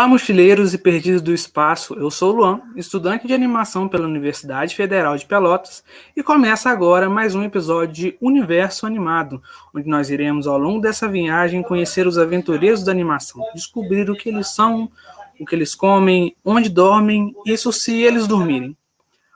Olá, 0.00 0.08
mochileiros 0.08 0.72
e 0.72 0.78
perdidos 0.78 1.20
do 1.20 1.30
espaço. 1.30 1.92
Eu 1.92 2.10
sou 2.10 2.32
o 2.32 2.36
Luan, 2.36 2.62
estudante 2.74 3.26
de 3.26 3.34
animação 3.34 3.86
pela 3.86 4.08
Universidade 4.08 4.74
Federal 4.74 5.14
de 5.14 5.26
Pelotas, 5.26 5.84
e 6.16 6.22
começa 6.22 6.70
agora 6.70 7.10
mais 7.10 7.34
um 7.34 7.42
episódio 7.42 7.92
de 7.92 8.18
Universo 8.18 8.86
Animado, 8.86 9.42
onde 9.74 9.86
nós 9.86 10.08
iremos, 10.08 10.46
ao 10.46 10.56
longo 10.56 10.80
dessa 10.80 11.06
viagem, 11.06 11.62
conhecer 11.62 12.06
os 12.06 12.16
aventureiros 12.16 12.82
da 12.82 12.90
animação, 12.90 13.44
descobrir 13.54 14.08
o 14.08 14.16
que 14.16 14.30
eles 14.30 14.48
são, 14.48 14.90
o 15.38 15.44
que 15.44 15.54
eles 15.54 15.74
comem, 15.74 16.34
onde 16.42 16.70
dormem, 16.70 17.34
isso 17.44 17.70
se 17.70 18.00
eles 18.00 18.26
dormirem. 18.26 18.74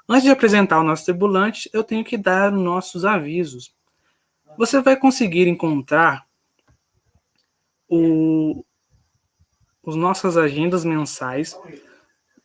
Antes 0.09 0.25
de 0.25 0.31
apresentar 0.31 0.81
o 0.81 0.85
nosso 0.85 1.05
tribulante, 1.05 1.69
eu 1.75 1.85
tenho 1.85 2.03
que 2.03 2.17
dar 2.17 2.51
nossos 2.51 3.05
avisos. 3.05 3.71
Você 4.57 4.81
vai 4.81 4.97
conseguir 4.97 5.47
encontrar 5.47 6.25
o, 7.87 8.65
as 9.87 9.97
nossas 9.97 10.37
agendas 10.37 10.85
mensais 10.85 11.59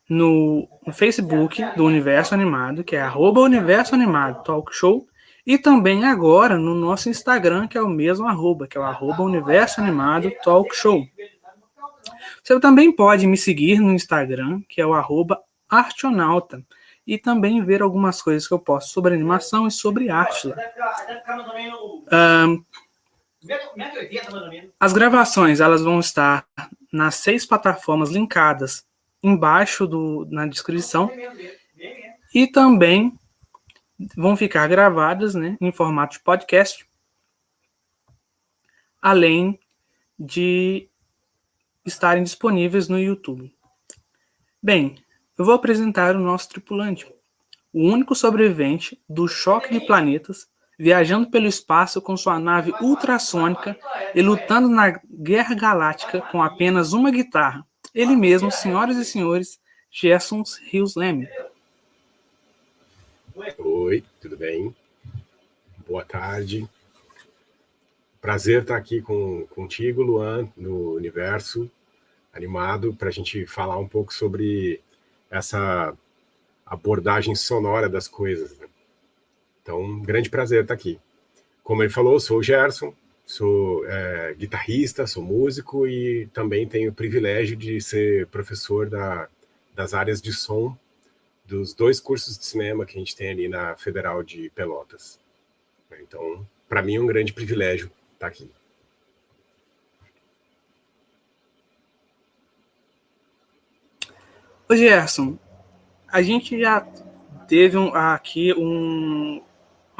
no, 0.08 0.68
no, 0.86 0.92
Facebook 0.92 1.64
do 1.76 1.84
Universo 1.84 2.34
Animado, 2.34 2.82
que 2.82 2.96
é 2.96 3.00
arroba 3.00 3.40
Universo 3.40 3.94
Animado 3.94 4.42
Talk 4.42 4.74
Show, 4.74 5.06
e 5.46 5.56
também 5.56 6.04
agora 6.04 6.58
no 6.58 6.74
nosso 6.74 7.08
Instagram, 7.08 7.66
que 7.66 7.78
é 7.78 7.82
o 7.82 7.88
mesmo 7.88 8.26
arroba, 8.26 8.66
que 8.66 8.76
é 8.76 8.80
o 8.80 8.84
arroba 8.84 9.22
Universo 9.22 9.80
Animado 9.80 10.30
Talk 10.42 10.74
Show. 10.74 11.04
Você 12.42 12.58
também 12.60 12.90
pode 12.94 13.26
me 13.26 13.36
seguir 13.36 13.78
no 13.78 13.92
Instagram, 13.92 14.60
que 14.68 14.80
é 14.80 14.86
o 14.86 14.94
arroba 14.94 15.40
Artionauta, 15.68 16.64
e 17.06 17.18
também 17.18 17.64
ver 17.64 17.82
algumas 17.82 18.20
coisas 18.20 18.46
que 18.46 18.54
eu 18.54 18.58
posto 18.58 18.90
sobre 18.90 19.14
animação 19.14 19.66
e 19.66 19.70
sobre 19.70 20.10
arte 20.10 20.48
lá. 20.48 20.56
Um, 22.12 22.64
as 24.78 24.92
gravações 24.92 25.60
elas 25.60 25.82
vão 25.82 25.98
estar 26.00 26.46
nas 26.92 27.14
seis 27.16 27.46
plataformas 27.46 28.10
linkadas 28.10 28.84
embaixo 29.22 29.86
do, 29.86 30.26
na 30.30 30.46
descrição 30.46 31.10
e 32.34 32.46
também 32.46 33.18
vão 34.16 34.36
ficar 34.36 34.66
gravadas 34.68 35.34
né, 35.34 35.56
em 35.60 35.72
formato 35.72 36.18
de 36.18 36.24
podcast, 36.24 36.86
além 39.00 39.58
de 40.18 40.88
estarem 41.84 42.22
disponíveis 42.22 42.88
no 42.88 42.98
YouTube. 42.98 43.54
Bem, 44.62 45.02
eu 45.38 45.44
vou 45.44 45.54
apresentar 45.54 46.14
o 46.14 46.20
nosso 46.20 46.48
tripulante, 46.50 47.10
o 47.72 47.84
único 47.84 48.14
sobrevivente 48.14 49.00
do 49.08 49.26
choque 49.26 49.72
de 49.72 49.86
planetas 49.86 50.49
viajando 50.80 51.30
pelo 51.30 51.46
espaço 51.46 52.00
com 52.00 52.16
sua 52.16 52.38
nave 52.38 52.72
ultrassônica 52.80 53.78
e 54.14 54.22
lutando 54.22 54.66
na 54.66 54.98
Guerra 55.10 55.54
Galáctica 55.54 56.22
com 56.22 56.42
apenas 56.42 56.94
uma 56.94 57.10
guitarra. 57.10 57.66
Ele 57.94 58.16
mesmo, 58.16 58.50
senhoras 58.50 58.96
e 58.96 59.04
senhores, 59.04 59.60
Gerson 59.90 60.42
Rios 60.70 60.96
Leme. 60.96 61.28
Oi, 63.58 64.02
tudo 64.22 64.38
bem? 64.38 64.74
Boa 65.86 66.02
tarde. 66.02 66.66
Prazer 68.18 68.62
estar 68.62 68.76
aqui 68.76 69.02
com, 69.02 69.46
contigo, 69.50 70.00
Luan, 70.00 70.48
no 70.56 70.94
Universo 70.94 71.70
Animado, 72.32 72.94
para 72.94 73.08
a 73.08 73.12
gente 73.12 73.44
falar 73.44 73.76
um 73.76 73.88
pouco 73.88 74.14
sobre 74.14 74.80
essa 75.30 75.94
abordagem 76.64 77.34
sonora 77.34 77.86
das 77.86 78.08
coisas. 78.08 78.59
Então, 79.70 79.80
um 79.80 80.02
grande 80.02 80.28
prazer 80.28 80.62
estar 80.62 80.74
aqui. 80.74 80.98
Como 81.62 81.80
ele 81.80 81.92
falou, 81.92 82.18
sou 82.18 82.38
o 82.38 82.42
Gerson, 82.42 82.92
sou 83.24 83.86
é, 83.86 84.34
guitarrista, 84.34 85.06
sou 85.06 85.22
músico 85.22 85.86
e 85.86 86.26
também 86.32 86.66
tenho 86.66 86.90
o 86.90 86.92
privilégio 86.92 87.56
de 87.56 87.80
ser 87.80 88.26
professor 88.26 88.90
da, 88.90 89.28
das 89.72 89.94
áreas 89.94 90.20
de 90.20 90.32
som 90.32 90.76
dos 91.46 91.72
dois 91.72 92.00
cursos 92.00 92.36
de 92.36 92.46
cinema 92.46 92.84
que 92.84 92.96
a 92.96 92.98
gente 92.98 93.14
tem 93.14 93.30
ali 93.30 93.46
na 93.46 93.76
Federal 93.76 94.24
de 94.24 94.50
Pelotas. 94.50 95.20
Então, 96.02 96.44
para 96.68 96.82
mim 96.82 96.96
é 96.96 97.00
um 97.00 97.06
grande 97.06 97.32
privilégio 97.32 97.92
estar 98.14 98.26
aqui. 98.26 98.50
Ô 104.68 104.74
Gerson, 104.74 105.38
a 106.08 106.22
gente 106.22 106.58
já 106.58 106.80
teve 107.46 107.76
um, 107.76 107.94
aqui 107.94 108.52
um, 108.54 109.40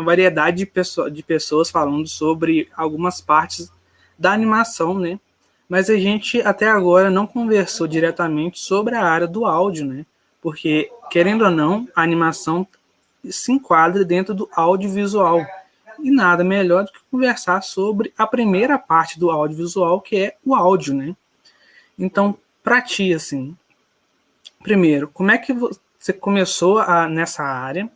uma 0.01 0.07
variedade 0.07 0.59
de, 0.59 0.67
pessoa, 0.67 1.11
de 1.11 1.23
pessoas 1.23 1.71
falando 1.71 2.09
sobre 2.09 2.69
algumas 2.75 3.21
partes 3.21 3.71
da 4.19 4.33
animação, 4.33 4.99
né? 4.99 5.21
Mas 5.69 5.89
a 5.89 5.97
gente 5.97 6.41
até 6.43 6.69
agora 6.69 7.11
não 7.11 7.27
conversou 7.27 7.87
diretamente 7.87 8.59
sobre 8.59 8.97
a 8.97 9.05
área 9.05 9.27
do 9.27 9.45
áudio, 9.45 9.87
né? 9.87 10.05
Porque, 10.43 10.91
querendo 11.11 11.45
ou 11.45 11.51
não, 11.51 11.87
a 11.95 12.03
animação 12.03 12.67
se 13.25 13.53
enquadra 13.53 14.05
dentro 14.05 14.35
do 14.35 14.49
audiovisual. 14.53 15.45
E 16.03 16.11
nada 16.11 16.43
melhor 16.43 16.85
do 16.85 16.93
que 16.93 16.99
conversar 17.11 17.63
sobre 17.63 18.13
a 18.17 18.27
primeira 18.27 18.79
parte 18.79 19.19
do 19.19 19.31
audiovisual, 19.31 20.01
que 20.01 20.17
é 20.17 20.37
o 20.45 20.55
áudio, 20.55 20.95
né? 20.95 21.15
Então, 21.99 22.37
para 22.65 22.81
ti, 22.81 23.13
assim, 23.13 23.55
primeiro, 24.63 25.09
como 25.09 25.31
é 25.31 25.39
que 25.39 25.53
você 25.53 26.13
começou 26.13 26.79
a, 26.79 27.07
nessa 27.07 27.45
área? 27.45 27.91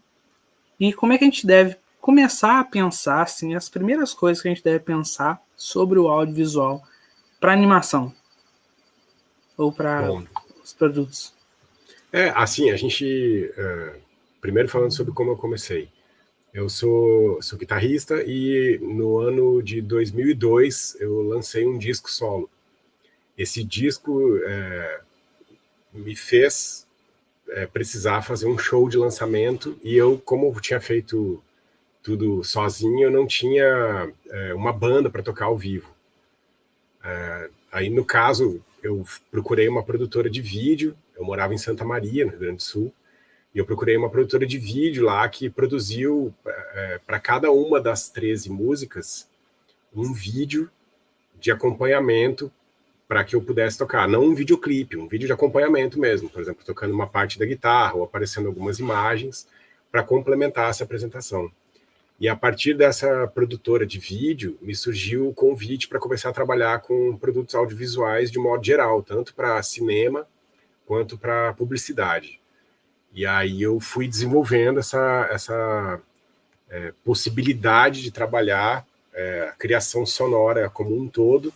E 0.78 0.92
como 0.92 1.12
é 1.12 1.19
que 1.19 1.25
a 1.25 1.26
gente 1.26 1.47
deve 1.47 1.76
começar 2.04 2.60
a 2.60 2.65
pensar 2.65 3.22
assim, 3.22 3.54
as 3.54 3.70
primeiras 3.70 4.12
coisas 4.12 4.42
que 4.42 4.47
a 4.47 4.50
gente 4.50 4.62
deve 4.62 4.81
pensar 4.81 5.42
sobre 5.56 5.98
o 5.98 6.06
audiovisual 6.06 6.87
para 7.41 7.50
animação 7.50 8.15
ou 9.56 9.72
para 9.72 10.12
os 10.62 10.75
produtos? 10.75 11.32
É, 12.12 12.28
assim, 12.37 12.70
a 12.70 12.76
gente. 12.76 13.50
Uh, 13.56 13.98
primeiro 14.38 14.69
falando 14.69 14.94
sobre 14.94 15.15
como 15.15 15.31
eu 15.31 15.37
comecei. 15.38 15.88
Eu 16.53 16.69
sou, 16.69 17.41
sou 17.41 17.59
guitarrista 17.59 18.22
e 18.22 18.78
no 18.82 19.16
ano 19.16 19.62
de 19.62 19.81
2002 19.81 20.98
eu 21.00 21.22
lancei 21.22 21.66
um 21.66 21.78
disco 21.78 22.10
solo. 22.10 22.50
Esse 23.36 23.65
disco 23.65 24.36
é, 24.44 25.00
me 25.91 26.15
fez 26.15 26.86
é, 27.48 27.66
precisar 27.66 28.21
fazer 28.21 28.47
um 28.47 28.59
show 28.59 28.91
de 28.91 28.98
lançamento 28.98 29.76
e 29.82 29.97
eu, 29.97 30.19
como 30.19 30.60
tinha 30.60 30.81
feito 30.82 31.42
tudo 32.04 32.44
sozinho, 32.44 33.04
eu 33.04 33.10
não 33.10 33.26
tinha 33.26 34.12
é, 34.31 34.54
uma 34.54 34.75
banda 34.75 35.09
para 35.09 35.22
tocar 35.22 35.47
ao 35.47 35.56
vivo. 35.56 35.91
É, 37.03 37.48
aí, 37.72 37.88
no 37.88 38.04
caso, 38.04 38.62
eu 38.82 39.04
procurei 39.31 39.66
uma 39.66 39.82
produtora 39.82 40.28
de 40.28 40.42
vídeo, 40.42 40.94
eu 41.16 41.25
morava 41.25 41.54
em 41.54 41.59
Santa 41.59 41.82
Maria, 41.82 42.26
no 42.26 42.32
Rio 42.32 42.41
Grande 42.41 42.56
do 42.56 42.62
Sul, 42.62 42.92
e 43.54 43.59
eu 43.59 43.65
procurei 43.65 43.97
uma 43.97 44.10
produtora 44.10 44.47
de 44.47 44.59
vídeo 44.59 45.04
lá 45.04 45.26
que 45.31 45.48
produziu 45.48 46.32
é, 46.47 47.00
para 47.06 47.19
cada 47.19 47.50
uma 47.50 47.81
das 47.81 48.10
13 48.10 48.50
músicas 48.50 49.26
um 49.94 50.12
vídeo 50.12 50.71
de 51.41 51.50
acompanhamento 51.50 52.53
para 53.09 53.25
que 53.25 53.34
eu 53.34 53.41
pudesse 53.41 53.78
tocar, 53.78 54.06
não 54.06 54.25
um 54.25 54.34
videoclipe, 54.34 54.97
um 54.97 55.09
vídeo 55.09 55.26
de 55.26 55.32
acompanhamento 55.32 55.98
mesmo, 55.98 56.28
por 56.28 56.42
exemplo, 56.42 56.65
tocando 56.66 56.92
uma 56.92 57.06
parte 57.06 57.38
da 57.38 57.47
guitarra 57.47 57.94
ou 57.94 58.04
aparecendo 58.04 58.48
algumas 58.48 58.78
imagens 58.78 59.47
para 59.91 60.03
complementar 60.03 60.69
essa 60.69 60.84
apresentação. 60.84 61.50
E 62.19 62.28
a 62.28 62.36
partir 62.36 62.75
dessa 62.75 63.26
produtora 63.26 63.84
de 63.84 63.98
vídeo, 63.98 64.56
me 64.62 64.74
surgiu 64.74 65.28
o 65.28 65.34
convite 65.34 65.89
para 65.89 65.98
começar 65.98 66.28
a 66.28 66.33
trabalhar 66.33 66.80
com 66.80 67.16
produtos 67.16 67.54
audiovisuais 67.54 68.30
de 68.30 68.39
modo 68.39 68.65
geral, 68.65 69.03
tanto 69.03 69.34
para 69.34 69.62
cinema 69.62 70.27
quanto 70.86 71.18
para 71.18 71.53
publicidade. 71.54 72.41
E 73.12 73.27
aí 73.27 73.62
eu 73.62 73.80
fui 73.80 74.06
desenvolvendo 74.06 74.78
essa, 74.78 75.28
essa 75.30 76.00
é, 76.71 76.92
possibilidade 77.04 78.03
de 78.03 78.10
trabalhar 78.10 78.86
é, 79.12 79.48
a 79.48 79.53
criação 79.53 80.06
sonora 80.06 80.68
como 80.71 80.97
um 80.97 81.09
todo 81.09 81.53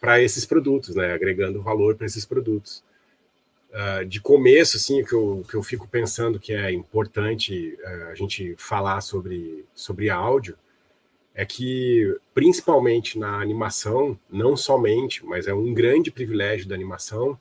para 0.00 0.20
esses 0.20 0.44
produtos, 0.44 0.94
né, 0.94 1.12
agregando 1.12 1.62
valor 1.62 1.96
para 1.96 2.06
esses 2.06 2.24
produtos 2.24 2.82
uh, 3.72 4.04
de 4.04 4.20
começo, 4.20 4.76
assim, 4.76 5.04
que 5.04 5.12
eu, 5.12 5.44
que 5.48 5.54
eu 5.54 5.62
fico 5.62 5.88
pensando 5.88 6.38
que 6.38 6.52
é 6.52 6.70
importante 6.70 7.78
uh, 7.82 8.10
a 8.10 8.14
gente 8.14 8.54
falar 8.58 9.00
sobre, 9.00 9.64
sobre 9.74 10.10
áudio, 10.10 10.56
é 11.34 11.46
que, 11.46 12.14
principalmente 12.34 13.18
na 13.18 13.40
animação, 13.40 14.18
não 14.30 14.56
somente, 14.56 15.24
mas 15.24 15.46
é 15.46 15.54
um 15.54 15.72
grande 15.72 16.10
privilégio 16.10 16.68
da 16.68 16.74
animação, 16.74 17.38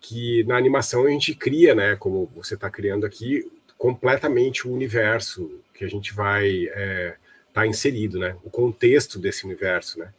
que 0.00 0.44
na 0.44 0.56
animação 0.56 1.04
a 1.04 1.10
gente 1.10 1.34
cria, 1.34 1.74
né, 1.74 1.96
como 1.96 2.30
você 2.34 2.54
está 2.54 2.70
criando 2.70 3.04
aqui, 3.04 3.50
completamente 3.76 4.68
o 4.68 4.72
universo 4.72 5.60
que 5.72 5.84
a 5.84 5.88
gente 5.88 6.12
vai 6.14 6.48
estar 6.48 6.80
é, 6.80 7.16
tá 7.52 7.66
inserido, 7.66 8.18
né, 8.18 8.36
o 8.44 8.50
contexto 8.50 9.18
desse 9.18 9.44
universo, 9.44 9.98
né. 9.98 10.12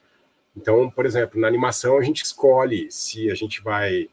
Então, 0.58 0.90
por 0.90 1.06
exemplo, 1.06 1.40
na 1.40 1.48
animação 1.48 1.98
a 1.98 2.02
gente 2.02 2.24
escolhe 2.24 2.88
se 2.90 3.30
a 3.30 3.36
gente 3.36 3.62
vai 3.62 4.10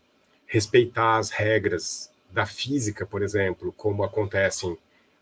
respeitar 0.53 1.17
as 1.17 1.31
regras 1.31 2.13
da 2.31 2.45
física, 2.45 3.07
por 3.07 3.23
exemplo, 3.23 3.73
como 3.75 4.05
acontecem 4.05 4.77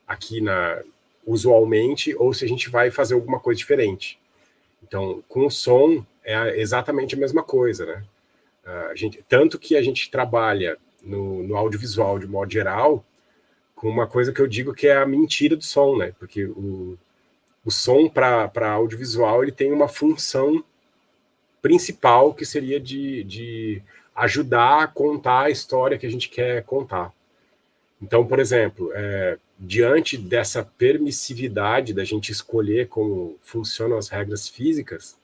aqui 0.04 0.40
na 0.40 0.82
usualmente, 1.24 2.12
ou 2.16 2.34
se 2.34 2.44
a 2.44 2.48
gente 2.48 2.68
vai 2.68 2.90
fazer 2.90 3.14
alguma 3.14 3.38
coisa 3.38 3.58
diferente. 3.58 4.18
Então, 4.82 5.22
com 5.28 5.46
o 5.46 5.50
som 5.50 6.04
é 6.24 6.60
exatamente 6.60 7.14
a 7.14 7.18
mesma 7.18 7.44
coisa, 7.44 7.86
né? 7.86 8.02
a 8.90 8.94
gente, 8.96 9.24
tanto 9.28 9.56
que 9.56 9.76
a 9.76 9.82
gente 9.82 10.10
trabalha 10.10 10.76
no, 11.00 11.44
no 11.44 11.56
audiovisual 11.56 12.18
de 12.18 12.26
modo 12.26 12.52
geral 12.52 13.04
com 13.76 13.88
uma 13.88 14.08
coisa 14.08 14.32
que 14.32 14.40
eu 14.40 14.48
digo 14.48 14.74
que 14.74 14.88
é 14.88 14.96
a 14.96 15.06
mentira 15.06 15.56
do 15.56 15.64
som, 15.64 15.96
né? 15.96 16.12
Porque 16.18 16.44
o, 16.44 16.98
o 17.64 17.70
som 17.70 18.08
para 18.08 18.72
audiovisual 18.72 19.42
ele 19.42 19.52
tem 19.52 19.72
uma 19.72 19.88
função 19.88 20.62
principal 21.62 22.34
que 22.34 22.44
seria 22.44 22.80
de, 22.80 23.22
de 23.24 23.82
ajudar 24.14 24.82
a 24.82 24.86
contar 24.86 25.42
a 25.42 25.50
história 25.50 25.98
que 25.98 26.06
a 26.06 26.10
gente 26.10 26.28
quer 26.28 26.62
contar. 26.64 27.12
Então, 28.00 28.26
por 28.26 28.38
exemplo, 28.38 28.90
é, 28.94 29.38
diante 29.58 30.16
dessa 30.16 30.64
permissividade 30.64 31.92
da 31.92 32.04
gente 32.04 32.32
escolher 32.32 32.88
como 32.88 33.36
funcionam 33.42 33.98
as 33.98 34.08
regras 34.08 34.48
físicas 34.48 35.18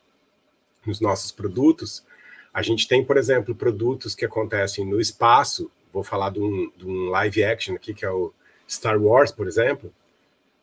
nos 0.84 1.00
nossos 1.00 1.32
produtos, 1.32 2.04
a 2.52 2.62
gente 2.62 2.86
tem, 2.86 3.04
por 3.04 3.16
exemplo, 3.16 3.54
produtos 3.54 4.14
que 4.14 4.24
acontecem 4.24 4.84
no 4.84 5.00
espaço. 5.00 5.70
Vou 5.92 6.02
falar 6.02 6.30
de 6.30 6.40
um, 6.40 6.70
de 6.76 6.86
um 6.86 7.08
live 7.08 7.44
action 7.44 7.74
aqui, 7.74 7.92
que 7.94 8.04
é 8.04 8.10
o 8.10 8.32
Star 8.68 9.00
Wars, 9.02 9.32
por 9.32 9.46
exemplo, 9.46 9.92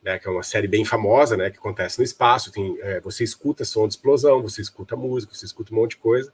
né, 0.01 0.19
que 0.19 0.27
é 0.27 0.31
uma 0.31 0.43
série 0.43 0.67
bem 0.67 0.85
famosa, 0.85 1.37
né, 1.37 1.49
que 1.49 1.57
acontece 1.57 1.97
no 1.97 2.03
espaço. 2.03 2.51
Tem, 2.51 2.77
é, 2.81 2.99
você 2.99 3.23
escuta 3.23 3.65
som 3.65 3.87
de 3.87 3.93
explosão, 3.93 4.41
você 4.41 4.61
escuta 4.61 4.95
música, 4.95 5.33
você 5.33 5.45
escuta 5.45 5.73
um 5.73 5.77
monte 5.77 5.91
de 5.91 5.97
coisa. 5.97 6.31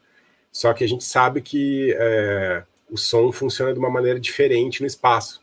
Só 0.52 0.74
que 0.74 0.84
a 0.84 0.88
gente 0.88 1.04
sabe 1.04 1.42
que 1.42 1.94
é, 1.98 2.64
o 2.90 2.98
som 2.98 3.32
funciona 3.32 3.74
de 3.74 3.80
uma 3.80 3.90
maneira 3.90 4.20
diferente 4.20 4.82
no 4.82 4.88
espaço. 4.88 5.42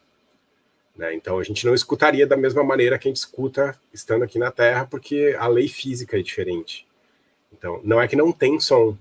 Né? 0.96 1.14
Então 1.14 1.38
a 1.38 1.42
gente 1.42 1.64
não 1.66 1.74
escutaria 1.74 2.26
da 2.26 2.36
mesma 2.36 2.64
maneira 2.64 2.98
que 2.98 3.08
a 3.08 3.10
gente 3.10 3.18
escuta 3.18 3.78
estando 3.92 4.24
aqui 4.24 4.38
na 4.38 4.50
Terra, 4.50 4.86
porque 4.86 5.36
a 5.38 5.46
lei 5.46 5.68
física 5.68 6.18
é 6.18 6.22
diferente. 6.22 6.86
Então 7.52 7.80
não 7.84 8.00
é 8.00 8.08
que 8.08 8.16
não 8.16 8.32
tem 8.32 8.58
som, 8.58 8.96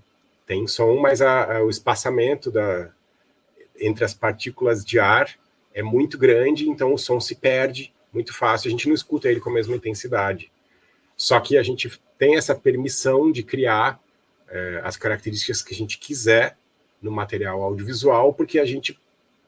tem 0.45 0.67
som, 0.67 0.97
mas 0.97 1.21
a, 1.21 1.57
a, 1.57 1.63
o 1.63 1.69
espaçamento 1.69 2.51
da, 2.51 2.91
entre 3.79 4.03
as 4.03 4.13
partículas 4.13 4.83
de 4.85 4.99
ar 4.99 5.29
é 5.73 5.81
muito 5.81 6.17
grande, 6.17 6.69
então 6.69 6.93
o 6.93 6.97
som 6.97 7.19
se 7.19 7.35
perde 7.35 7.93
muito 8.13 8.33
fácil, 8.33 8.69
a 8.69 8.71
gente 8.71 8.87
não 8.87 8.95
escuta 8.95 9.29
ele 9.29 9.41
com 9.41 9.49
a 9.49 9.53
mesma 9.53 9.75
intensidade. 9.75 10.49
Só 11.17 11.39
que 11.39 11.57
a 11.57 11.63
gente 11.63 11.91
tem 12.17 12.37
essa 12.37 12.55
permissão 12.55 13.31
de 13.31 13.43
criar 13.43 13.99
é, 14.49 14.81
as 14.83 14.97
características 14.97 15.61
que 15.61 15.73
a 15.73 15.77
gente 15.77 15.97
quiser 15.97 16.57
no 17.01 17.11
material 17.11 17.61
audiovisual, 17.61 18.33
porque 18.33 18.59
a 18.59 18.65
gente 18.65 18.99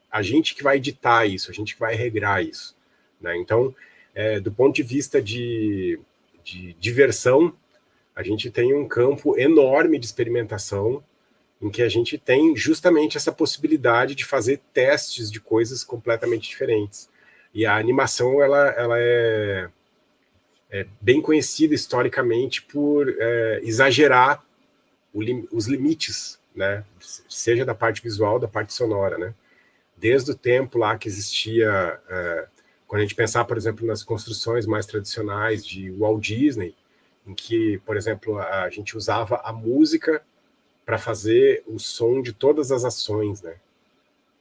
a 0.10 0.22
gente 0.22 0.56
que 0.56 0.64
vai 0.64 0.78
editar 0.78 1.26
isso, 1.26 1.52
a 1.52 1.54
gente 1.54 1.74
que 1.74 1.80
vai 1.80 1.94
regrar 1.94 2.44
isso. 2.44 2.76
Né? 3.20 3.36
Então, 3.38 3.76
é, 4.16 4.40
do 4.40 4.52
ponto 4.52 4.76
de 4.76 4.84
vista 4.84 5.22
de, 5.22 6.00
de 6.44 6.74
diversão, 6.80 7.54
a 8.16 8.24
gente 8.24 8.50
tem 8.50 8.74
um 8.74 8.88
campo 8.88 9.38
enorme 9.38 10.00
de 10.00 10.06
experimentação 10.06 11.04
em 11.62 11.70
que 11.70 11.82
a 11.82 11.90
gente 11.90 12.18
tem 12.18 12.56
justamente 12.56 13.18
essa 13.18 13.32
possibilidade 13.32 14.16
de 14.16 14.26
fazer 14.26 14.62
testes 14.74 15.32
de 15.32 15.40
coisas 15.40 15.84
completamente 15.84 16.50
diferentes. 16.50 17.10
E 17.54 17.66
a 17.66 17.76
animação 17.76 18.42
ela, 18.42 18.70
ela 18.70 18.96
é, 19.00 19.70
é 20.70 20.86
bem 21.02 21.22
conhecida 21.22 21.74
historicamente 21.74 22.62
por 22.62 23.10
é, 23.10 23.60
exagerar 23.64 24.44
os 25.14 25.68
limites, 25.68 26.40
né? 26.56 26.84
seja 27.28 27.66
da 27.66 27.74
parte 27.74 28.02
visual, 28.02 28.40
da 28.40 28.48
parte 28.48 28.74
sonora. 28.74 29.18
Né? 29.18 29.34
desde 29.98 30.32
o 30.32 30.36
tempo 30.36 30.78
lá 30.78 30.98
que 30.98 31.08
existia, 31.08 32.00
é, 32.08 32.48
quando 32.86 33.00
a 33.00 33.04
gente 33.04 33.16
pensar, 33.16 33.44
por 33.46 33.58
exemplo, 33.58 33.86
nas 33.86 34.04
construções 34.04 34.66
mais 34.66 34.86
tradicionais 34.86 35.66
de 35.66 35.90
Walt 35.92 36.24
Disney, 36.24 36.76
em 37.26 37.34
que, 37.34 37.80
por 37.80 37.98
exemplo, 37.98 38.38
a 38.40 38.70
gente 38.70 38.96
usava 38.96 39.42
a 39.44 39.52
música 39.52 40.22
para 40.86 40.98
fazer 40.98 41.64
o 41.68 41.78
som 41.80 42.22
de 42.22 42.32
todas 42.32 42.72
as 42.72 42.86
ações, 42.86 43.42
né? 43.42 43.56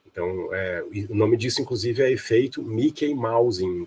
Então, 0.05 0.53
é, 0.53 0.83
o 1.09 1.15
nome 1.15 1.35
disso, 1.35 1.61
inclusive, 1.61 2.01
é 2.01 2.09
efeito 2.09 2.63
Mickey 2.63 3.13
Mousing, 3.13 3.85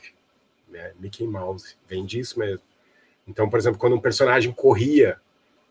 né? 0.69 0.93
Mickey 1.01 1.27
Mouse, 1.27 1.77
vem 1.89 2.05
disso 2.05 2.39
mesmo. 2.39 2.63
Então, 3.27 3.49
por 3.49 3.59
exemplo, 3.59 3.79
quando 3.79 3.97
um 3.97 4.01
personagem 4.01 4.53
corria 4.53 5.19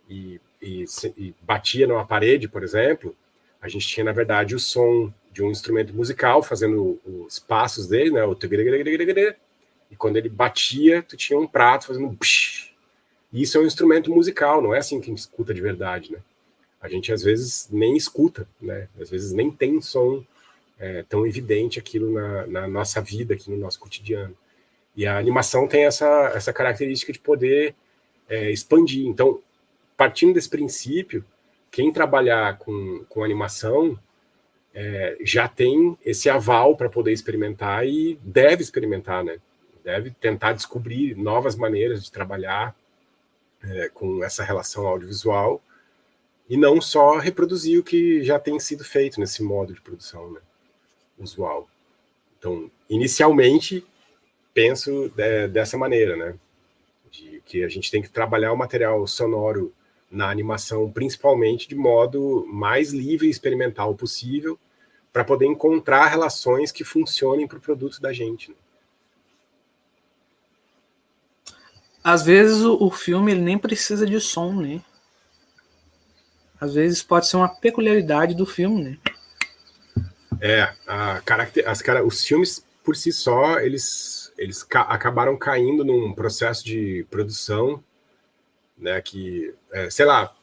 e, 0.09 0.41
e, 0.61 0.85
e 1.17 1.33
batia 1.41 1.87
numa 1.87 2.05
parede, 2.05 2.47
por 2.47 2.63
exemplo, 2.63 3.15
a 3.61 3.67
gente 3.67 3.87
tinha, 3.87 4.03
na 4.03 4.11
verdade, 4.11 4.55
o 4.55 4.59
som 4.59 5.13
de 5.31 5.43
um 5.43 5.51
instrumento 5.51 5.93
musical, 5.93 6.41
fazendo 6.41 6.99
os 7.05 7.39
passos 7.39 7.87
dele, 7.87 8.11
né? 8.11 8.23
O 8.23 8.35
e 9.91 9.95
quando 9.95 10.17
ele 10.17 10.29
batia, 10.29 11.01
tu 11.01 11.17
tinha 11.17 11.39
um 11.39 11.47
prato 11.47 11.87
fazendo. 11.87 12.17
E 13.31 13.41
isso 13.41 13.57
é 13.57 13.61
um 13.61 13.65
instrumento 13.65 14.11
musical, 14.11 14.61
não 14.61 14.73
é 14.73 14.79
assim 14.79 15.01
que 15.01 15.11
escuta 15.11 15.53
de 15.53 15.61
verdade, 15.61 16.11
né? 16.11 16.19
A 16.81 16.87
gente 16.87 17.11
às 17.11 17.21
vezes 17.21 17.67
nem 17.71 17.97
escuta, 17.97 18.47
né? 18.61 18.87
Às 18.99 19.09
vezes 19.09 19.31
nem 19.31 19.51
tem 19.51 19.81
som 19.81 20.23
é, 20.79 21.03
tão 21.09 21.27
evidente 21.27 21.77
aquilo 21.77 22.13
na, 22.13 22.47
na, 22.47 22.67
nossa 22.67 23.01
vida, 23.01 23.33
aqui 23.33 23.51
no 23.51 23.57
nosso 23.57 23.79
cotidiano. 23.79 24.35
E 24.95 25.05
a 25.05 25.17
animação 25.17 25.67
tem 25.67 25.85
essa, 25.85 26.31
essa 26.33 26.53
característica 26.53 27.11
de 27.11 27.19
poder 27.19 27.75
é, 28.29 28.49
expandir. 28.51 29.05
Então, 29.07 29.41
partindo 29.99 30.33
desse 30.33 30.47
princípio, 30.47 31.25
quem 31.69 31.91
trabalhar 31.91 32.57
com, 32.57 33.03
com 33.09 33.21
animação 33.21 33.99
é, 34.73 35.17
já 35.25 35.45
tem 35.45 35.97
esse 36.05 36.29
aval 36.29 36.77
para 36.77 36.87
poder 36.87 37.11
experimentar 37.11 37.85
e 37.85 38.17
deve 38.23 38.63
experimentar, 38.63 39.25
né? 39.25 39.41
Deve 39.83 40.11
tentar 40.11 40.53
descobrir 40.53 41.15
novas 41.17 41.57
maneiras 41.57 42.01
de 42.01 42.09
trabalhar 42.13 42.73
é, 43.61 43.89
com 43.89 44.23
essa 44.23 44.41
relação 44.41 44.87
audiovisual 44.87 45.61
e 46.49 46.55
não 46.55 46.79
só 46.79 47.17
reproduzir 47.17 47.77
o 47.77 47.83
que 47.83 48.23
já 48.23 48.39
tem 48.39 48.57
sido 48.57 48.85
feito 48.85 49.19
nesse 49.19 49.43
modo 49.43 49.73
de 49.73 49.81
produção 49.81 50.31
né, 50.31 50.39
usual. 51.17 51.67
Então, 52.37 52.71
inicialmente, 52.89 53.85
penso 54.53 55.11
é, 55.17 55.45
dessa 55.45 55.77
maneira, 55.77 56.15
né? 56.15 56.35
De 57.11 57.43
que 57.45 57.65
a 57.65 57.67
gente 57.67 57.91
tem 57.91 58.01
que 58.01 58.09
trabalhar 58.09 58.53
o 58.53 58.57
material 58.57 59.05
sonoro 59.05 59.73
na 60.11 60.29
animação, 60.29 60.91
principalmente 60.91 61.67
de 61.67 61.75
modo 61.75 62.45
mais 62.47 62.91
livre 62.91 63.27
e 63.27 63.29
experimental 63.29 63.93
possível, 63.95 64.57
para 65.11 65.23
poder 65.23 65.45
encontrar 65.45 66.07
relações 66.07 66.71
que 66.71 66.83
funcionem 66.83 67.47
para 67.47 67.57
o 67.57 67.61
produto 67.61 68.01
da 68.01 68.13
gente. 68.13 68.49
Né? 68.49 68.55
Às 72.03 72.23
vezes 72.23 72.61
o, 72.61 72.77
o 72.81 72.91
filme 72.91 73.31
ele 73.31 73.41
nem 73.41 73.57
precisa 73.57 74.05
de 74.05 74.19
som, 74.19 74.53
né? 74.53 74.81
Às 76.59 76.73
vezes 76.73 77.03
pode 77.03 77.27
ser 77.27 77.37
uma 77.37 77.47
peculiaridade 77.47 78.35
do 78.35 78.45
filme, 78.45 78.83
né? 78.83 78.97
É, 80.41 80.73
a 80.87 81.21
caracter, 81.21 81.67
as, 81.67 81.81
cara, 81.81 82.05
os 82.05 82.23
filmes 82.23 82.65
por 82.83 82.95
si 82.95 83.11
só, 83.11 83.59
eles, 83.59 84.31
eles 84.37 84.63
ca 84.63 84.81
acabaram 84.81 85.37
caindo 85.37 85.83
num 85.83 86.13
processo 86.13 86.65
de 86.65 87.05
produção 87.09 87.83
né, 88.79 89.01
que, 89.01 89.53
é, 89.71 89.89
sei 89.89 90.05
lá, 90.05 90.35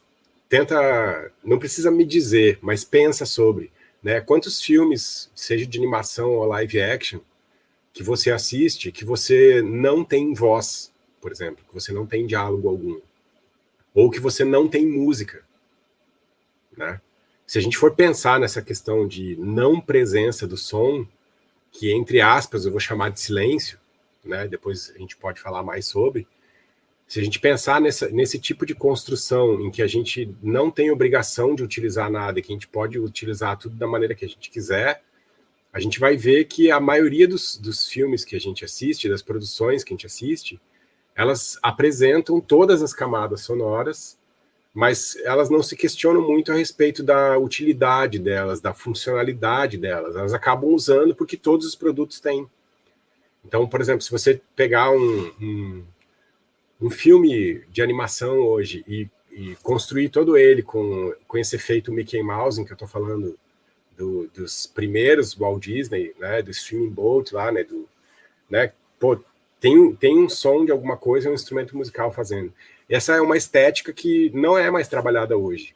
tenta, 0.47 1.31
não 1.43 1.59
precisa 1.59 1.91
me 1.91 2.05
dizer, 2.05 2.59
mas 2.61 2.83
pensa 2.83 3.25
sobre, 3.25 3.71
né, 4.01 4.21
quantos 4.21 4.61
filmes, 4.61 5.31
seja 5.35 5.65
de 5.65 5.77
animação 5.77 6.31
ou 6.31 6.45
live 6.45 6.81
action, 6.81 7.19
que 7.91 8.03
você 8.03 8.31
assiste, 8.31 8.91
que 8.91 9.03
você 9.03 9.61
não 9.61 10.03
tem 10.03 10.33
voz, 10.33 10.93
por 11.19 11.31
exemplo, 11.31 11.65
que 11.67 11.73
você 11.73 11.91
não 11.91 12.05
tem 12.05 12.27
diálogo 12.27 12.69
algum, 12.69 12.99
ou 13.93 14.11
que 14.11 14.19
você 14.19 14.45
não 14.45 14.67
tem 14.67 14.85
música, 14.85 15.43
né? 16.77 17.01
Se 17.47 17.57
a 17.57 17.61
gente 17.61 17.77
for 17.77 17.95
pensar 17.95 18.39
nessa 18.39 18.61
questão 18.61 19.07
de 19.07 19.35
não 19.37 19.81
presença 19.81 20.45
do 20.45 20.57
som, 20.57 21.07
que 21.71 21.91
entre 21.91 22.21
aspas 22.21 22.65
eu 22.65 22.71
vou 22.71 22.79
chamar 22.79 23.09
de 23.09 23.19
silêncio, 23.19 23.79
né? 24.23 24.47
Depois 24.47 24.93
a 24.95 24.99
gente 24.99 25.17
pode 25.17 25.41
falar 25.41 25.63
mais 25.63 25.87
sobre, 25.87 26.27
se 27.07 27.19
a 27.21 27.23
gente 27.23 27.39
pensar 27.39 27.79
nessa, 27.79 28.09
nesse 28.09 28.37
tipo 28.37 28.65
de 28.65 28.75
construção 28.75 29.61
em 29.61 29.71
que 29.71 29.81
a 29.81 29.87
gente 29.87 30.35
não 30.43 30.69
tem 30.69 30.91
obrigação 30.91 31.55
de 31.55 31.63
utilizar 31.63 32.11
nada, 32.11 32.41
que 32.41 32.51
a 32.51 32.55
gente 32.55 32.67
pode 32.67 32.99
utilizar 32.99 33.57
tudo 33.57 33.75
da 33.77 33.87
maneira 33.87 34.13
que 34.13 34.25
a 34.25 34.27
gente 34.27 34.49
quiser, 34.49 35.01
a 35.71 35.79
gente 35.79 35.99
vai 35.99 36.17
ver 36.17 36.45
que 36.45 36.69
a 36.69 36.79
maioria 36.79 37.27
dos, 37.27 37.57
dos 37.57 37.87
filmes 37.87 38.25
que 38.25 38.35
a 38.35 38.39
gente 38.39 38.65
assiste, 38.65 39.07
das 39.07 39.21
produções 39.21 39.83
que 39.83 39.93
a 39.93 39.95
gente 39.95 40.05
assiste, 40.05 40.59
elas 41.15 41.57
apresentam 41.63 42.41
todas 42.41 42.81
as 42.81 42.93
camadas 42.93 43.41
sonoras, 43.41 44.17
mas 44.73 45.15
elas 45.23 45.49
não 45.49 45.63
se 45.63 45.75
questionam 45.75 46.21
muito 46.21 46.51
a 46.51 46.55
respeito 46.55 47.01
da 47.03 47.37
utilidade 47.37 48.19
delas, 48.19 48.59
da 48.59 48.73
funcionalidade 48.73 49.77
delas. 49.77 50.15
Elas 50.15 50.33
acabam 50.33 50.73
usando 50.73 51.15
porque 51.15 51.37
todos 51.37 51.65
os 51.65 51.73
produtos 51.73 52.19
têm. 52.19 52.47
Então, 53.45 53.67
por 53.67 53.79
exemplo, 53.79 54.01
se 54.01 54.11
você 54.11 54.41
pegar 54.55 54.91
um, 54.91 55.31
um 55.41 55.83
um 56.79 56.89
filme 56.89 57.63
de 57.69 57.81
animação 57.81 58.39
hoje 58.39 58.83
e, 58.87 59.09
e, 59.31 59.55
construir 59.63 60.09
todo 60.09 60.37
ele 60.37 60.61
com, 60.61 61.13
com 61.27 61.37
esse 61.37 61.55
efeito 61.55 61.91
Mickey 61.91 62.21
Mouse, 62.21 62.61
em 62.61 62.65
que 62.65 62.71
eu 62.71 62.75
estou 62.75 62.87
falando 62.87 63.37
do, 63.97 64.27
dos 64.27 64.67
primeiros 64.67 65.33
Walt 65.33 65.63
Disney, 65.63 66.13
né, 66.19 66.41
do 66.41 66.51
Streaming 66.51 66.89
Boat 66.89 67.33
lá, 67.33 67.51
né, 67.51 67.63
do, 67.63 67.87
né, 68.49 68.71
pô, 68.99 69.19
tem, 69.59 69.95
tem 69.95 70.17
um 70.17 70.29
som 70.29 70.65
de 70.65 70.71
alguma 70.71 70.97
coisa, 70.97 71.29
um 71.29 71.33
instrumento 71.33 71.75
musical 71.75 72.11
fazendo. 72.11 72.53
Essa 72.89 73.15
é 73.15 73.21
uma 73.21 73.35
estética 73.35 73.91
que 73.91 74.31
não 74.33 74.57
é 74.57 74.69
mais 74.71 74.87
trabalhada 74.87 75.37
hoje. 75.37 75.75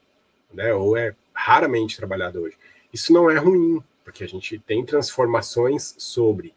né? 0.53 0.74
Ou 0.74 0.96
é 0.96 1.15
raramente 1.34 1.98
trabalhado 1.98 2.41
hoje. 2.41 2.58
Isso 2.93 3.12
não 3.12 3.29
é 3.29 3.38
ruim, 3.38 3.81
porque 4.03 4.24
a 4.24 4.27
gente 4.27 4.60
tem 4.60 4.86
transformações 4.86 5.96
sobre. 5.98 6.53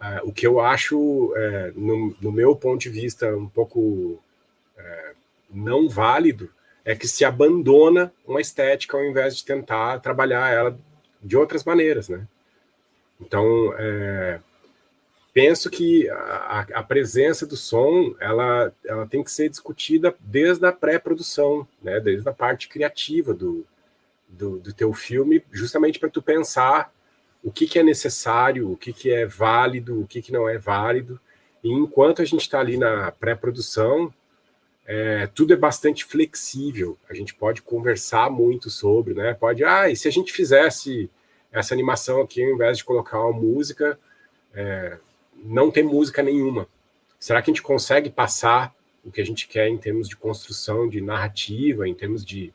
Uh, 0.00 0.28
o 0.28 0.32
que 0.32 0.46
eu 0.46 0.60
acho, 0.60 0.98
uh, 0.98 1.72
no, 1.74 2.14
no, 2.20 2.30
meu 2.30 2.54
ponto 2.54 2.80
de 2.80 2.90
vista, 2.90 3.34
um 3.34 3.48
pouco 3.48 3.80
uh, 3.80 5.16
não 5.50 5.88
válido, 5.88 6.50
é 6.84 6.94
que 6.94 7.08
se 7.08 7.24
abandona 7.24 8.12
uma 8.26 8.40
estética 8.40 8.96
ao 8.96 9.04
invés 9.04 9.36
de 9.36 9.44
tentar 9.44 9.98
trabalhar 10.00 10.52
ela 10.52 10.78
de 11.22 11.36
outras 11.36 11.64
maneiras, 11.64 12.08
né? 12.08 12.26
Então, 13.20 13.74
é, 13.78 14.38
penso 15.32 15.68
que 15.70 16.08
a, 16.08 16.66
a, 16.74 16.82
presença 16.82 17.46
do 17.46 17.56
som 17.56 18.14
ela, 18.20 18.72
ela 18.84 19.06
tem 19.06 19.24
que 19.24 19.30
ser 19.30 19.48
discutida 19.48 20.14
desde 20.20 20.64
a 20.66 20.72
pré-produção, 20.72 21.66
né? 21.82 21.98
Desde 21.98 22.28
a 22.28 22.32
parte 22.32 22.68
criativa 22.68 23.34
do, 23.34 23.66
do, 24.28 24.58
do 24.60 24.72
teu 24.72 24.92
filme, 24.92 25.42
justamente 25.50 25.98
para 25.98 26.10
tu 26.10 26.22
pensar 26.22 26.92
o 27.46 27.52
que, 27.52 27.64
que 27.64 27.78
é 27.78 27.82
necessário, 27.84 28.68
o 28.72 28.76
que, 28.76 28.92
que 28.92 29.08
é 29.08 29.24
válido, 29.24 30.00
o 30.00 30.04
que, 30.04 30.20
que 30.20 30.32
não 30.32 30.48
é 30.48 30.58
válido. 30.58 31.20
E 31.62 31.70
enquanto 31.70 32.20
a 32.20 32.24
gente 32.24 32.40
está 32.40 32.58
ali 32.58 32.76
na 32.76 33.12
pré-produção, 33.12 34.12
é, 34.84 35.28
tudo 35.28 35.52
é 35.52 35.56
bastante 35.56 36.04
flexível. 36.04 36.98
A 37.08 37.14
gente 37.14 37.32
pode 37.32 37.62
conversar 37.62 38.28
muito 38.32 38.68
sobre, 38.68 39.14
né? 39.14 39.32
Pode, 39.32 39.62
ah, 39.62 39.88
e 39.88 39.94
se 39.94 40.08
a 40.08 40.10
gente 40.10 40.32
fizesse 40.32 41.08
essa 41.52 41.72
animação 41.72 42.20
aqui, 42.20 42.42
ao 42.42 42.50
invés 42.50 42.78
de 42.78 42.84
colocar 42.84 43.20
uma 43.20 43.40
música, 43.40 43.96
é, 44.52 44.98
não 45.36 45.70
tem 45.70 45.84
música 45.84 46.24
nenhuma. 46.24 46.66
Será 47.16 47.40
que 47.40 47.48
a 47.48 47.54
gente 47.54 47.62
consegue 47.62 48.10
passar 48.10 48.74
o 49.04 49.12
que 49.12 49.20
a 49.20 49.24
gente 49.24 49.46
quer 49.46 49.68
em 49.68 49.78
termos 49.78 50.08
de 50.08 50.16
construção, 50.16 50.88
de 50.88 51.00
narrativa, 51.00 51.86
em 51.86 51.94
termos 51.94 52.24
de 52.24 52.52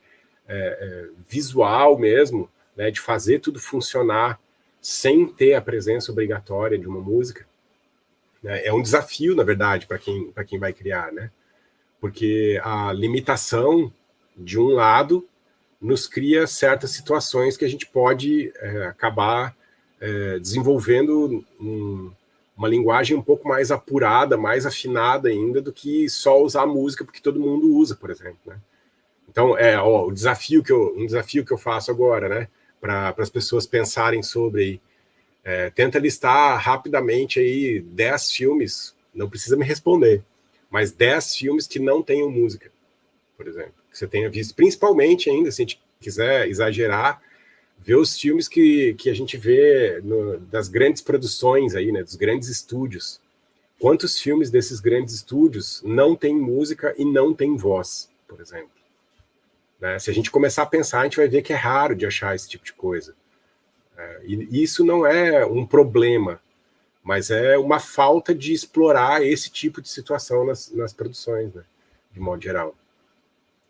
é, 0.49 0.57
é, 0.57 1.09
visual 1.29 1.97
mesmo, 1.97 2.49
né, 2.75 2.91
de 2.91 2.99
fazer 2.99 3.39
tudo 3.39 3.57
funcionar 3.57 4.37
sem 4.81 5.27
ter 5.27 5.53
a 5.53 5.61
presença 5.61 6.11
obrigatória 6.11 6.77
de 6.77 6.87
uma 6.87 6.99
música? 6.99 7.45
Né? 8.41 8.65
É 8.65 8.73
um 8.73 8.81
desafio, 8.81 9.35
na 9.35 9.43
verdade, 9.43 9.85
para 9.85 9.99
quem, 9.99 10.33
quem 10.47 10.59
vai 10.59 10.73
criar, 10.73 11.11
né? 11.11 11.31
Porque 11.99 12.59
a 12.63 12.91
limitação, 12.91 13.93
de 14.35 14.59
um 14.59 14.67
lado, 14.69 15.27
nos 15.79 16.07
cria 16.07 16.47
certas 16.47 16.91
situações 16.91 17.55
que 17.55 17.65
a 17.65 17.69
gente 17.69 17.85
pode 17.85 18.51
é, 18.55 18.85
acabar 18.87 19.55
é, 19.99 20.39
desenvolvendo 20.39 21.45
um, 21.59 22.11
uma 22.57 22.67
linguagem 22.67 23.15
um 23.15 23.21
pouco 23.21 23.47
mais 23.47 23.71
apurada, 23.71 24.35
mais 24.35 24.65
afinada 24.65 25.29
ainda 25.29 25.61
do 25.61 25.71
que 25.71 26.09
só 26.09 26.41
usar 26.41 26.65
música 26.65 27.05
porque 27.05 27.21
todo 27.21 27.39
mundo 27.39 27.75
usa, 27.75 27.95
por 27.95 28.09
exemplo, 28.09 28.39
né? 28.45 28.59
Então, 29.29 29.57
é 29.57 29.79
ó, 29.79 30.07
o 30.07 30.11
desafio 30.11 30.61
que 30.61 30.71
eu, 30.71 30.93
um 30.97 31.05
desafio 31.05 31.45
que 31.45 31.53
eu 31.53 31.57
faço 31.57 31.89
agora, 31.89 32.27
né, 32.27 32.47
para 32.81 33.15
as 33.17 33.29
pessoas 33.29 33.65
pensarem 33.65 34.23
sobre 34.23 34.61
aí, 34.61 34.81
é, 35.43 35.69
tenta 35.69 35.99
listar 35.99 36.59
rapidamente 36.59 37.39
aí 37.39 37.79
10 37.79 38.31
filmes, 38.31 38.95
não 39.13 39.29
precisa 39.29 39.55
me 39.55 39.63
responder, 39.63 40.23
mas 40.69 40.91
10 40.91 41.35
filmes 41.35 41.67
que 41.67 41.79
não 41.79 42.01
tenham 42.01 42.29
música, 42.29 42.69
por 43.37 43.47
exemplo 43.47 43.81
que 43.91 43.97
você 43.97 44.07
tenha 44.07 44.29
visto, 44.29 44.55
principalmente 44.55 45.29
ainda, 45.29 45.51
se 45.51 45.61
a 45.61 45.65
gente 45.65 45.81
quiser 45.99 46.47
exagerar, 46.47 47.21
ver 47.77 47.95
os 47.95 48.17
filmes 48.17 48.47
que, 48.47 48.93
que 48.95 49.09
a 49.09 49.13
gente 49.13 49.37
vê 49.37 49.99
no, 50.03 50.39
das 50.39 50.69
grandes 50.69 51.01
produções 51.01 51.75
aí, 51.75 51.91
né, 51.91 52.01
dos 52.01 52.15
grandes 52.15 52.47
estúdios. 52.47 53.19
Quantos 53.79 54.19
filmes 54.19 54.49
desses 54.49 54.79
grandes 54.79 55.15
estúdios 55.15 55.81
não 55.83 56.15
tem 56.15 56.35
música 56.35 56.95
e 56.97 57.03
não 57.03 57.33
tem 57.33 57.57
voz, 57.57 58.09
por 58.27 58.39
exemplo? 58.39 58.69
Né? 59.81 59.97
Se 59.97 60.11
a 60.11 60.13
gente 60.13 60.29
começar 60.29 60.61
a 60.61 60.67
pensar, 60.67 61.01
a 61.01 61.03
gente 61.05 61.17
vai 61.17 61.27
ver 61.27 61.41
que 61.41 61.51
é 61.51 61.55
raro 61.55 61.95
de 61.95 62.05
achar 62.05 62.35
esse 62.35 62.47
tipo 62.47 62.63
de 62.63 62.71
coisa. 62.71 63.15
É, 63.97 64.21
e 64.23 64.63
isso 64.63 64.85
não 64.85 65.05
é 65.05 65.43
um 65.43 65.65
problema, 65.65 66.39
mas 67.03 67.31
é 67.31 67.57
uma 67.57 67.79
falta 67.79 68.33
de 68.33 68.53
explorar 68.53 69.25
esse 69.25 69.49
tipo 69.49 69.81
de 69.81 69.89
situação 69.89 70.45
nas, 70.45 70.71
nas 70.71 70.93
produções, 70.93 71.51
né, 71.53 71.63
de 72.13 72.19
modo 72.19 72.41
geral. 72.43 72.75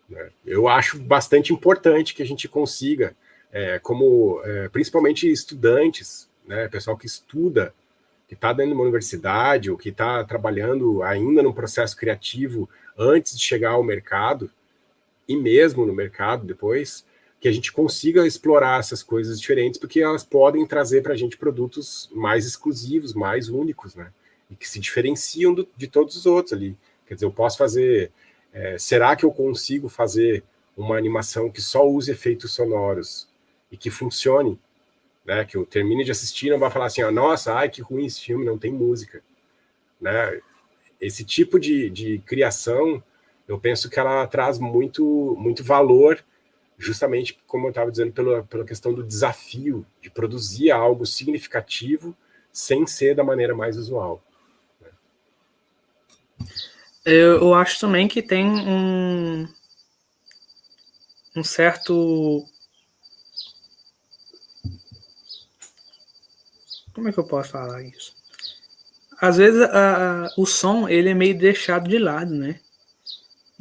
Né? 0.08 0.30
Eu 0.44 0.68
acho 0.68 0.98
bastante 0.98 1.52
importante 1.52 2.14
que 2.14 2.22
a 2.22 2.26
gente 2.26 2.46
consiga, 2.46 3.16
é, 3.50 3.78
como 3.78 4.40
é, 4.44 4.68
principalmente 4.68 5.30
estudantes, 5.30 6.28
né, 6.46 6.68
pessoal 6.68 6.96
que 6.96 7.06
estuda, 7.06 7.74
que 8.28 8.34
está 8.34 8.52
dentro 8.52 8.70
de 8.70 8.74
uma 8.74 8.84
universidade 8.84 9.70
ou 9.70 9.76
que 9.76 9.90
está 9.90 10.24
trabalhando 10.24 11.02
ainda 11.02 11.42
no 11.42 11.54
processo 11.54 11.96
criativo 11.96 12.68
antes 12.96 13.36
de 13.36 13.42
chegar 13.42 13.72
ao 13.72 13.82
mercado 13.82 14.50
e 15.32 15.36
mesmo 15.36 15.86
no 15.86 15.92
mercado 15.92 16.46
depois, 16.46 17.04
que 17.40 17.48
a 17.48 17.52
gente 17.52 17.72
consiga 17.72 18.26
explorar 18.26 18.78
essas 18.78 19.02
coisas 19.02 19.40
diferentes, 19.40 19.78
porque 19.78 20.00
elas 20.00 20.22
podem 20.22 20.64
trazer 20.66 21.02
para 21.02 21.12
a 21.12 21.16
gente 21.16 21.36
produtos 21.36 22.08
mais 22.12 22.46
exclusivos, 22.46 23.14
mais 23.14 23.48
únicos, 23.48 23.94
né? 23.94 24.12
E 24.50 24.54
que 24.54 24.68
se 24.68 24.78
diferenciam 24.78 25.52
do, 25.52 25.68
de 25.76 25.88
todos 25.88 26.14
os 26.16 26.26
outros 26.26 26.52
ali. 26.52 26.76
Quer 27.06 27.14
dizer, 27.14 27.26
eu 27.26 27.32
posso 27.32 27.58
fazer 27.58 28.12
é, 28.52 28.76
será 28.78 29.16
que 29.16 29.24
eu 29.24 29.32
consigo 29.32 29.88
fazer 29.88 30.44
uma 30.76 30.96
animação 30.96 31.50
que 31.50 31.60
só 31.60 31.86
use 31.86 32.10
efeitos 32.10 32.52
sonoros 32.52 33.28
e 33.70 33.76
que 33.76 33.90
funcione? 33.90 34.58
Né, 35.24 35.44
que 35.44 35.56
eu 35.56 35.64
termine 35.64 36.04
de 36.04 36.10
assistir 36.10 36.50
não 36.50 36.58
vai 36.58 36.68
falar 36.68 36.86
assim, 36.86 37.00
ó, 37.00 37.10
nossa, 37.10 37.54
ai, 37.54 37.68
que 37.68 37.80
ruim 37.80 38.06
esse 38.06 38.20
filme, 38.20 38.44
não 38.44 38.58
tem 38.58 38.72
música. 38.72 39.22
Né? 40.00 40.40
Esse 41.00 41.24
tipo 41.24 41.60
de, 41.60 41.88
de 41.90 42.18
criação, 42.26 43.02
eu 43.46 43.58
penso 43.58 43.90
que 43.90 43.98
ela 43.98 44.26
traz 44.26 44.58
muito, 44.58 45.36
muito 45.38 45.64
valor, 45.64 46.24
justamente, 46.78 47.38
como 47.46 47.66
eu 47.66 47.70
estava 47.70 47.90
dizendo, 47.90 48.12
pela, 48.12 48.42
pela 48.44 48.64
questão 48.64 48.92
do 48.92 49.02
desafio 49.02 49.86
de 50.00 50.10
produzir 50.10 50.70
algo 50.70 51.06
significativo 51.06 52.16
sem 52.52 52.86
ser 52.86 53.14
da 53.14 53.24
maneira 53.24 53.54
mais 53.54 53.76
usual. 53.76 54.22
Né? 54.80 54.90
Eu, 57.04 57.40
eu 57.40 57.54
acho 57.54 57.80
também 57.80 58.06
que 58.06 58.22
tem 58.22 58.46
um, 58.46 59.48
um 61.36 61.44
certo. 61.44 62.46
Como 66.92 67.08
é 67.08 67.12
que 67.12 67.18
eu 67.18 67.24
posso 67.24 67.50
falar 67.50 67.82
isso? 67.82 68.14
Às 69.20 69.36
vezes 69.36 69.62
a, 69.62 70.28
o 70.36 70.44
som 70.44 70.88
ele 70.88 71.08
é 71.08 71.14
meio 71.14 71.36
deixado 71.36 71.88
de 71.88 71.98
lado, 71.98 72.34
né? 72.34 72.60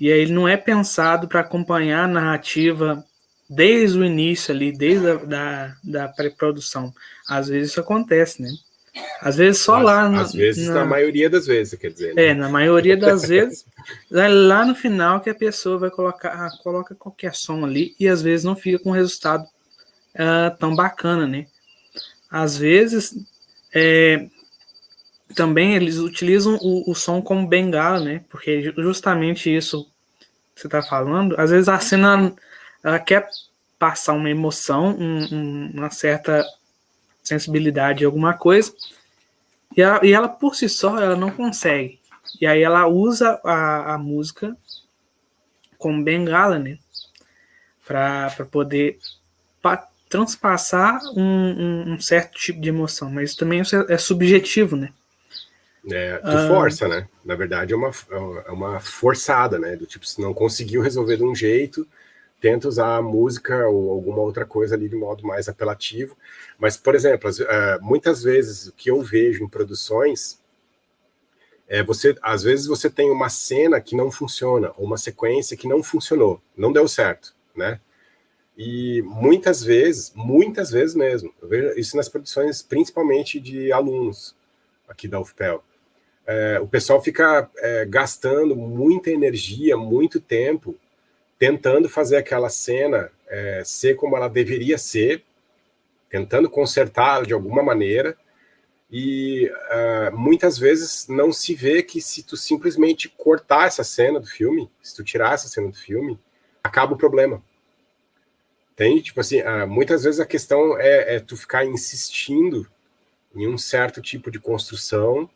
E 0.01 0.11
aí 0.11 0.21
ele 0.21 0.33
não 0.33 0.47
é 0.47 0.57
pensado 0.57 1.27
para 1.27 1.41
acompanhar 1.41 2.05
a 2.05 2.07
narrativa 2.07 3.05
desde 3.47 3.99
o 3.99 4.03
início 4.03 4.51
ali, 4.51 4.75
desde 4.75 5.11
a 5.11 5.15
da, 5.17 5.75
da 5.83 6.07
pré-produção. 6.07 6.91
Às 7.29 7.49
vezes 7.49 7.69
isso 7.69 7.81
acontece, 7.81 8.41
né? 8.41 8.49
Às 9.21 9.37
vezes 9.37 9.61
só 9.61 9.77
às, 9.77 9.83
lá. 9.83 10.09
No, 10.09 10.19
às 10.19 10.33
vezes, 10.33 10.67
na, 10.69 10.73
na, 10.73 10.85
maioria 10.85 11.29
das 11.29 11.45
vezes, 11.45 11.77
quer 11.79 11.91
dizer. 11.91 12.15
Né? 12.15 12.29
É, 12.29 12.33
na 12.33 12.49
maioria 12.49 12.97
das 12.97 13.27
vezes, 13.27 13.63
é 14.11 14.27
lá 14.27 14.65
no 14.65 14.73
final 14.73 15.21
que 15.21 15.29
a 15.29 15.35
pessoa 15.35 15.77
vai 15.77 15.91
colocar, 15.91 16.29
ah, 16.29 16.49
coloca 16.63 16.95
qualquer 16.95 17.35
som 17.35 17.63
ali 17.63 17.95
e 17.99 18.07
às 18.07 18.23
vezes 18.23 18.43
não 18.43 18.55
fica 18.55 18.79
com 18.79 18.89
resultado 18.89 19.43
uh, 19.43 20.57
tão 20.57 20.75
bacana, 20.75 21.27
né? 21.27 21.45
Às 22.27 22.57
vezes, 22.57 23.13
é, 23.71 24.25
também 25.35 25.75
eles 25.75 25.99
utilizam 25.99 26.57
o, 26.59 26.89
o, 26.89 26.95
som 26.95 27.21
como 27.21 27.47
bengala, 27.47 27.99
né? 27.99 28.23
Porque 28.31 28.73
justamente 28.77 29.55
isso 29.55 29.90
você 30.55 30.67
está 30.67 30.81
falando, 30.81 31.35
às 31.39 31.49
vezes 31.49 31.67
a 31.67 31.79
cena 31.79 32.33
ela 32.83 32.99
quer 32.99 33.27
passar 33.77 34.13
uma 34.13 34.29
emoção, 34.29 34.95
um, 34.97 35.27
um, 35.33 35.71
uma 35.73 35.89
certa 35.89 36.45
sensibilidade 37.23 38.05
alguma 38.05 38.33
coisa, 38.33 38.73
e 39.75 39.81
ela, 39.81 40.05
e 40.05 40.11
ela, 40.11 40.27
por 40.27 40.55
si 40.55 40.67
só 40.67 40.99
ela 40.99 41.15
não 41.15 41.31
consegue. 41.31 41.99
E 42.39 42.45
aí 42.45 42.61
ela 42.61 42.87
usa 42.87 43.39
a, 43.43 43.95
a 43.95 43.97
música 43.97 44.55
como 45.77 46.03
bengala, 46.03 46.59
né? 46.59 46.77
Para 47.85 48.45
poder 48.51 48.99
pa, 49.61 49.87
transpassar 50.07 51.01
um, 51.15 51.21
um, 51.21 51.93
um, 51.93 51.99
certo 51.99 52.37
tipo 52.37 52.61
de 52.61 52.69
emoção, 52.69 53.09
mas 53.09 53.33
também 53.35 53.61
é, 53.61 53.93
é 53.93 53.97
subjetivo, 53.97 54.75
né? 54.75 54.93
É, 55.89 56.17
tu 56.17 56.27
ah, 56.27 56.47
força, 56.47 56.87
né? 56.87 57.07
Na 57.25 57.35
verdade 57.35 57.73
é 57.73 57.75
uma, 57.75 57.91
é 58.45 58.51
uma 58.51 58.79
forçada, 58.79 59.57
né? 59.57 59.75
Do 59.75 59.85
tipo, 59.85 60.05
se 60.05 60.21
não 60.21 60.33
conseguiu 60.33 60.81
resolver 60.81 61.17
de 61.17 61.23
um 61.23 61.33
jeito, 61.33 61.87
tenta 62.39 62.67
usar 62.67 62.97
a 62.97 63.01
música 63.01 63.67
ou 63.67 63.91
alguma 63.91 64.19
outra 64.19 64.45
coisa 64.45 64.75
ali 64.75 64.89
de 64.89 64.95
modo 64.95 65.25
mais 65.25 65.47
apelativo. 65.47 66.17
Mas, 66.59 66.77
por 66.77 66.95
exemplo, 66.95 67.29
eh, 67.29 67.79
muitas 67.81 68.23
vezes 68.23 68.67
o 68.67 68.73
que 68.73 68.89
eu 68.91 69.01
vejo 69.01 69.43
em 69.43 69.47
produções 69.47 70.39
é 71.67 71.81
você, 71.83 72.15
às 72.21 72.43
vezes 72.43 72.65
você 72.67 72.89
tem 72.89 73.09
uma 73.09 73.29
cena 73.29 73.79
que 73.79 73.95
não 73.95 74.11
funciona, 74.11 74.73
ou 74.77 74.85
uma 74.85 74.97
sequência 74.97 75.55
que 75.55 75.67
não 75.67 75.81
funcionou, 75.81 76.41
não 76.57 76.73
deu 76.73 76.87
certo, 76.87 77.33
né? 77.55 77.79
E 78.57 79.01
muitas 79.03 79.63
vezes, 79.63 80.11
muitas 80.13 80.69
vezes 80.69 80.95
mesmo, 80.95 81.33
eu 81.41 81.47
vejo 81.47 81.79
isso 81.79 81.95
nas 81.95 82.09
produções, 82.09 82.61
principalmente 82.61 83.39
de 83.39 83.71
alunos 83.71 84.35
aqui 84.87 85.07
da 85.07 85.19
UFPEL. 85.19 85.63
É, 86.25 86.59
o 86.59 86.67
pessoal 86.67 87.01
fica 87.01 87.49
é, 87.57 87.85
gastando 87.85 88.55
muita 88.55 89.09
energia, 89.09 89.75
muito 89.75 90.19
tempo 90.19 90.75
tentando 91.37 91.89
fazer 91.89 92.17
aquela 92.17 92.49
cena 92.49 93.11
é, 93.27 93.63
ser 93.65 93.95
como 93.95 94.15
ela 94.15 94.27
deveria 94.27 94.77
ser, 94.77 95.23
tentando 96.09 96.49
consertar 96.49 97.25
de 97.25 97.33
alguma 97.33 97.63
maneira, 97.63 98.15
e 98.91 99.49
uh, 99.49 100.17
muitas 100.17 100.57
vezes 100.57 101.07
não 101.07 101.31
se 101.31 101.55
vê 101.55 101.81
que 101.81 102.01
se 102.01 102.23
tu 102.23 102.35
simplesmente 102.35 103.07
cortar 103.07 103.67
essa 103.67 103.85
cena 103.85 104.19
do 104.19 104.27
filme, 104.27 104.69
se 104.81 104.93
tu 104.93 105.01
tirar 105.01 105.33
essa 105.33 105.47
cena 105.47 105.69
do 105.69 105.77
filme, 105.77 106.19
acaba 106.61 106.93
o 106.93 106.97
problema. 106.97 107.41
Tem, 108.75 108.99
tipo 108.99 109.21
assim, 109.21 109.41
uh, 109.41 109.65
muitas 109.65 110.03
vezes 110.03 110.19
a 110.19 110.25
questão 110.25 110.77
é, 110.77 111.15
é, 111.15 111.19
tu 111.21 111.37
ficar 111.37 111.65
insistindo 111.65 112.67
em 113.33 113.47
um 113.47 113.57
certo 113.57 114.01
tipo 114.01 114.29
de 114.29 114.39
construção, 114.39 115.29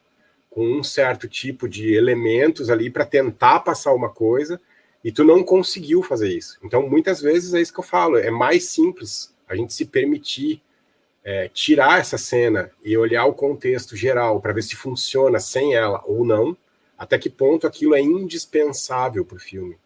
com 0.56 0.66
um 0.66 0.82
certo 0.82 1.28
tipo 1.28 1.68
de 1.68 1.94
elementos 1.94 2.70
ali 2.70 2.90
para 2.90 3.06
tentar 3.06 3.60
passar 3.60 3.94
uma 3.94 4.10
coisa, 4.10 4.58
e 5.04 5.12
tu 5.12 5.22
não 5.26 5.44
conseguiu 5.44 6.02
fazer 6.02 6.30
isso. 6.30 6.58
Então, 6.64 6.90
muitas 6.90 7.20
vezes 7.20 7.54
é 7.54 7.60
isso 7.60 7.74
que 7.74 7.80
eu 7.82 7.84
falo, 7.84 8.18
é 8.18 8.32
mais 8.32 8.70
simples 8.70 9.36
a 9.50 9.54
gente 9.54 9.74
se 9.74 9.84
permitir 9.84 10.64
é, 11.26 11.50
tirar 11.50 12.00
essa 12.00 12.18
cena 12.18 12.72
e 12.82 12.98
olhar 12.98 13.26
o 13.26 13.34
contexto 13.34 13.98
geral 13.98 14.40
para 14.40 14.54
ver 14.54 14.64
se 14.64 14.78
funciona 14.78 15.42
sem 15.42 15.76
ela 15.76 16.02
ou 16.06 16.24
não, 16.24 16.56
até 16.98 17.20
que 17.20 17.30
ponto 17.30 17.68
aquilo 17.68 17.94
é 17.94 18.00
indispensável 18.00 19.26
para 19.26 19.36
o 19.36 19.42
filme. 19.42 19.78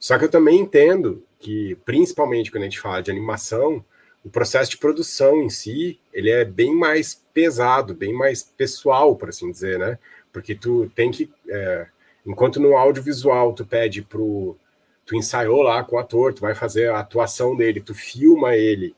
Só 0.00 0.18
que 0.18 0.24
eu 0.24 0.30
também 0.30 0.58
entendo 0.58 1.22
que, 1.38 1.76
principalmente 1.84 2.50
quando 2.50 2.62
a 2.62 2.66
gente 2.66 2.80
fala 2.80 3.02
de 3.02 3.10
animação, 3.10 3.84
o 4.24 4.30
processo 4.30 4.70
de 4.70 4.78
produção 4.78 5.42
em 5.42 5.50
si, 5.50 5.98
ele 6.12 6.30
é 6.30 6.44
bem 6.44 6.74
mais 6.74 7.14
pesado, 7.34 7.94
bem 7.94 8.12
mais 8.12 8.42
pessoal, 8.42 9.16
por 9.16 9.28
assim 9.28 9.50
dizer, 9.50 9.78
né? 9.78 9.98
Porque 10.32 10.54
tu 10.54 10.90
tem 10.94 11.10
que, 11.10 11.30
é, 11.48 11.86
enquanto 12.24 12.60
no 12.60 12.76
audiovisual 12.76 13.52
tu 13.52 13.66
pede 13.66 14.02
pro, 14.02 14.56
tu 15.04 15.16
ensaiou 15.16 15.62
lá 15.62 15.82
com 15.82 15.96
o 15.96 15.98
ator, 15.98 16.32
tu 16.32 16.40
vai 16.40 16.54
fazer 16.54 16.90
a 16.90 17.00
atuação 17.00 17.56
dele, 17.56 17.80
tu 17.80 17.94
filma 17.94 18.56
ele 18.56 18.94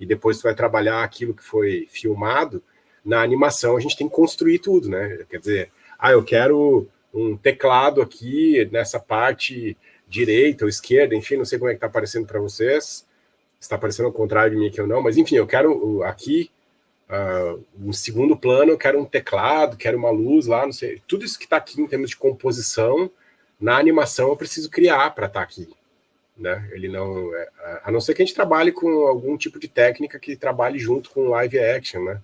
e 0.00 0.06
depois 0.06 0.38
tu 0.38 0.44
vai 0.44 0.54
trabalhar 0.54 1.04
aquilo 1.04 1.34
que 1.34 1.44
foi 1.44 1.86
filmado, 1.90 2.62
na 3.04 3.22
animação 3.22 3.76
a 3.76 3.80
gente 3.80 3.96
tem 3.96 4.08
que 4.08 4.14
construir 4.14 4.58
tudo, 4.58 4.88
né? 4.88 5.24
Quer 5.28 5.38
dizer, 5.38 5.72
ah, 5.98 6.12
eu 6.12 6.24
quero 6.24 6.88
um 7.12 7.36
teclado 7.36 8.00
aqui 8.00 8.66
nessa 8.72 8.98
parte 8.98 9.76
direita 10.08 10.64
ou 10.64 10.68
esquerda, 10.68 11.14
enfim, 11.14 11.36
não 11.36 11.44
sei 11.44 11.58
como 11.58 11.70
é 11.70 11.74
que 11.74 11.80
tá 11.80 11.86
aparecendo 11.86 12.26
para 12.26 12.40
vocês, 12.40 13.06
está 13.64 13.76
aparecendo 13.76 14.06
ao 14.06 14.12
contrário 14.12 14.52
de 14.52 14.56
mim 14.56 14.68
aqui 14.68 14.80
ou 14.80 14.86
não, 14.86 15.02
mas 15.02 15.16
enfim, 15.16 15.36
eu 15.36 15.46
quero 15.46 16.02
aqui 16.02 16.50
uh, 17.08 17.64
um 17.80 17.92
segundo 17.92 18.36
plano, 18.36 18.72
eu 18.72 18.78
quero 18.78 19.00
um 19.00 19.04
teclado, 19.04 19.76
quero 19.76 19.96
uma 19.96 20.10
luz 20.10 20.46
lá, 20.46 20.64
não 20.64 20.72
sei, 20.72 21.00
tudo 21.06 21.24
isso 21.24 21.38
que 21.38 21.44
está 21.44 21.56
aqui 21.56 21.80
em 21.80 21.86
termos 21.86 22.10
de 22.10 22.16
composição, 22.16 23.10
na 23.60 23.76
animação 23.78 24.28
eu 24.28 24.36
preciso 24.36 24.70
criar 24.70 25.14
para 25.14 25.26
estar 25.26 25.40
tá 25.40 25.44
aqui 25.44 25.68
né? 26.36 26.68
Ele 26.72 26.88
não, 26.88 27.34
é, 27.34 27.48
a 27.84 27.90
não 27.90 28.00
ser 28.00 28.14
que 28.14 28.22
a 28.22 28.24
gente 28.24 28.34
trabalhe 28.34 28.72
com 28.72 29.06
algum 29.06 29.36
tipo 29.36 29.58
de 29.58 29.68
técnica 29.68 30.18
que 30.18 30.36
trabalhe 30.36 30.78
junto 30.78 31.10
com 31.10 31.28
live 31.28 31.58
action, 31.58 32.04
né? 32.04 32.20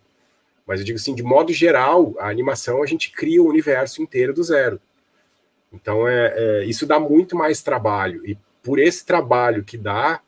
Mas 0.66 0.80
eu 0.80 0.87
digo 0.87 0.99
assim, 0.99 1.14
de 1.14 1.23
modo 1.23 1.52
geral, 1.52 2.14
a 2.18 2.28
animação 2.28 2.83
a 2.83 2.87
gente 2.87 3.11
cria 3.11 3.42
o 3.42 3.49
universo 3.49 4.02
inteiro 4.02 4.35
do 4.35 4.42
zero. 4.42 4.80
Então 5.73 6.07
é, 6.07 6.35
é 6.37 6.64
isso 6.64 6.87
dá 6.87 6.99
muito 6.99 7.37
mais 7.37 7.62
trabalho 7.62 8.26
e 8.26 8.37
por 8.62 8.78
esse 8.78 9.04
trabalho 9.04 9.64
que 9.64 9.78
dá, 9.78 10.21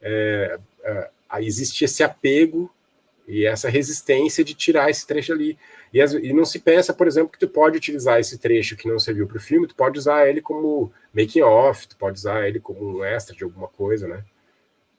é, 0.00 0.58
é, 0.82 1.10
existe 1.40 1.84
esse 1.84 2.02
apego 2.02 2.70
e 3.26 3.44
essa 3.44 3.68
resistência 3.68 4.42
de 4.42 4.54
tirar 4.54 4.90
esse 4.90 5.06
trecho 5.06 5.32
ali. 5.32 5.58
E, 5.92 6.00
e, 6.00 6.32
não 6.32 6.44
se 6.44 6.58
pensa, 6.58 6.94
por 6.94 7.06
exemplo, 7.06 7.30
que 7.30 7.38
tu 7.38 7.48
pode 7.48 7.76
utilizar 7.76 8.18
esse 8.18 8.38
trecho 8.38 8.76
que 8.76 8.88
não 8.88 8.98
serviu 8.98 9.26
para 9.26 9.36
o 9.36 9.40
filme, 9.40 9.66
tu 9.66 9.74
pode 9.74 9.98
usar 9.98 10.26
ele 10.28 10.40
como 10.40 10.92
making 11.14 11.42
off, 11.42 11.86
tu 11.86 11.96
pode 11.96 12.18
usar 12.18 12.48
ele 12.48 12.58
como 12.58 12.98
um 12.98 13.04
extra 13.04 13.36
de 13.36 13.44
alguma 13.44 13.68
coisa, 13.68 14.08
né? 14.08 14.24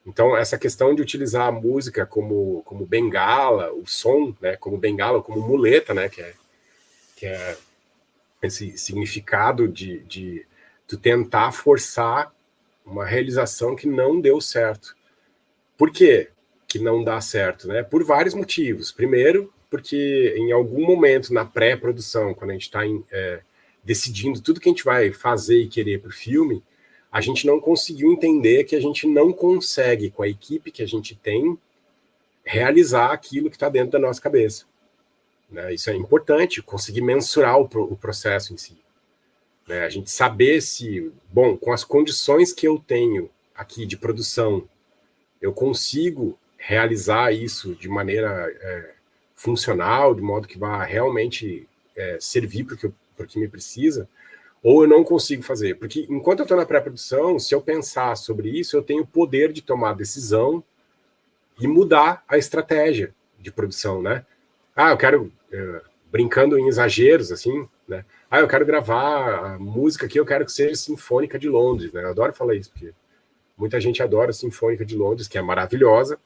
Então, 0.06 0.36
essa 0.36 0.58
questão 0.58 0.94
de 0.94 1.02
utilizar 1.02 1.46
a 1.46 1.52
música 1.52 2.06
como, 2.06 2.62
como 2.64 2.86
bengala, 2.86 3.72
o 3.72 3.86
som, 3.86 4.34
né, 4.40 4.56
como 4.56 4.78
bengala, 4.78 5.22
como 5.22 5.46
muleta, 5.46 5.92
né, 5.92 6.08
que 6.08 6.22
é, 6.22 6.32
que 7.16 7.26
é 7.26 7.56
esse 8.42 8.78
significado 8.78 9.68
de, 9.68 10.00
de 10.00 10.46
tu 10.88 10.96
tentar 10.96 11.52
forçar 11.52 12.32
uma 12.84 13.04
realização 13.04 13.76
que 13.76 13.86
não 13.86 14.20
deu 14.20 14.40
certo. 14.40 14.96
Por 15.80 15.90
quê? 15.90 16.28
que 16.70 16.78
não 16.78 17.02
dá 17.02 17.20
certo, 17.20 17.66
né? 17.66 17.82
Por 17.82 18.04
vários 18.04 18.32
motivos. 18.32 18.92
Primeiro, 18.92 19.52
porque 19.68 20.34
em 20.36 20.52
algum 20.52 20.86
momento 20.86 21.34
na 21.34 21.44
pré-produção, 21.44 22.32
quando 22.32 22.50
a 22.50 22.52
gente 22.52 22.62
está 22.62 22.82
é, 23.10 23.40
decidindo 23.82 24.40
tudo 24.40 24.60
que 24.60 24.68
a 24.68 24.72
gente 24.72 24.84
vai 24.84 25.10
fazer 25.10 25.62
e 25.62 25.68
querer 25.68 26.00
para 26.00 26.10
o 26.10 26.12
filme, 26.12 26.62
a 27.10 27.20
gente 27.20 27.44
não 27.44 27.58
conseguiu 27.58 28.12
entender 28.12 28.62
que 28.62 28.76
a 28.76 28.80
gente 28.80 29.04
não 29.08 29.32
consegue, 29.32 30.10
com 30.10 30.22
a 30.22 30.28
equipe 30.28 30.70
que 30.70 30.80
a 30.80 30.86
gente 30.86 31.16
tem, 31.16 31.58
realizar 32.44 33.10
aquilo 33.10 33.50
que 33.50 33.56
está 33.56 33.68
dentro 33.68 33.90
da 33.90 33.98
nossa 33.98 34.22
cabeça. 34.22 34.66
Né? 35.50 35.74
Isso 35.74 35.90
é 35.90 35.96
importante, 35.96 36.62
conseguir 36.62 37.00
mensurar 37.00 37.58
o, 37.58 37.64
o 37.64 37.96
processo 37.96 38.54
em 38.54 38.56
si. 38.56 38.78
Né? 39.66 39.80
A 39.80 39.88
gente 39.88 40.08
saber 40.08 40.60
se, 40.60 41.10
bom, 41.32 41.56
com 41.56 41.72
as 41.72 41.82
condições 41.82 42.52
que 42.52 42.68
eu 42.68 42.78
tenho 42.78 43.28
aqui 43.56 43.84
de 43.84 43.96
produção, 43.96 44.68
eu 45.40 45.52
consigo 45.52 46.38
realizar 46.58 47.32
isso 47.32 47.74
de 47.74 47.88
maneira 47.88 48.52
é, 48.60 48.90
funcional, 49.34 50.14
de 50.14 50.20
modo 50.20 50.46
que 50.46 50.58
vá 50.58 50.84
realmente 50.84 51.66
é, 51.96 52.18
servir 52.20 52.64
para 52.64 53.24
o 53.24 53.26
que 53.26 53.38
me 53.38 53.48
precisa, 53.48 54.08
ou 54.62 54.82
eu 54.82 54.88
não 54.88 55.02
consigo 55.02 55.42
fazer. 55.42 55.76
Porque 55.76 56.06
enquanto 56.10 56.40
eu 56.40 56.44
estou 56.44 56.56
na 56.56 56.66
pré-produção, 56.66 57.38
se 57.38 57.54
eu 57.54 57.62
pensar 57.62 58.14
sobre 58.16 58.50
isso, 58.50 58.76
eu 58.76 58.82
tenho 58.82 59.02
o 59.02 59.06
poder 59.06 59.52
de 59.52 59.62
tomar 59.62 59.94
decisão 59.94 60.62
e 61.58 61.66
mudar 61.66 62.22
a 62.28 62.36
estratégia 62.36 63.14
de 63.38 63.50
produção, 63.50 64.02
né? 64.02 64.24
Ah, 64.76 64.90
eu 64.90 64.96
quero, 64.96 65.32
é, 65.50 65.80
brincando 66.10 66.58
em 66.58 66.68
exageros, 66.68 67.32
assim, 67.32 67.66
né? 67.88 68.04
Ah, 68.30 68.40
eu 68.40 68.48
quero 68.48 68.66
gravar 68.66 69.54
a 69.54 69.58
música 69.58 70.06
aqui, 70.06 70.18
eu 70.18 70.26
quero 70.26 70.44
que 70.44 70.52
seja 70.52 70.74
Sinfônica 70.74 71.38
de 71.38 71.48
Londres, 71.48 71.92
né? 71.92 72.02
Eu 72.02 72.10
adoro 72.10 72.32
falar 72.32 72.54
isso, 72.54 72.70
porque 72.70 72.92
muita 73.60 73.78
gente 73.78 74.02
adora 74.02 74.30
a 74.30 74.32
Sinfônica 74.32 74.84
de 74.84 74.96
Londres, 74.96 75.28
que 75.28 75.36
é 75.36 75.42
maravilhosa, 75.42 76.18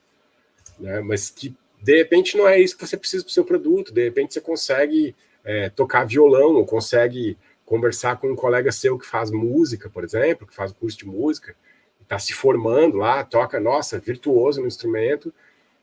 né? 0.79 1.01
Mas 1.01 1.29
que 1.29 1.55
de 1.81 1.97
repente 1.97 2.37
não 2.37 2.47
é 2.47 2.59
isso 2.59 2.77
que 2.77 2.87
você 2.87 2.97
precisa 2.97 3.23
para 3.23 3.29
o 3.29 3.33
seu 3.33 3.43
produto. 3.43 3.93
De 3.93 4.03
repente 4.03 4.33
você 4.33 4.41
consegue 4.41 5.13
é, 5.43 5.69
tocar 5.69 6.05
violão 6.05 6.55
ou 6.55 6.65
consegue 6.65 7.37
conversar 7.65 8.17
com 8.17 8.31
um 8.31 8.35
colega 8.35 8.71
seu 8.71 8.97
que 8.97 9.05
faz 9.05 9.29
música, 9.29 9.89
por 9.89 10.03
exemplo, 10.03 10.47
que 10.47 10.55
faz 10.55 10.71
curso 10.71 10.97
de 10.97 11.05
música, 11.05 11.55
está 12.01 12.17
se 12.17 12.33
formando 12.33 12.97
lá, 12.97 13.23
toca, 13.23 13.59
nossa, 13.59 13.99
virtuoso 13.99 14.61
no 14.61 14.67
instrumento, 14.67 15.33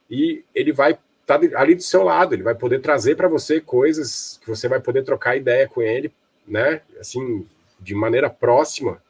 e 0.09 0.45
ele 0.55 0.73
vai 0.73 0.93
estar 0.93 1.39
tá 1.39 1.61
ali 1.61 1.75
do 1.75 1.83
seu 1.83 2.03
lado, 2.03 2.35
ele 2.35 2.43
vai 2.43 2.55
poder 2.55 2.81
trazer 2.81 3.17
para 3.17 3.29
você 3.29 3.61
coisas 3.61 4.41
que 4.41 4.49
você 4.49 4.69
vai 4.69 4.81
poder 4.81 5.05
trocar 5.05 5.37
ideia 5.37 5.69
com 5.69 5.83
ele, 5.83 6.13
né? 6.47 6.81
Assim, 7.01 7.47
de 7.81 7.95
maneira 7.95 8.31
próxima, 8.31 9.03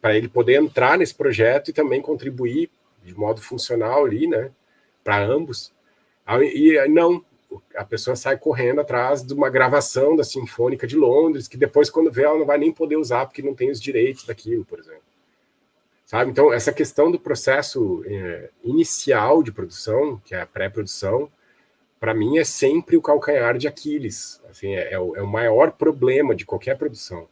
para 0.00 0.16
ele 0.16 0.28
poder 0.28 0.54
entrar 0.54 0.96
nesse 0.96 1.14
projeto 1.14 1.68
e 1.68 1.72
também 1.72 2.00
contribuir 2.00 2.70
de 3.04 3.14
modo 3.14 3.40
funcional 3.40 4.04
ali, 4.04 4.26
né? 4.26 4.50
para 5.04 5.22
ambos. 5.22 5.70
E 6.54 6.88
não, 6.88 7.22
a 7.76 7.84
pessoa 7.84 8.16
sai 8.16 8.38
correndo 8.38 8.80
atrás 8.80 9.22
de 9.22 9.34
uma 9.34 9.50
gravação 9.50 10.16
da 10.16 10.24
Sinfônica 10.24 10.86
de 10.86 10.96
Londres, 10.96 11.46
que 11.46 11.58
depois, 11.58 11.90
quando 11.90 12.10
vê, 12.10 12.22
ela 12.22 12.38
não 12.38 12.46
vai 12.46 12.56
nem 12.56 12.72
poder 12.72 12.96
usar, 12.96 13.26
porque 13.26 13.42
não 13.42 13.54
tem 13.54 13.70
os 13.70 13.80
direitos 13.80 14.24
daquilo, 14.24 14.64
por 14.64 14.78
exemplo. 14.78 15.02
Sabe? 16.06 16.30
Então, 16.30 16.52
essa 16.52 16.72
questão 16.72 17.10
do 17.10 17.20
processo 17.20 18.02
é, 18.06 18.50
inicial 18.62 19.42
de 19.42 19.52
produção, 19.52 20.20
que 20.24 20.34
é 20.34 20.40
a 20.40 20.46
pré-produção, 20.46 21.30
para 22.00 22.14
mim 22.14 22.38
é 22.38 22.44
sempre 22.44 22.96
o 22.96 23.02
calcanhar 23.02 23.56
de 23.56 23.68
Aquiles. 23.68 24.40
Assim, 24.50 24.74
é, 24.74 24.92
é, 24.92 24.98
o, 24.98 25.16
é 25.16 25.22
o 25.22 25.26
maior 25.26 25.72
problema 25.72 26.34
de 26.34 26.44
qualquer 26.44 26.76
produção. 26.76 27.26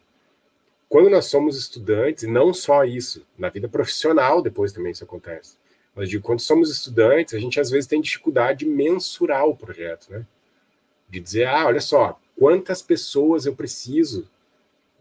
Quando 0.93 1.09
nós 1.09 1.25
somos 1.25 1.57
estudantes, 1.57 2.23
e 2.23 2.27
não 2.27 2.53
só 2.53 2.83
isso, 2.83 3.25
na 3.37 3.49
vida 3.49 3.67
profissional 3.67 4.41
depois 4.41 4.71
também 4.71 4.91
isso 4.91 5.03
acontece 5.03 5.57
mas 5.95 6.09
de 6.09 6.19
quando 6.19 6.39
somos 6.39 6.71
estudantes, 6.71 7.33
a 7.33 7.39
gente 7.39 7.59
às 7.59 7.69
vezes 7.69 7.87
tem 7.87 8.01
dificuldade 8.01 8.59
de 8.59 8.65
mensurar 8.65 9.45
o 9.45 9.55
projeto, 9.55 10.11
né? 10.11 10.25
De 11.07 11.19
dizer, 11.19 11.45
ah, 11.45 11.67
olha 11.67 11.81
só, 11.81 12.19
quantas 12.37 12.81
pessoas 12.81 13.45
eu 13.45 13.55
preciso 13.55 14.27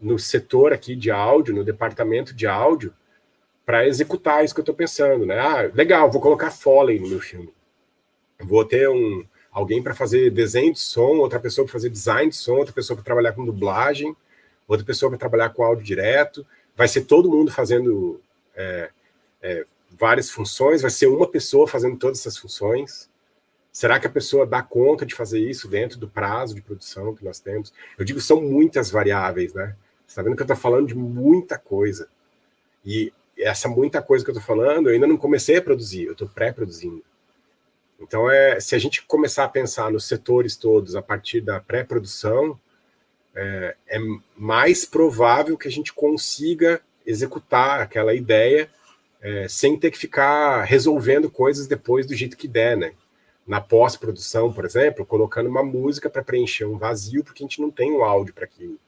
no 0.00 0.18
setor 0.18 0.72
aqui 0.72 0.94
de 0.94 1.10
áudio, 1.10 1.54
no 1.54 1.64
departamento 1.64 2.34
de 2.34 2.46
áudio, 2.46 2.92
para 3.64 3.86
executar 3.86 4.44
isso 4.44 4.52
que 4.54 4.60
eu 4.60 4.62
estou 4.62 4.74
pensando, 4.74 5.24
né? 5.24 5.38
Ah, 5.38 5.70
legal, 5.72 6.10
vou 6.10 6.20
colocar 6.20 6.50
Foley 6.50 6.98
no 6.98 7.08
meu 7.08 7.20
filme. 7.20 7.52
Vou 8.38 8.64
ter 8.64 8.88
um 8.88 9.24
alguém 9.50 9.82
para 9.82 9.94
fazer 9.94 10.30
desenho 10.30 10.72
de 10.72 10.80
som, 10.80 11.18
outra 11.18 11.38
pessoa 11.38 11.64
para 11.64 11.72
fazer 11.72 11.90
design 11.90 12.30
de 12.30 12.36
som, 12.36 12.56
outra 12.56 12.72
pessoa 12.72 12.96
para 12.96 13.04
trabalhar 13.04 13.32
com 13.32 13.44
dublagem, 13.44 14.14
outra 14.66 14.84
pessoa 14.84 15.10
para 15.10 15.18
trabalhar 15.18 15.50
com 15.50 15.62
áudio 15.62 15.84
direto. 15.84 16.46
Vai 16.76 16.88
ser 16.88 17.02
todo 17.02 17.30
mundo 17.30 17.50
fazendo 17.50 18.20
é, 18.54 18.90
é, 19.42 19.64
várias 19.90 20.30
funções, 20.30 20.82
vai 20.82 20.90
ser 20.90 21.06
uma 21.06 21.28
pessoa 21.28 21.66
fazendo 21.66 21.96
todas 21.96 22.20
essas 22.20 22.36
funções. 22.36 23.10
Será 23.70 23.98
que 23.98 24.06
a 24.06 24.10
pessoa 24.10 24.46
dá 24.46 24.62
conta 24.62 25.06
de 25.06 25.14
fazer 25.14 25.40
isso 25.40 25.66
dentro 25.66 25.98
do 25.98 26.08
prazo 26.08 26.54
de 26.54 26.60
produção 26.60 27.14
que 27.14 27.24
nós 27.24 27.40
temos? 27.40 27.72
Eu 27.98 28.04
digo, 28.04 28.20
são 28.20 28.40
muitas 28.40 28.90
variáveis, 28.90 29.54
né? 29.54 29.74
Você 30.06 30.12
está 30.12 30.22
vendo 30.22 30.36
que 30.36 30.42
eu 30.42 30.44
estou 30.44 30.56
falando 30.56 30.88
de 30.88 30.94
muita 30.94 31.56
coisa. 31.58 32.08
E 32.84 33.12
essa 33.38 33.68
muita 33.68 34.02
coisa 34.02 34.24
que 34.24 34.30
eu 34.30 34.34
tô 34.34 34.40
falando, 34.40 34.88
eu 34.88 34.94
ainda 34.94 35.06
não 35.06 35.16
comecei 35.16 35.56
a 35.56 35.62
produzir, 35.62 36.04
eu 36.04 36.14
tô 36.14 36.26
pré-produzindo. 36.26 37.02
Então, 37.98 38.30
é, 38.30 38.60
se 38.60 38.74
a 38.74 38.78
gente 38.78 39.02
começar 39.06 39.44
a 39.44 39.48
pensar 39.48 39.90
nos 39.90 40.06
setores 40.06 40.56
todos 40.56 40.96
a 40.96 41.00
partir 41.00 41.40
da 41.40 41.60
pré-produção, 41.60 42.58
é, 43.34 43.76
é 43.88 43.98
mais 44.36 44.84
provável 44.84 45.56
que 45.56 45.68
a 45.68 45.70
gente 45.70 45.92
consiga 45.92 46.80
executar 47.06 47.80
aquela 47.80 48.14
ideia 48.14 48.70
é, 49.20 49.46
sem 49.48 49.78
ter 49.78 49.90
que 49.90 49.98
ficar 49.98 50.64
resolvendo 50.64 51.30
coisas 51.30 51.66
depois 51.66 52.06
do 52.06 52.14
jeito 52.14 52.36
que 52.36 52.48
der, 52.48 52.76
né? 52.76 52.92
Na 53.46 53.60
pós-produção, 53.60 54.52
por 54.52 54.64
exemplo, 54.64 55.06
colocando 55.06 55.48
uma 55.48 55.62
música 55.62 56.08
para 56.08 56.22
preencher 56.22 56.64
um 56.64 56.78
vazio, 56.78 57.24
porque 57.24 57.42
a 57.42 57.46
gente 57.46 57.60
não 57.60 57.70
tem 57.70 57.92
um 57.92 58.04
áudio 58.04 58.34
para 58.34 58.44
aquilo. 58.44 58.78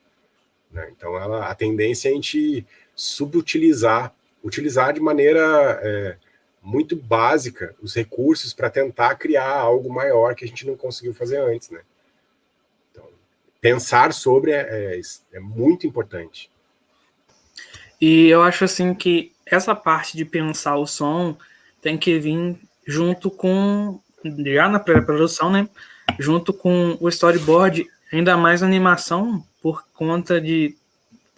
Né? 0.71 0.89
Então, 0.97 1.17
ela, 1.17 1.47
a 1.49 1.55
tendência 1.55 2.09
é 2.09 2.13
a 2.13 2.15
gente 2.15 2.65
subutilizar, 2.95 4.15
utilizar 4.45 4.93
de 4.93 5.01
maneira 5.01 5.81
é, 5.83 6.17
muito 6.63 6.95
básica 6.95 7.75
os 7.83 7.95
recursos 7.95 8.53
para 8.53 8.71
tentar 8.71 9.17
criar 9.17 9.51
algo 9.51 9.93
maior 9.93 10.35
que 10.35 10.45
a 10.45 10.49
gente 10.49 10.67
não 10.67 10.77
conseguiu 10.77 11.15
fazer 11.15 11.39
antes, 11.39 11.71
né? 11.71 11.81
Pensar 13.65 14.13
sobre 14.13 14.51
é, 14.51 14.99
é, 14.99 15.01
é 15.33 15.41
muito 15.41 15.87
importante. 15.87 16.51
E 17.99 18.29
eu 18.29 18.43
acho 18.43 18.63
assim 18.63 18.93
que 18.93 19.33
essa 19.47 19.75
parte 19.75 20.19
de 20.19 20.27
pensar 20.27 20.77
o 20.77 20.87
som 20.87 21.35
tem 21.81 21.97
que 21.97 22.19
vir 22.19 22.59
junto 22.87 23.31
com 23.31 23.99
já 24.45 24.69
na 24.69 24.79
pré-produção, 24.79 25.51
né? 25.51 25.67
Junto 26.19 26.53
com 26.53 26.99
o 27.01 27.09
storyboard, 27.09 27.89
ainda 28.13 28.37
mais 28.37 28.63
a 28.63 28.67
animação 28.67 29.43
por 29.63 29.83
conta 29.95 30.39
de 30.39 30.77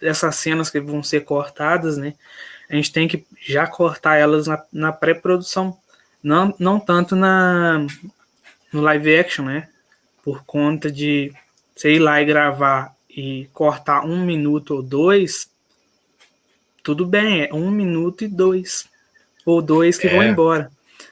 essas 0.03 0.35
cenas 0.35 0.69
que 0.69 0.81
vão 0.81 1.05
ser 1.05 1.21
cortadas, 1.21 1.97
né? 1.97 2.15
A 2.69 2.75
gente 2.75 2.93
tem 2.93 3.07
que 3.07 3.25
já 3.41 3.69
cortar 3.69 4.17
elas 4.17 4.49
na, 4.49 4.65
na 4.73 4.93
pré-produção, 4.93 5.79
não, 6.21 6.53
não 6.59 6.81
tanto 6.81 7.15
na 7.15 7.87
no 8.73 8.81
live 8.81 9.17
action, 9.17 9.45
né? 9.45 9.69
Por 10.25 10.45
conta 10.45 10.91
de 10.91 11.33
você 11.77 11.93
ir 11.93 11.99
lá 11.99 12.23
e 12.23 12.25
gravar 12.25 12.97
e 13.09 13.49
cortar 13.53 14.05
um 14.05 14.25
minuto 14.25 14.75
ou 14.75 14.83
dois, 14.83 15.51
tudo 16.83 17.05
bem, 17.05 17.43
é 17.43 17.53
um 17.53 17.71
minuto 17.71 18.25
e 18.25 18.29
dois. 18.29 18.89
Ou 19.45 19.61
dois 19.61 19.99
que 19.99 20.07
é. 20.07 20.11
vão 20.11 20.25
embora. 20.25 20.71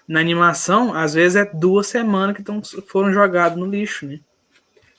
Na 0.09 0.21
animação, 0.21 0.95
às 0.95 1.15
vezes 1.15 1.37
é 1.37 1.45
duas 1.45 1.87
semanas 1.87 2.37
que 2.37 2.43
tão, 2.43 2.63
foram 2.87 3.13
jogados 3.13 3.59
no 3.59 3.67
lixo, 3.67 4.07
né? 4.07 4.21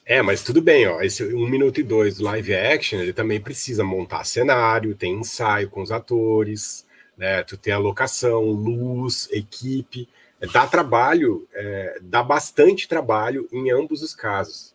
É, 0.05 0.21
mas 0.21 0.43
tudo 0.43 0.61
bem, 0.61 0.87
ó. 0.87 1.01
Esse 1.01 1.23
um 1.33 1.49
minuto 1.49 1.79
e 1.79 1.83
dois 1.83 2.17
do 2.17 2.23
live 2.25 2.53
action, 2.53 2.99
ele 2.99 3.13
também 3.13 3.41
precisa 3.41 3.83
montar 3.83 4.23
cenário, 4.23 4.95
tem 4.95 5.13
ensaio 5.13 5.69
com 5.69 5.81
os 5.81 5.91
atores, 5.91 6.85
né? 7.17 7.41
Tu 7.43 7.57
tem 7.57 7.73
alocação, 7.73 8.43
luz, 8.43 9.27
equipe. 9.31 10.07
Dá 10.53 10.67
trabalho, 10.67 11.47
é, 11.53 11.99
dá 12.01 12.21
bastante 12.21 12.87
trabalho 12.87 13.47
em 13.51 13.71
ambos 13.71 14.03
os 14.03 14.13
casos. 14.13 14.74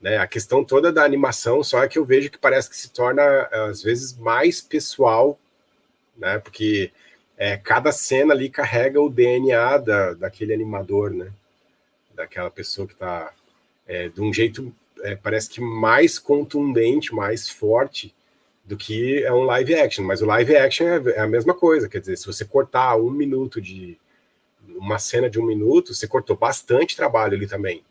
Né? 0.00 0.16
A 0.16 0.26
questão 0.26 0.64
toda 0.64 0.90
da 0.90 1.04
animação 1.04 1.62
só 1.62 1.82
é 1.82 1.88
que 1.88 1.98
eu 1.98 2.04
vejo 2.04 2.30
que 2.30 2.38
parece 2.38 2.70
que 2.70 2.76
se 2.76 2.90
torna, 2.90 3.22
às 3.68 3.82
vezes, 3.82 4.16
mais 4.16 4.60
pessoal, 4.60 5.38
né? 6.16 6.38
porque 6.38 6.90
é, 7.36 7.56
cada 7.56 7.92
cena 7.92 8.32
ali 8.32 8.48
carrega 8.48 9.00
o 9.00 9.10
DNA 9.10 9.78
da, 9.78 10.14
daquele 10.14 10.54
animador, 10.54 11.10
né? 11.10 11.30
daquela 12.14 12.50
pessoa 12.50 12.86
que 12.86 12.94
está 12.94 13.32
é, 13.86 14.08
de 14.08 14.20
um 14.20 14.32
jeito, 14.32 14.74
é, 15.02 15.14
parece 15.16 15.50
que 15.50 15.60
mais 15.60 16.18
contundente, 16.18 17.14
mais 17.14 17.48
forte 17.48 18.14
do 18.64 18.76
que 18.76 19.22
é 19.24 19.32
um 19.32 19.42
live 19.42 19.74
action. 19.74 20.04
Mas 20.04 20.22
o 20.22 20.26
live 20.26 20.56
action 20.56 20.86
é, 20.86 21.10
é 21.16 21.20
a 21.20 21.26
mesma 21.26 21.54
coisa, 21.54 21.88
quer 21.88 22.00
dizer, 22.00 22.16
se 22.16 22.26
você 22.26 22.44
cortar 22.44 22.96
um 22.96 23.10
minuto 23.10 23.60
de 23.60 23.98
uma 24.68 24.98
cena 24.98 25.28
de 25.28 25.38
um 25.38 25.44
minuto, 25.44 25.92
você 25.94 26.06
cortou 26.06 26.36
bastante 26.36 26.96
trabalho 26.96 27.34
ali 27.34 27.46
também 27.46 27.82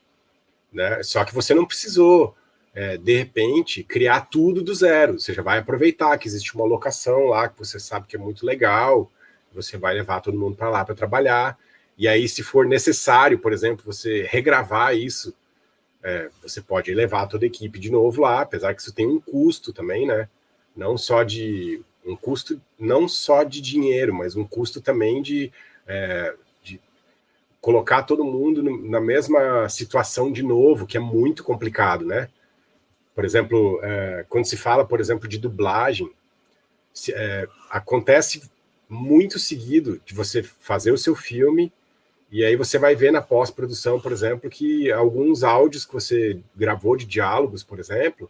né? 0.72 1.02
Só 1.04 1.24
que 1.26 1.34
você 1.34 1.54
não 1.54 1.66
precisou, 1.66 2.36
é, 2.74 2.98
de 2.98 3.18
repente, 3.18 3.84
criar 3.84 4.22
tudo 4.22 4.62
do 4.62 4.74
zero. 4.74 5.20
Você 5.20 5.34
já 5.34 5.42
vai 5.42 5.60
aproveitar 5.60 6.18
que 6.18 6.28
existe 6.28 6.56
uma 6.56 6.66
locação 6.66 7.26
lá 7.26 7.50
que 7.50 7.58
você 7.58 7.80
sabe 7.80 8.08
que 8.08 8.16
é 8.16 8.20
muito 8.20 8.46
legal, 8.46 9.12
você 9.54 9.78
vai 9.78 9.94
levar 9.94 10.22
todo 10.22 10.38
mundo 10.38 10.56
para 10.56 10.70
lá 10.70 10.86
para 10.86 10.96
trabalhar. 10.96 11.58
E 11.98 12.08
aí, 12.08 12.30
se 12.30 12.44
for 12.44 12.66
necessário, 12.66 13.40
por 13.40 13.52
exemplo, 13.52 13.84
você 13.86 14.26
regravar 14.30 14.96
isso, 14.96 15.34
é, 16.02 16.30
você 16.42 16.62
pode 16.62 16.94
levar 16.94 17.28
toda 17.28 17.46
a 17.46 17.48
equipe 17.48 17.78
de 17.80 17.92
novo 17.92 18.22
lá, 18.22 18.42
apesar 18.42 18.74
que 18.74 18.82
isso 18.82 18.94
tem 18.94 19.06
um 19.06 19.20
custo 19.20 19.74
também, 19.74 20.08
né? 20.08 20.30
Não 20.76 20.98
só 20.98 21.24
de 21.24 21.82
um 22.06 22.16
custo 22.16 22.62
não 22.80 23.08
só 23.08 23.44
de 23.44 23.60
dinheiro, 23.60 24.14
mas 24.14 24.36
um 24.36 24.46
custo 24.46 24.80
também 24.80 25.22
de 25.22 25.52
é, 25.86 26.34
colocar 27.62 28.04
todo 28.04 28.24
mundo 28.24 28.64
na 28.64 29.02
mesma 29.02 29.68
situação 29.70 30.32
de 30.32 30.42
novo, 30.42 30.88
que 30.88 30.98
é 30.98 31.00
muito 31.00 31.44
complicado, 31.44 32.06
né? 32.06 32.30
Por 33.14 33.26
exemplo, 33.26 33.80
é, 33.84 34.26
quando 34.30 34.46
se 34.46 34.56
fala, 34.56 34.86
por 34.86 35.00
exemplo, 35.00 35.28
de 35.28 35.38
dublagem, 35.38 36.10
se, 36.94 37.14
é, 37.14 37.48
acontece 37.70 38.50
muito 38.88 39.38
seguido 39.38 40.02
de 40.06 40.14
você 40.14 40.42
fazer 40.42 40.92
o 40.92 40.98
seu 40.98 41.16
filme 41.16 41.72
e 42.32 42.46
aí 42.46 42.56
você 42.56 42.78
vai 42.78 42.96
ver 42.96 43.12
na 43.12 43.22
pós-produção, 43.22 44.00
por 44.00 44.12
exemplo, 44.12 44.50
que 44.50 44.92
alguns 44.92 45.44
áudios 45.44 45.86
que 45.86 45.94
você 45.94 46.40
gravou 46.56 46.96
de 46.96 47.06
diálogos, 47.06 47.64
por 47.64 47.80
exemplo, 47.80 48.30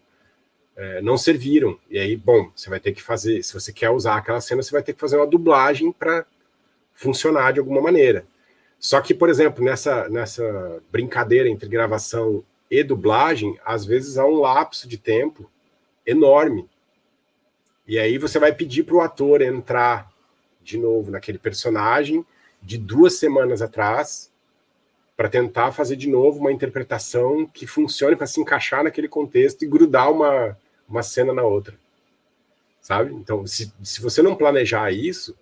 é, 0.76 1.02
não 1.02 1.18
serviram. 1.18 1.78
E 1.90 2.00
aí, 2.00 2.16
bom, 2.16 2.50
você 2.56 2.70
vai 2.70 2.80
ter 2.80 2.94
que 2.94 3.02
fazer, 3.02 3.44
se 3.44 3.54
você 3.54 3.74
quer 3.74 3.90
usar 3.90 4.16
aquela 4.16 4.40
cena, 4.40 4.64
você 4.64 4.72
vai 4.72 4.82
ter 4.82 4.94
que 4.94 5.00
fazer 5.00 5.18
uma 5.18 5.28
dublagem 5.28 5.92
para 5.92 6.26
funcionar 6.94 7.52
de 7.52 7.60
alguma 7.60 7.82
maneira. 7.82 8.26
Só 8.80 9.02
que, 9.02 9.14
por 9.14 9.30
exemplo, 9.30 9.64
nessa, 9.64 10.08
nessa 10.08 10.82
brincadeira 10.92 11.50
entre 11.50 11.68
gravação 11.68 12.44
e 12.72 12.84
dublagem, 12.84 13.60
às 13.66 13.86
vezes 13.86 14.18
há 14.18 14.26
um 14.26 14.40
lapso 14.40 14.88
de 14.88 14.98
tempo 14.98 15.50
enorme. 16.06 16.68
E 17.86 18.00
aí 18.00 18.18
você 18.18 18.40
vai 18.40 18.54
pedir 18.54 18.84
para 18.84 18.96
o 18.96 19.02
ator 19.02 19.42
entrar 19.42 20.10
de 20.62 20.78
novo 20.78 21.12
naquele 21.12 21.38
personagem 21.38 22.26
de 22.62 22.78
duas 22.78 23.16
semanas 23.16 23.62
atrás 23.62 24.32
para 25.18 25.28
tentar 25.28 25.72
fazer 25.74 25.96
de 25.98 26.08
novo 26.08 26.40
uma 26.40 26.52
interpretação 26.52 27.46
que 27.46 27.68
funcione 27.68 28.16
para 28.16 28.28
se 28.28 28.40
encaixar 28.40 28.84
naquele 28.84 29.10
contexto 29.10 29.64
e 29.64 29.68
grudar 29.68 30.12
uma, 30.12 30.58
uma 30.88 31.04
cena 31.04 31.34
na 31.34 31.44
outra. 31.44 31.78
Sabe? 32.80 33.14
Então, 33.14 33.46
se, 33.46 33.74
se 33.84 34.02
você 34.02 34.22
não 34.22 34.36
planejar 34.36 34.92
isso, 34.92 35.36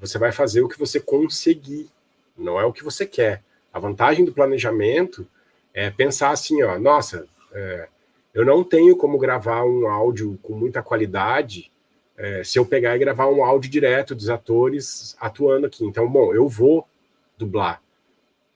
você 0.00 0.18
vai 0.18 0.30
fazer 0.30 0.60
o 0.60 0.68
que 0.68 0.78
você 0.78 1.00
conseguir 1.00 1.90
não 2.38 2.60
é 2.60 2.64
o 2.64 2.72
que 2.72 2.84
você 2.84 3.04
quer. 3.04 3.42
A 3.72 3.78
vantagem 3.78 4.24
do 4.24 4.32
planejamento 4.32 5.26
é 5.74 5.90
pensar 5.90 6.30
assim, 6.30 6.62
ó, 6.62 6.78
nossa, 6.78 7.26
é, 7.52 7.88
eu 8.32 8.44
não 8.44 8.64
tenho 8.64 8.96
como 8.96 9.18
gravar 9.18 9.64
um 9.64 9.88
áudio 9.88 10.38
com 10.42 10.54
muita 10.54 10.82
qualidade 10.82 11.70
é, 12.16 12.42
se 12.42 12.58
eu 12.58 12.66
pegar 12.66 12.96
e 12.96 12.98
gravar 12.98 13.28
um 13.28 13.44
áudio 13.44 13.70
direto 13.70 14.14
dos 14.14 14.28
atores 14.28 15.16
atuando 15.20 15.66
aqui. 15.66 15.84
Então, 15.84 16.08
bom, 16.08 16.34
eu 16.34 16.48
vou 16.48 16.86
dublar. 17.36 17.82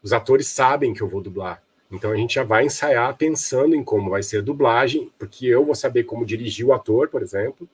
Os 0.03 0.13
atores 0.13 0.49
sabem 0.49 0.93
que 0.93 1.01
eu 1.01 1.09
vou 1.09 1.21
dublar. 1.21 1.63
Então 1.91 2.11
a 2.11 2.17
gente 2.17 2.35
já 2.35 2.43
vai 2.43 2.65
ensaiar 2.65 3.15
pensando 3.17 3.75
em 3.75 3.85
como 3.85 4.11
vai 4.11 4.23
ser 4.23 4.39
a 4.39 4.43
dublagem, 4.43 5.13
porque 5.19 5.47
eu 5.47 5.65
vou 5.65 5.75
saber 5.75 6.05
como 6.05 6.25
dirigir 6.25 6.67
o 6.67 6.73
ator, 6.73 7.09
por 7.09 7.23
exemplo, 7.23 7.69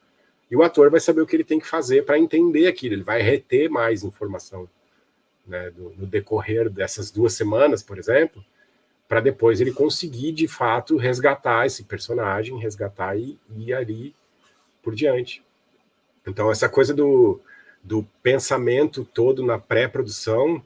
e 0.50 0.56
o 0.56 0.62
ator 0.62 0.90
vai 0.90 0.98
saber 0.98 1.20
o 1.20 1.26
que 1.26 1.36
ele 1.36 1.44
tem 1.44 1.60
que 1.60 1.66
fazer 1.66 2.04
para 2.04 2.18
entender 2.18 2.66
aquilo, 2.66 2.94
ele 2.94 3.02
vai 3.02 3.22
reter 3.22 3.70
mais 3.70 4.02
informação 4.02 4.68
né, 5.48 5.70
do, 5.70 5.94
no 5.96 6.06
decorrer 6.06 6.68
dessas 6.70 7.10
duas 7.10 7.32
semanas, 7.32 7.82
por 7.82 7.98
exemplo, 7.98 8.44
para 9.08 9.20
depois 9.20 9.60
ele 9.60 9.72
conseguir 9.72 10.32
de 10.32 10.46
fato 10.46 10.96
resgatar 10.96 11.66
esse 11.66 11.82
personagem, 11.84 12.60
resgatar 12.60 13.16
e 13.16 13.38
ir 13.56 13.72
ali 13.72 14.14
por 14.82 14.94
diante. 14.94 15.42
Então, 16.26 16.50
essa 16.50 16.68
coisa 16.68 16.92
do, 16.92 17.40
do 17.82 18.06
pensamento 18.22 19.04
todo 19.04 19.44
na 19.44 19.58
pré-produção, 19.58 20.62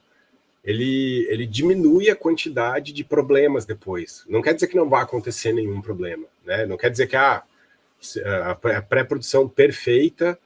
ele, 0.65 1.25
ele 1.31 1.47
diminui 1.47 2.11
a 2.11 2.17
quantidade 2.17 2.93
de 2.93 3.05
problemas 3.05 3.65
depois. 3.65 4.25
Não 4.29 4.43
quer 4.43 4.55
dizer 4.55 4.67
que 4.67 4.77
não 4.77 4.89
vai 4.89 5.03
acontecer 5.03 5.53
nenhum 5.53 5.81
problema, 5.81 6.27
né? 6.45 6.67
Não 6.67 6.77
quer 6.77 6.91
dizer 6.91 7.07
que 7.07 7.17
ah, 7.17 7.45
a 8.45 8.83
pré-produção 8.83 9.49
perfeita 9.49 10.37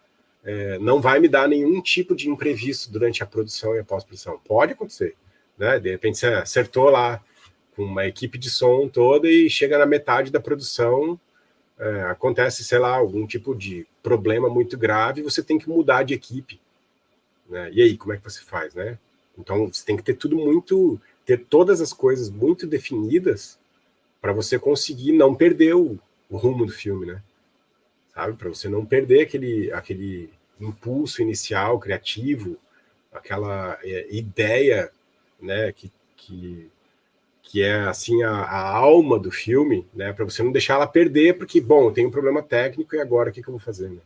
é, 0.47 0.79
não 0.79 1.01
vai 1.01 1.19
me 1.19 1.27
dar 1.27 1.49
nenhum 1.49 1.83
tipo 1.83 2.15
de 2.15 2.31
imprevisto 2.31 2.91
durante 2.93 3.21
a 3.21 3.27
produção 3.27 3.75
e 3.75 3.81
a 3.81 3.85
pós-produção. 3.85 4.41
Pode 4.47 4.75
acontecer, 4.75 5.17
né? 5.59 5.81
De 5.81 5.91
repente 5.91 6.19
você 6.19 6.27
acertou 6.29 6.89
lá 6.89 7.21
com 7.75 7.83
uma 7.83 8.07
equipe 8.07 8.39
de 8.39 8.49
som 8.49 8.89
toda 8.89 9.29
e 9.29 9.51
chega 9.51 9.77
na 9.77 9.85
metade 9.85 10.31
da 10.31 10.39
produção, 10.39 11.19
é, 11.79 12.03
acontece, 12.05 12.65
sei 12.65 12.79
lá, 12.79 12.95
algum 12.97 13.27
tipo 13.27 13.55
de 13.55 13.87
problema 14.03 14.49
muito 14.49 14.79
grave, 14.79 15.21
você 15.21 15.43
tem 15.43 15.59
que 15.59 15.69
mudar 15.69 16.05
de 16.05 16.15
equipe. 16.15 16.61
Né? 17.49 17.71
E 17.73 17.83
aí, 17.83 17.97
como 17.97 18.13
é 18.15 18.17
que 18.17 18.25
você 18.25 18.41
faz, 18.41 18.73
né? 18.73 18.99
Então, 19.37 19.67
você 19.67 19.85
tem 19.85 19.97
que 19.97 20.03
ter 20.03 20.15
tudo 20.15 20.37
muito, 20.37 20.99
ter 21.27 21.45
todas 21.45 21.81
as 21.81 21.93
coisas 21.93 22.31
muito 22.31 22.67
definidas 22.67 23.59
para 24.23 24.33
você 24.33 24.59
conseguir 24.59 25.13
não 25.13 25.35
perder 25.35 25.75
o, 25.75 25.99
o 26.31 26.37
rumo 26.37 26.65
do 26.65 26.73
filme, 26.73 27.05
né? 27.05 27.21
Sabe? 28.17 28.33
Para 28.33 28.49
você 28.49 28.67
não 28.67 28.87
perder 28.87 29.21
aquele, 29.21 29.71
aquele 29.73 30.31
impulso 30.59 31.21
inicial, 31.21 31.79
criativo, 31.79 32.57
aquela 33.13 33.79
é, 33.85 34.07
ideia, 34.11 34.91
né, 35.39 35.71
que, 35.71 35.93
que, 36.17 36.71
que 37.43 37.63
é 37.63 37.75
assim 37.81 38.23
a, 38.23 38.31
a 38.31 38.75
alma 38.75 39.19
do 39.19 39.31
filme, 39.31 39.87
né, 39.93 40.15
para 40.15 40.25
você 40.25 40.43
não 40.43 40.51
deixar 40.51 40.77
ela 40.77 40.87
perder, 40.87 41.37
porque, 41.37 41.61
bom, 41.61 41.93
tem 41.93 42.07
um 42.07 42.11
problema 42.11 42.43
técnico 42.43 42.97
e 42.97 43.01
agora 43.01 43.29
o 43.29 43.33
que, 43.35 43.43
que 43.43 43.49
eu 43.49 43.53
vou 43.53 43.61
fazer, 43.61 43.91
né? 43.91 44.01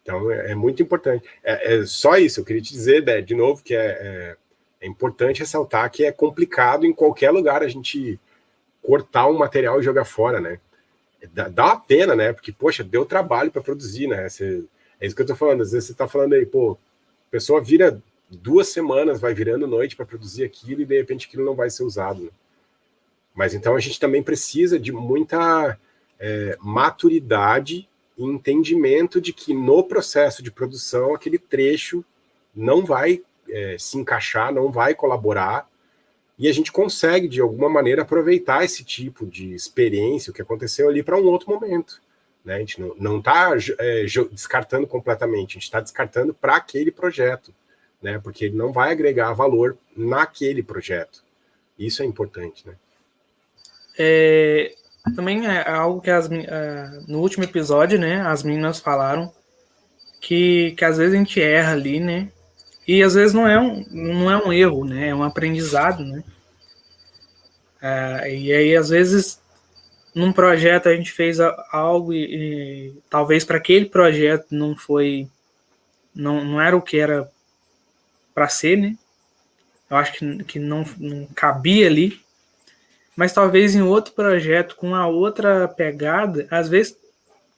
Então 0.00 0.30
é, 0.30 0.52
é 0.52 0.54
muito 0.54 0.80
importante. 0.80 1.26
É, 1.42 1.74
é, 1.74 1.86
só 1.86 2.16
isso, 2.16 2.38
eu 2.38 2.44
queria 2.44 2.62
te 2.62 2.72
dizer, 2.72 3.04
né, 3.04 3.20
de 3.20 3.34
novo, 3.34 3.60
que 3.60 3.74
é, 3.74 3.86
é, 3.86 4.36
é 4.82 4.86
importante 4.86 5.40
ressaltar 5.40 5.90
que 5.90 6.04
é 6.04 6.12
complicado 6.12 6.86
em 6.86 6.92
qualquer 6.92 7.32
lugar 7.32 7.60
a 7.60 7.68
gente 7.68 8.20
cortar 8.80 9.26
um 9.26 9.36
material 9.36 9.80
e 9.80 9.82
jogar 9.82 10.04
fora, 10.04 10.40
né? 10.40 10.60
Dá, 11.32 11.48
dá 11.48 11.64
uma 11.66 11.80
pena, 11.80 12.14
né? 12.14 12.32
Porque, 12.32 12.52
poxa, 12.52 12.82
deu 12.82 13.04
trabalho 13.04 13.50
para 13.50 13.62
produzir, 13.62 14.06
né? 14.06 14.28
Você, 14.28 14.64
é 15.00 15.06
isso 15.06 15.14
que 15.14 15.22
eu 15.22 15.26
tô 15.26 15.36
falando. 15.36 15.62
Às 15.62 15.72
vezes 15.72 15.88
você 15.88 15.94
tá 15.94 16.08
falando 16.08 16.34
aí, 16.34 16.46
pô, 16.46 16.72
a 17.28 17.30
pessoa 17.30 17.62
vira 17.62 18.00
duas 18.30 18.68
semanas, 18.68 19.20
vai 19.20 19.34
virando 19.34 19.66
noite 19.66 19.96
para 19.96 20.06
produzir 20.06 20.44
aquilo 20.44 20.82
e 20.82 20.86
de 20.86 20.96
repente 20.96 21.26
aquilo 21.26 21.44
não 21.44 21.54
vai 21.54 21.70
ser 21.70 21.84
usado. 21.84 22.22
Né? 22.22 22.30
Mas 23.34 23.54
então 23.54 23.74
a 23.74 23.80
gente 23.80 23.98
também 23.98 24.22
precisa 24.22 24.78
de 24.78 24.92
muita 24.92 25.78
é, 26.18 26.56
maturidade 26.60 27.88
e 28.16 28.24
entendimento 28.24 29.20
de 29.20 29.32
que 29.32 29.52
no 29.52 29.82
processo 29.82 30.42
de 30.42 30.50
produção 30.50 31.14
aquele 31.14 31.38
trecho 31.38 32.04
não 32.54 32.84
vai 32.84 33.22
é, 33.48 33.76
se 33.78 33.98
encaixar, 33.98 34.52
não 34.52 34.70
vai 34.70 34.94
colaborar, 34.94 35.68
e 36.38 36.48
a 36.48 36.52
gente 36.52 36.72
consegue, 36.72 37.28
de 37.28 37.40
alguma 37.40 37.68
maneira, 37.68 38.02
aproveitar 38.02 38.64
esse 38.64 38.84
tipo 38.84 39.26
de 39.26 39.54
experiência, 39.54 40.30
o 40.30 40.34
que 40.34 40.42
aconteceu 40.42 40.88
ali, 40.88 41.02
para 41.02 41.16
um 41.16 41.26
outro 41.26 41.50
momento. 41.50 42.02
Né? 42.44 42.56
A 42.56 42.58
gente 42.58 42.80
não 42.98 43.18
está 43.18 43.52
é, 43.78 44.04
descartando 44.30 44.86
completamente, 44.86 45.52
a 45.52 45.54
gente 45.54 45.62
está 45.64 45.80
descartando 45.80 46.34
para 46.34 46.56
aquele 46.56 46.90
projeto, 46.90 47.54
né? 48.02 48.18
porque 48.18 48.46
ele 48.46 48.56
não 48.56 48.72
vai 48.72 48.90
agregar 48.90 49.32
valor 49.32 49.78
naquele 49.96 50.62
projeto. 50.62 51.22
Isso 51.78 52.02
é 52.02 52.06
importante. 52.06 52.66
Né? 52.66 52.74
É, 53.96 54.74
também 55.14 55.46
é 55.46 55.68
algo 55.68 56.00
que 56.00 56.10
as, 56.10 56.30
é, 56.30 57.00
no 57.06 57.20
último 57.20 57.44
episódio, 57.44 57.98
né, 57.98 58.20
as 58.22 58.42
meninas 58.42 58.80
falaram 58.80 59.32
que, 60.20 60.72
que 60.72 60.84
às 60.84 60.96
vezes 60.96 61.14
a 61.14 61.18
gente 61.18 61.40
erra 61.40 61.72
ali, 61.72 62.00
né? 62.00 62.30
E 62.86 63.02
às 63.02 63.14
vezes 63.14 63.32
não 63.32 63.48
é 63.48 63.58
um, 63.58 63.84
não 63.90 64.30
é 64.30 64.36
um 64.36 64.52
erro, 64.52 64.84
né? 64.84 65.08
É 65.08 65.14
um 65.14 65.22
aprendizado, 65.22 66.04
né? 66.04 66.22
É, 67.80 68.34
e 68.34 68.52
aí, 68.52 68.76
às 68.76 68.90
vezes, 68.90 69.40
num 70.14 70.32
projeto 70.32 70.88
a 70.88 70.96
gente 70.96 71.12
fez 71.12 71.38
algo 71.70 72.12
e, 72.12 72.24
e 72.24 72.94
talvez 73.10 73.44
para 73.44 73.56
aquele 73.56 73.86
projeto 73.86 74.46
não 74.50 74.76
foi. 74.76 75.28
Não, 76.14 76.44
não 76.44 76.60
era 76.60 76.76
o 76.76 76.82
que 76.82 76.98
era 76.98 77.30
para 78.34 78.48
ser, 78.48 78.76
né? 78.76 78.96
Eu 79.90 79.96
acho 79.96 80.12
que, 80.12 80.44
que 80.44 80.58
não, 80.58 80.84
não 80.98 81.26
cabia 81.34 81.86
ali. 81.86 82.20
Mas 83.16 83.32
talvez 83.32 83.74
em 83.74 83.82
outro 83.82 84.12
projeto, 84.12 84.76
com 84.76 84.94
a 84.94 85.06
outra 85.06 85.68
pegada, 85.68 86.46
às 86.50 86.68
vezes 86.68 86.98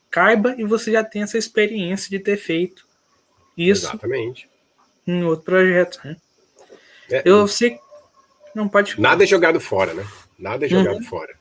caiba 0.09 0.55
e 0.57 0.63
você 0.63 0.91
já 0.91 1.03
tem 1.03 1.23
essa 1.23 1.37
experiência 1.37 2.09
de 2.09 2.19
ter 2.19 2.37
feito 2.37 2.87
isso. 3.57 3.87
Exatamente 3.87 4.47
em 5.07 5.23
outro 5.23 5.45
projeto. 5.45 5.99
Né? 6.03 6.17
É, 7.09 7.21
eu 7.25 7.47
sei. 7.47 7.79
Não 8.53 8.67
pode. 8.67 8.99
Nada 8.99 9.23
é 9.23 9.27
jogado 9.27 9.59
fora, 9.59 9.93
né? 9.93 10.05
Nada 10.37 10.65
é 10.65 10.69
jogado 10.69 10.97
uhum. 10.97 11.03
fora. 11.03 11.33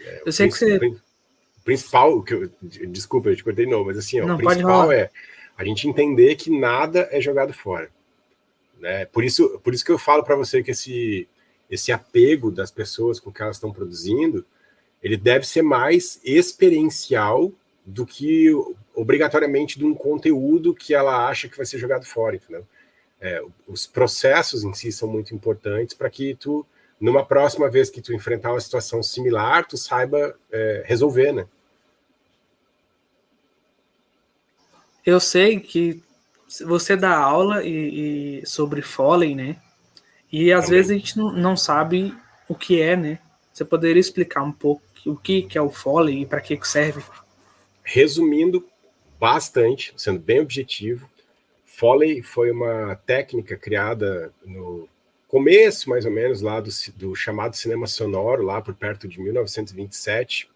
É, 0.00 0.22
eu 0.26 0.32
sei 0.32 0.48
que 0.48 0.56
você. 0.56 0.76
O 0.76 1.62
principal, 1.62 2.22
que 2.22 2.34
eu, 2.34 2.50
desculpa, 2.88 3.28
eu 3.28 3.36
te 3.36 3.44
cortei 3.44 3.64
de 3.64 3.70
novo, 3.70 3.86
mas 3.86 3.98
assim, 3.98 4.20
ó, 4.20 4.26
não, 4.26 4.36
o 4.36 4.38
principal 4.38 4.90
é 4.90 5.10
a 5.56 5.64
gente 5.64 5.86
entender 5.86 6.34
que 6.36 6.50
nada 6.50 7.06
é 7.12 7.20
jogado 7.20 7.52
fora. 7.52 7.90
Né? 8.78 9.04
Por, 9.04 9.22
isso, 9.22 9.60
por 9.62 9.74
isso 9.74 9.84
que 9.84 9.92
eu 9.92 9.98
falo 9.98 10.24
para 10.24 10.34
você 10.34 10.62
que 10.62 10.70
esse, 10.70 11.28
esse 11.70 11.92
apego 11.92 12.50
das 12.50 12.70
pessoas 12.70 13.20
com 13.20 13.30
que 13.30 13.42
elas 13.42 13.56
estão 13.56 13.70
produzindo, 13.70 14.44
ele 15.02 15.18
deve 15.18 15.46
ser 15.46 15.60
mais 15.60 16.18
experiencial 16.24 17.52
do 17.84 18.06
que 18.06 18.46
obrigatoriamente 19.00 19.78
de 19.78 19.84
um 19.84 19.94
conteúdo 19.94 20.74
que 20.74 20.94
ela 20.94 21.26
acha 21.26 21.48
que 21.48 21.56
vai 21.56 21.64
ser 21.64 21.78
jogado 21.78 22.04
fora, 22.04 22.36
entendeu? 22.36 22.66
É, 23.20 23.42
os 23.66 23.86
processos 23.86 24.62
em 24.62 24.74
si 24.74 24.92
são 24.92 25.08
muito 25.08 25.34
importantes 25.34 25.94
para 25.94 26.10
que 26.10 26.34
tu, 26.34 26.66
numa 27.00 27.24
próxima 27.24 27.70
vez 27.70 27.88
que 27.88 28.02
tu 28.02 28.12
enfrentar 28.12 28.50
uma 28.52 28.60
situação 28.60 29.02
similar, 29.02 29.66
tu 29.66 29.76
saiba 29.76 30.36
é, 30.52 30.82
resolver, 30.86 31.32
né? 31.32 31.46
Eu 35.04 35.18
sei 35.18 35.60
que 35.60 36.02
você 36.64 36.94
dá 36.94 37.16
aula 37.16 37.64
e, 37.64 38.40
e 38.40 38.46
sobre 38.46 38.82
Foley, 38.82 39.34
né? 39.34 39.56
E 40.30 40.52
às 40.52 40.66
Também. 40.66 40.78
vezes 40.78 40.90
a 40.90 40.94
gente 40.94 41.18
não 41.18 41.56
sabe 41.56 42.14
o 42.48 42.54
que 42.54 42.80
é, 42.80 42.96
né? 42.96 43.18
Você 43.52 43.64
poderia 43.64 44.00
explicar 44.00 44.42
um 44.42 44.52
pouco 44.52 44.82
o 45.06 45.16
que, 45.16 45.42
que 45.42 45.56
é 45.56 45.62
o 45.62 45.70
Foley 45.70 46.22
e 46.22 46.26
para 46.26 46.40
que 46.40 46.58
serve? 46.66 47.02
Resumindo 47.82 48.69
bastante, 49.20 49.92
sendo 49.96 50.18
bem 50.18 50.40
objetivo, 50.40 51.08
Foley 51.66 52.22
foi 52.22 52.50
uma 52.50 52.96
técnica 53.06 53.56
criada 53.56 54.32
no 54.44 54.88
começo, 55.28 55.88
mais 55.88 56.04
ou 56.04 56.10
menos, 56.10 56.40
lá 56.40 56.58
do, 56.60 56.70
do 56.96 57.14
chamado 57.14 57.54
cinema 57.54 57.86
sonoro, 57.86 58.42
lá 58.42 58.60
por 58.60 58.74
perto 58.74 59.06
de 59.06 59.20
1927. 59.20 60.50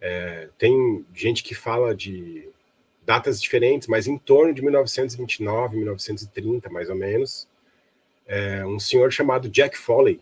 É, 0.00 0.48
tem 0.56 1.04
gente 1.14 1.42
que 1.42 1.54
fala 1.54 1.94
de 1.94 2.48
datas 3.04 3.40
diferentes, 3.40 3.88
mas 3.88 4.06
em 4.06 4.16
torno 4.16 4.54
de 4.54 4.62
1929, 4.62 5.76
1930, 5.76 6.70
mais 6.70 6.88
ou 6.88 6.96
menos. 6.96 7.48
É, 8.26 8.64
um 8.64 8.78
senhor 8.78 9.10
chamado 9.10 9.48
Jack 9.48 9.76
Foley, 9.76 10.20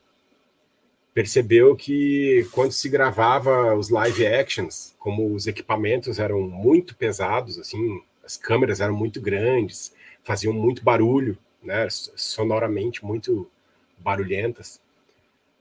percebeu 1.14 1.75
que 1.75 2.47
quando 2.53 2.73
se 2.73 2.88
gravava 2.88 3.75
os 3.75 3.88
live 3.88 4.27
actions, 4.27 4.94
como 4.99 5.35
os 5.35 5.47
equipamentos 5.47 6.18
eram 6.18 6.40
muito 6.42 6.94
pesados, 6.94 7.59
assim, 7.59 8.01
as 8.25 8.37
câmeras 8.37 8.81
eram 8.81 8.94
muito 8.94 9.21
grandes, 9.21 9.92
faziam 10.23 10.53
muito 10.53 10.85
barulho, 10.85 11.37
né, 11.62 11.88
sonoramente 11.90 13.05
muito 13.05 13.51
barulhentas. 13.99 14.81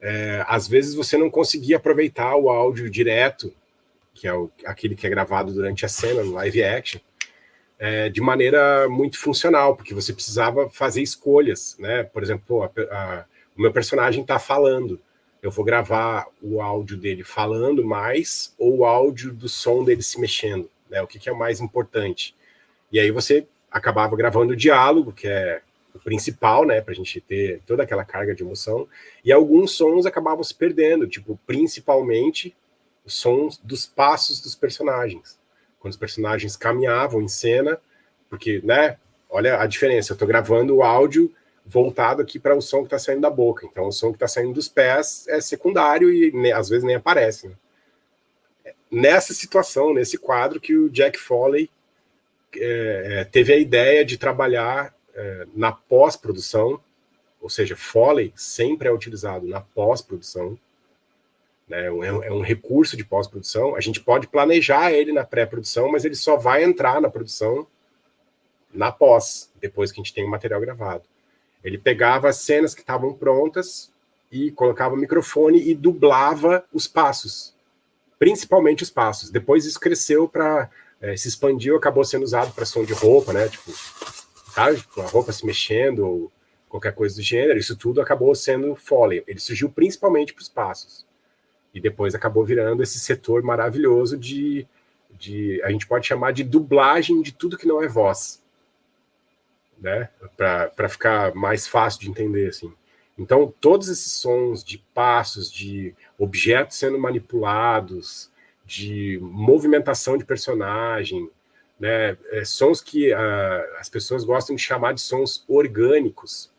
É, 0.00 0.44
às 0.46 0.68
vezes 0.68 0.94
você 0.94 1.16
não 1.16 1.30
conseguia 1.30 1.76
aproveitar 1.76 2.36
o 2.36 2.48
áudio 2.48 2.88
direto, 2.88 3.52
que 4.14 4.28
é 4.28 4.32
o, 4.32 4.50
aquele 4.64 4.94
que 4.94 5.06
é 5.06 5.10
gravado 5.10 5.52
durante 5.52 5.84
a 5.84 5.88
cena, 5.88 6.22
no 6.22 6.32
live 6.32 6.62
action, 6.62 7.00
é, 7.78 8.08
de 8.08 8.20
maneira 8.20 8.88
muito 8.88 9.18
funcional, 9.18 9.76
porque 9.76 9.94
você 9.94 10.12
precisava 10.12 10.68
fazer 10.68 11.00
escolhas, 11.00 11.76
né? 11.78 12.02
Por 12.04 12.22
exemplo, 12.22 12.62
a, 12.62 12.70
a, 12.90 13.24
o 13.56 13.62
meu 13.62 13.72
personagem 13.72 14.22
está 14.22 14.38
falando, 14.38 15.00
eu 15.42 15.50
vou 15.50 15.64
gravar 15.64 16.26
o 16.42 16.60
áudio 16.60 16.96
dele 16.96 17.22
falando 17.22 17.84
mais 17.84 18.54
ou 18.58 18.78
o 18.78 18.84
áudio 18.84 19.32
do 19.32 19.48
som 19.48 19.84
dele 19.84 20.02
se 20.02 20.20
mexendo, 20.20 20.68
né? 20.90 21.00
O 21.02 21.06
que, 21.06 21.18
que 21.18 21.28
é 21.28 21.32
mais 21.32 21.60
importante? 21.60 22.34
E 22.90 22.98
aí 22.98 23.10
você 23.10 23.46
acabava 23.70 24.16
gravando 24.16 24.52
o 24.52 24.56
diálogo, 24.56 25.12
que 25.12 25.28
é 25.28 25.60
o 25.94 25.98
principal, 25.98 26.64
né, 26.64 26.80
para 26.80 26.92
a 26.92 26.96
gente 26.96 27.20
ter 27.20 27.60
toda 27.66 27.82
aquela 27.82 28.04
carga 28.04 28.34
de 28.34 28.42
emoção, 28.42 28.86
e 29.24 29.32
alguns 29.32 29.72
sons 29.72 30.06
acabavam 30.06 30.42
se 30.44 30.54
perdendo, 30.54 31.06
tipo, 31.06 31.38
principalmente 31.46 32.54
os 33.04 33.14
sons 33.14 33.58
dos 33.62 33.86
passos 33.86 34.40
dos 34.40 34.54
personagens. 34.54 35.38
Quando 35.80 35.92
os 35.92 35.98
personagens 35.98 36.56
caminhavam 36.56 37.22
em 37.22 37.28
cena, 37.28 37.80
porque, 38.28 38.60
né, 38.64 38.96
olha 39.28 39.60
a 39.60 39.66
diferença, 39.66 40.12
eu 40.12 40.14
estou 40.14 40.28
gravando 40.28 40.76
o 40.76 40.82
áudio 40.82 41.32
voltado 41.68 42.22
aqui 42.22 42.38
para 42.38 42.56
o 42.56 42.62
som 42.62 42.78
que 42.78 42.86
está 42.86 42.98
saindo 42.98 43.20
da 43.20 43.30
boca. 43.30 43.66
Então, 43.66 43.88
o 43.88 43.92
som 43.92 44.08
que 44.08 44.16
está 44.16 44.26
saindo 44.26 44.54
dos 44.54 44.68
pés 44.68 45.26
é 45.28 45.40
secundário 45.40 46.10
e 46.10 46.52
às 46.52 46.68
vezes 46.68 46.84
nem 46.84 46.96
aparece. 46.96 47.48
Né? 47.48 47.54
Nessa 48.90 49.34
situação, 49.34 49.92
nesse 49.92 50.16
quadro, 50.16 50.60
que 50.60 50.74
o 50.74 50.88
Jack 50.88 51.18
Foley 51.18 51.70
é, 52.56 53.20
é, 53.20 53.24
teve 53.24 53.52
a 53.52 53.56
ideia 53.56 54.04
de 54.04 54.16
trabalhar 54.16 54.94
é, 55.14 55.46
na 55.54 55.70
pós-produção, 55.70 56.80
ou 57.40 57.50
seja, 57.50 57.76
Foley 57.76 58.32
sempre 58.34 58.88
é 58.88 58.92
utilizado 58.92 59.46
na 59.46 59.60
pós-produção. 59.60 60.58
Né? 61.68 61.86
É, 61.86 61.92
um, 61.92 62.22
é 62.24 62.32
um 62.32 62.40
recurso 62.40 62.96
de 62.96 63.04
pós-produção. 63.04 63.76
A 63.76 63.80
gente 63.80 64.00
pode 64.00 64.26
planejar 64.26 64.90
ele 64.90 65.12
na 65.12 65.24
pré-produção, 65.24 65.92
mas 65.92 66.04
ele 66.04 66.14
só 66.14 66.36
vai 66.36 66.64
entrar 66.64 67.00
na 67.00 67.10
produção 67.10 67.66
na 68.72 68.90
pós, 68.90 69.50
depois 69.60 69.92
que 69.92 70.00
a 70.00 70.02
gente 70.02 70.14
tem 70.14 70.24
o 70.24 70.30
material 70.30 70.60
gravado. 70.60 71.04
Ele 71.62 71.78
pegava 71.78 72.28
as 72.28 72.36
cenas 72.36 72.74
que 72.74 72.80
estavam 72.80 73.12
prontas 73.12 73.90
e 74.30 74.50
colocava 74.52 74.94
o 74.94 74.98
microfone 74.98 75.68
e 75.68 75.74
dublava 75.74 76.64
os 76.72 76.86
passos, 76.86 77.54
principalmente 78.18 78.82
os 78.82 78.90
passos. 78.90 79.30
Depois 79.30 79.64
isso 79.64 79.80
cresceu 79.80 80.28
para 80.28 80.70
é, 81.00 81.16
se 81.16 81.28
expandiu, 81.28 81.76
acabou 81.76 82.04
sendo 82.04 82.24
usado 82.24 82.52
para 82.52 82.64
som 82.64 82.84
de 82.84 82.92
roupa, 82.92 83.32
né? 83.32 83.48
Tipo, 83.48 83.72
sabe? 84.52 84.82
Com 84.94 85.02
a 85.02 85.06
roupa 85.06 85.32
se 85.32 85.46
mexendo 85.46 86.00
ou 86.00 86.32
qualquer 86.68 86.92
coisa 86.92 87.14
do 87.16 87.22
gênero. 87.22 87.58
Isso 87.58 87.76
tudo 87.76 88.00
acabou 88.00 88.34
sendo 88.34 88.74
Foley. 88.74 89.22
Ele 89.26 89.38
surgiu 89.38 89.70
principalmente 89.70 90.34
para 90.34 90.42
os 90.42 90.48
passos 90.48 91.06
e 91.72 91.80
depois 91.80 92.14
acabou 92.14 92.44
virando 92.44 92.82
esse 92.82 92.98
setor 92.98 93.42
maravilhoso 93.42 94.16
de 94.16 94.66
de 95.18 95.60
a 95.62 95.70
gente 95.70 95.86
pode 95.86 96.06
chamar 96.06 96.32
de 96.32 96.44
dublagem 96.44 97.22
de 97.22 97.32
tudo 97.32 97.56
que 97.56 97.66
não 97.66 97.82
é 97.82 97.88
voz, 97.88 98.42
né? 99.80 100.08
Para 100.36 100.88
ficar 100.88 101.34
mais 101.34 101.66
fácil 101.66 102.00
de 102.00 102.10
entender 102.10 102.48
assim. 102.48 102.72
Então, 103.18 103.52
todos 103.60 103.88
esses 103.88 104.12
sons 104.12 104.62
de 104.62 104.78
passos, 104.94 105.50
de 105.50 105.94
objetos 106.16 106.76
sendo 106.76 106.98
manipulados, 106.98 108.30
de 108.64 109.18
movimentação 109.20 110.16
de 110.16 110.24
personagem, 110.24 111.28
né? 111.78 112.16
É, 112.30 112.44
sons 112.44 112.80
que 112.80 113.12
uh, 113.12 113.78
as 113.78 113.88
pessoas 113.88 114.24
gostam 114.24 114.54
de 114.54 114.62
chamar 114.62 114.92
de 114.94 115.00
sons 115.00 115.44
orgânicos, 115.48 116.50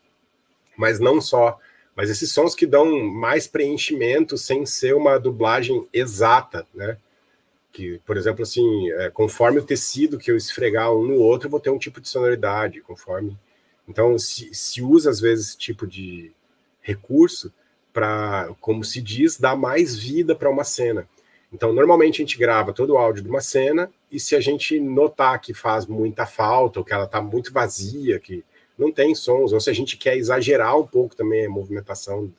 mas 0.76 0.98
não 0.98 1.20
só. 1.20 1.58
Mas 1.94 2.08
esses 2.08 2.32
sons 2.32 2.54
que 2.54 2.66
dão 2.66 2.98
mais 3.08 3.46
preenchimento 3.46 4.38
sem 4.38 4.64
ser 4.64 4.94
uma 4.94 5.18
dublagem 5.18 5.86
exata, 5.92 6.66
né? 6.74 6.96
Que, 7.72 8.00
por 8.04 8.16
exemplo, 8.16 8.42
assim, 8.42 8.90
é, 8.92 9.10
conforme 9.10 9.60
o 9.60 9.64
tecido 9.64 10.18
que 10.18 10.30
eu 10.30 10.36
esfregar 10.36 10.92
um 10.92 11.06
no 11.06 11.20
outro, 11.20 11.46
eu 11.46 11.50
vou 11.50 11.60
ter 11.60 11.70
um 11.70 11.78
tipo 11.78 12.00
de 12.00 12.08
sonoridade, 12.08 12.80
conforme. 12.80 13.38
Então, 13.88 14.18
se, 14.18 14.52
se 14.54 14.82
usa 14.82 15.10
às 15.10 15.20
vezes 15.20 15.48
esse 15.48 15.58
tipo 15.58 15.86
de 15.86 16.32
recurso 16.80 17.52
para, 17.92 18.50
como 18.60 18.84
se 18.84 19.00
diz, 19.00 19.38
dar 19.38 19.56
mais 19.56 19.96
vida 19.96 20.34
para 20.34 20.50
uma 20.50 20.64
cena. 20.64 21.08
Então, 21.52 21.72
normalmente 21.72 22.16
a 22.16 22.24
gente 22.24 22.38
grava 22.38 22.72
todo 22.72 22.90
o 22.90 22.98
áudio 22.98 23.22
de 23.22 23.28
uma 23.28 23.40
cena, 23.40 23.90
e 24.10 24.20
se 24.20 24.36
a 24.36 24.40
gente 24.40 24.78
notar 24.78 25.40
que 25.40 25.52
faz 25.52 25.86
muita 25.86 26.24
falta, 26.24 26.78
ou 26.78 26.84
que 26.84 26.92
ela 26.92 27.04
está 27.04 27.20
muito 27.20 27.52
vazia, 27.52 28.20
que 28.20 28.44
não 28.78 28.92
tem 28.92 29.14
sons, 29.14 29.52
ou 29.52 29.60
se 29.60 29.68
a 29.68 29.72
gente 29.72 29.96
quer 29.96 30.16
exagerar 30.16 30.78
um 30.78 30.86
pouco 30.86 31.14
também 31.14 31.46
a 31.46 31.50
movimentação 31.50 32.32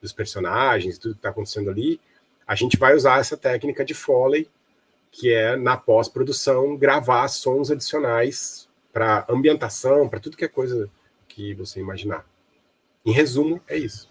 dos 0.00 0.12
personagens, 0.12 0.98
tudo 0.98 1.14
que 1.14 1.18
está 1.18 1.28
acontecendo 1.28 1.70
ali, 1.70 2.00
a 2.46 2.54
gente 2.54 2.76
vai 2.76 2.94
usar 2.94 3.20
essa 3.20 3.36
técnica 3.36 3.84
de 3.84 3.94
Foley, 3.94 4.48
que 5.14 5.32
é 5.32 5.56
na 5.56 5.76
pós-produção 5.76 6.76
gravar 6.76 7.28
sons 7.28 7.70
adicionais 7.70 8.68
para 8.92 9.24
ambientação, 9.28 10.08
para 10.08 10.20
tudo 10.20 10.36
que 10.36 10.44
é 10.44 10.48
coisa 10.48 10.90
que 11.28 11.54
você 11.54 11.80
imaginar. 11.80 12.24
Em 13.04 13.12
resumo, 13.12 13.60
é 13.68 13.76
isso. 13.76 14.08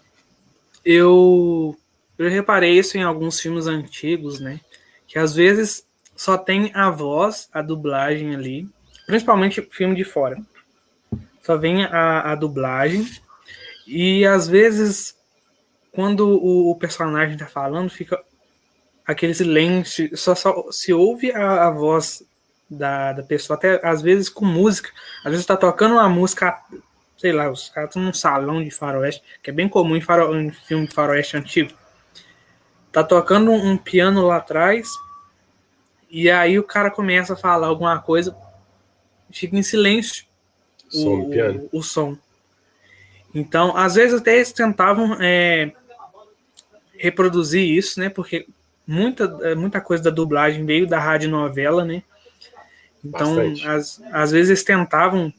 Eu 0.84 1.76
eu 2.18 2.30
reparei 2.30 2.78
isso 2.78 2.96
em 2.96 3.02
alguns 3.02 3.40
filmes 3.40 3.66
antigos, 3.66 4.40
né? 4.40 4.60
Que 5.06 5.18
às 5.18 5.34
vezes 5.34 5.86
só 6.16 6.38
tem 6.38 6.70
a 6.74 6.88
voz, 6.90 7.48
a 7.52 7.60
dublagem 7.60 8.34
ali, 8.34 8.68
principalmente 9.06 9.60
filme 9.72 9.96
de 9.96 10.04
fora. 10.04 10.40
Só 11.42 11.58
vem 11.58 11.84
a, 11.84 12.32
a 12.32 12.34
dublagem 12.34 13.06
e 13.86 14.24
às 14.24 14.48
vezes 14.48 15.16
quando 15.92 16.28
o, 16.28 16.70
o, 16.70 16.76
personagem 16.76 17.36
tá 17.36 17.46
falando 17.46 17.90
fica 17.90 18.20
aquele 19.06 19.34
silêncio, 19.34 20.16
só, 20.16 20.34
só 20.34 20.70
se 20.70 20.92
ouve 20.92 21.32
a, 21.32 21.66
a 21.66 21.70
voz 21.70 22.22
da, 22.68 23.12
da 23.12 23.22
pessoa, 23.22 23.56
até 23.56 23.80
às 23.86 24.02
vezes 24.02 24.28
com 24.28 24.44
música. 24.44 24.90
Às 25.24 25.32
vezes 25.32 25.46
tá 25.46 25.56
tocando 25.56 25.92
uma 25.92 26.08
música, 26.08 26.60
sei 27.18 27.32
lá, 27.32 27.50
os 27.50 27.68
caras 27.68 27.90
estão 27.90 28.02
num 28.02 28.12
salão 28.12 28.62
de 28.62 28.70
faroeste, 28.70 29.22
que 29.42 29.50
é 29.50 29.52
bem 29.52 29.68
comum 29.68 29.96
em, 29.96 30.00
faro, 30.00 30.34
em 30.38 30.50
filme 30.50 30.86
de 30.86 30.94
faroeste 30.94 31.36
antigo. 31.36 31.72
Tá 32.90 33.02
tocando 33.02 33.50
um 33.50 33.76
piano 33.76 34.26
lá 34.26 34.36
atrás, 34.36 34.88
e 36.08 36.30
aí 36.30 36.58
o 36.58 36.64
cara 36.64 36.90
começa 36.90 37.32
a 37.32 37.36
falar 37.36 37.66
alguma 37.66 38.00
coisa, 38.00 38.36
fica 39.30 39.56
em 39.56 39.62
silêncio 39.62 40.24
som 40.94 41.20
o, 41.20 41.30
piano. 41.30 41.68
o, 41.72 41.82
som. 41.82 42.16
Então, 43.34 43.76
às 43.76 43.96
vezes 43.96 44.20
até 44.20 44.36
eles 44.36 44.52
tentavam 44.52 45.16
é, 45.20 45.72
reproduzir 46.96 47.68
isso, 47.68 47.98
né? 47.98 48.08
Porque 48.08 48.46
muita, 48.86 49.38
é, 49.42 49.54
muita 49.54 49.80
coisa 49.80 50.04
da 50.04 50.10
dublagem 50.10 50.64
veio 50.64 50.86
da 50.86 50.98
rádio 50.98 51.30
novela, 51.30 51.84
né? 51.84 52.02
Então, 53.04 53.36
às, 53.66 54.00
às 54.12 54.30
vezes 54.30 54.48
eles 54.48 54.64
tentavam 54.64 55.32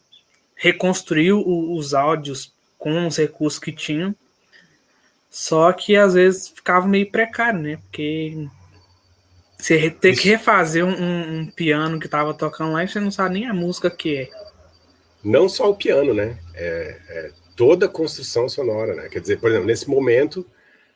reconstruir 0.55 1.34
o, 1.34 1.75
os 1.75 1.93
áudios 1.93 2.53
com 2.77 3.08
os 3.08 3.17
recursos 3.17 3.60
que 3.60 3.71
tinham, 3.71 4.15
só 5.29 5.73
que 5.73 5.95
às 5.95 6.13
vezes 6.13 6.47
ficava 6.47 6.88
meio 6.88 7.10
precário, 7.12 7.60
né? 7.60 7.77
Porque 7.77 8.47
você 9.58 9.89
ter 9.89 10.12
Isso. 10.12 10.21
que 10.21 10.29
refazer 10.29 10.86
um, 10.86 11.41
um, 11.41 11.47
piano 11.47 11.99
que 11.99 12.08
tava 12.08 12.34
tocando 12.34 12.73
lá 12.73 12.84
e 12.84 12.88
você 12.88 12.99
não 12.99 13.12
sabe 13.12 13.36
nem 13.36 13.47
a 13.47 13.53
música 13.53 13.89
que 13.89 14.17
é. 14.17 14.29
Não 15.23 15.49
só 15.49 15.69
o 15.71 15.75
piano, 15.75 16.13
né? 16.13 16.38
É, 16.53 16.99
é 17.10 17.31
toda 17.55 17.88
a 17.88 17.89
construção 17.89 18.47
sonora, 18.47 18.93
né? 18.93 19.10
Quer 19.10 19.19
dizer, 19.19 19.39
por 19.39 19.49
exemplo, 19.49 19.65
nesse 19.65 19.89
momento 19.89 20.45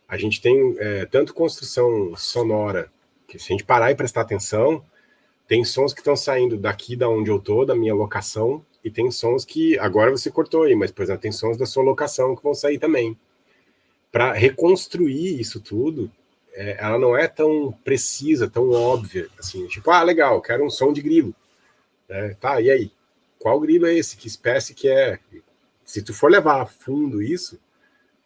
a 0.10 0.18
gente 0.18 0.42
tem 0.42 0.76
é, 0.80 1.06
tanto 1.06 1.34
construção 1.34 2.16
sonora 2.18 2.92
que 3.28 3.38
se 3.38 3.46
a 3.46 3.54
gente 3.54 3.64
parar 3.64 3.92
e 3.92 3.96
prestar 3.96 4.22
atenção, 4.22 4.84
tem 5.48 5.64
sons 5.64 5.94
que 5.94 6.02
estão 6.02 6.16
saindo 6.16 6.58
daqui 6.58 6.96
da 6.96 7.08
onde 7.08 7.30
eu 7.30 7.40
tô, 7.40 7.64
da 7.64 7.76
minha 7.76 7.94
locação, 7.94 8.66
e 8.84 8.90
tem 8.90 9.12
sons 9.12 9.46
que 9.46 9.78
agora 9.78 10.10
você 10.10 10.32
cortou 10.32 10.64
aí, 10.64 10.76
mas 10.76 10.92
por 10.92 11.04
exemplo, 11.04 11.22
tem 11.22 11.32
sons 11.32 11.58
da 11.58 11.66
sua 11.68 11.84
locação 11.84 12.36
que 12.36 12.44
vão 12.44 12.56
sair 12.56 12.80
também 12.80 13.16
para 14.12 14.34
reconstruir 14.34 15.40
isso 15.40 15.60
tudo, 15.60 16.12
é, 16.54 16.78
ela 16.80 16.98
não 16.98 17.16
é 17.16 17.28
tão 17.28 17.72
precisa, 17.84 18.50
tão 18.50 18.72
óbvia, 18.72 19.30
assim, 19.38 19.68
tipo, 19.68 19.92
ah, 19.92 20.02
legal, 20.02 20.42
quero 20.42 20.66
um 20.66 20.70
som 20.70 20.92
de 20.92 21.02
grilo. 21.02 21.36
É, 22.08 22.34
tá, 22.34 22.60
e 22.60 22.72
aí? 22.72 22.92
Qual 23.38 23.60
grilo 23.60 23.86
é 23.86 23.94
esse? 23.94 24.18
Que 24.18 24.28
espécie 24.28 24.74
que 24.74 24.90
é? 24.90 25.20
Se 25.86 26.02
tu 26.02 26.14
for 26.14 26.30
levar 26.30 26.62
a 26.62 26.66
fundo 26.66 27.22
isso, 27.22 27.60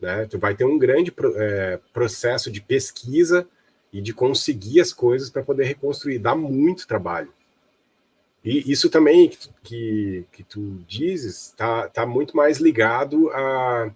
né, 0.04 0.28
tu 0.30 0.38
vai 0.38 0.54
ter 0.54 0.66
um 0.66 0.78
grande 0.78 1.12
é, 1.36 1.80
processo 1.92 2.52
de 2.52 2.62
pesquisa 2.62 3.48
e 3.92 4.02
de 4.02 4.14
conseguir 4.14 4.82
as 4.82 4.92
coisas 4.92 5.30
para 5.30 5.44
poder 5.44 5.64
reconstruir. 5.66 6.20
Dá 6.20 6.36
muito 6.36 6.88
trabalho. 6.88 7.32
E 8.44 8.70
isso 8.72 8.90
também 8.90 9.30
que, 9.30 9.38
que, 9.64 10.26
que 10.32 10.44
tu 10.44 10.84
dizes 10.88 11.48
está 11.48 11.88
tá 11.88 12.06
muito 12.06 12.36
mais 12.36 12.58
ligado 12.60 13.30
a 13.32 13.92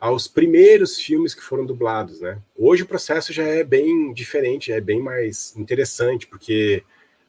aos 0.00 0.28
primeiros 0.28 0.96
filmes 0.96 1.34
que 1.34 1.42
foram 1.42 1.66
dublados, 1.66 2.20
né? 2.20 2.38
Hoje 2.56 2.84
o 2.84 2.86
processo 2.86 3.32
já 3.32 3.42
é 3.42 3.64
bem 3.64 4.12
diferente, 4.12 4.70
é 4.70 4.80
bem 4.80 5.02
mais 5.02 5.56
interessante, 5.56 6.26
porque, 6.26 6.84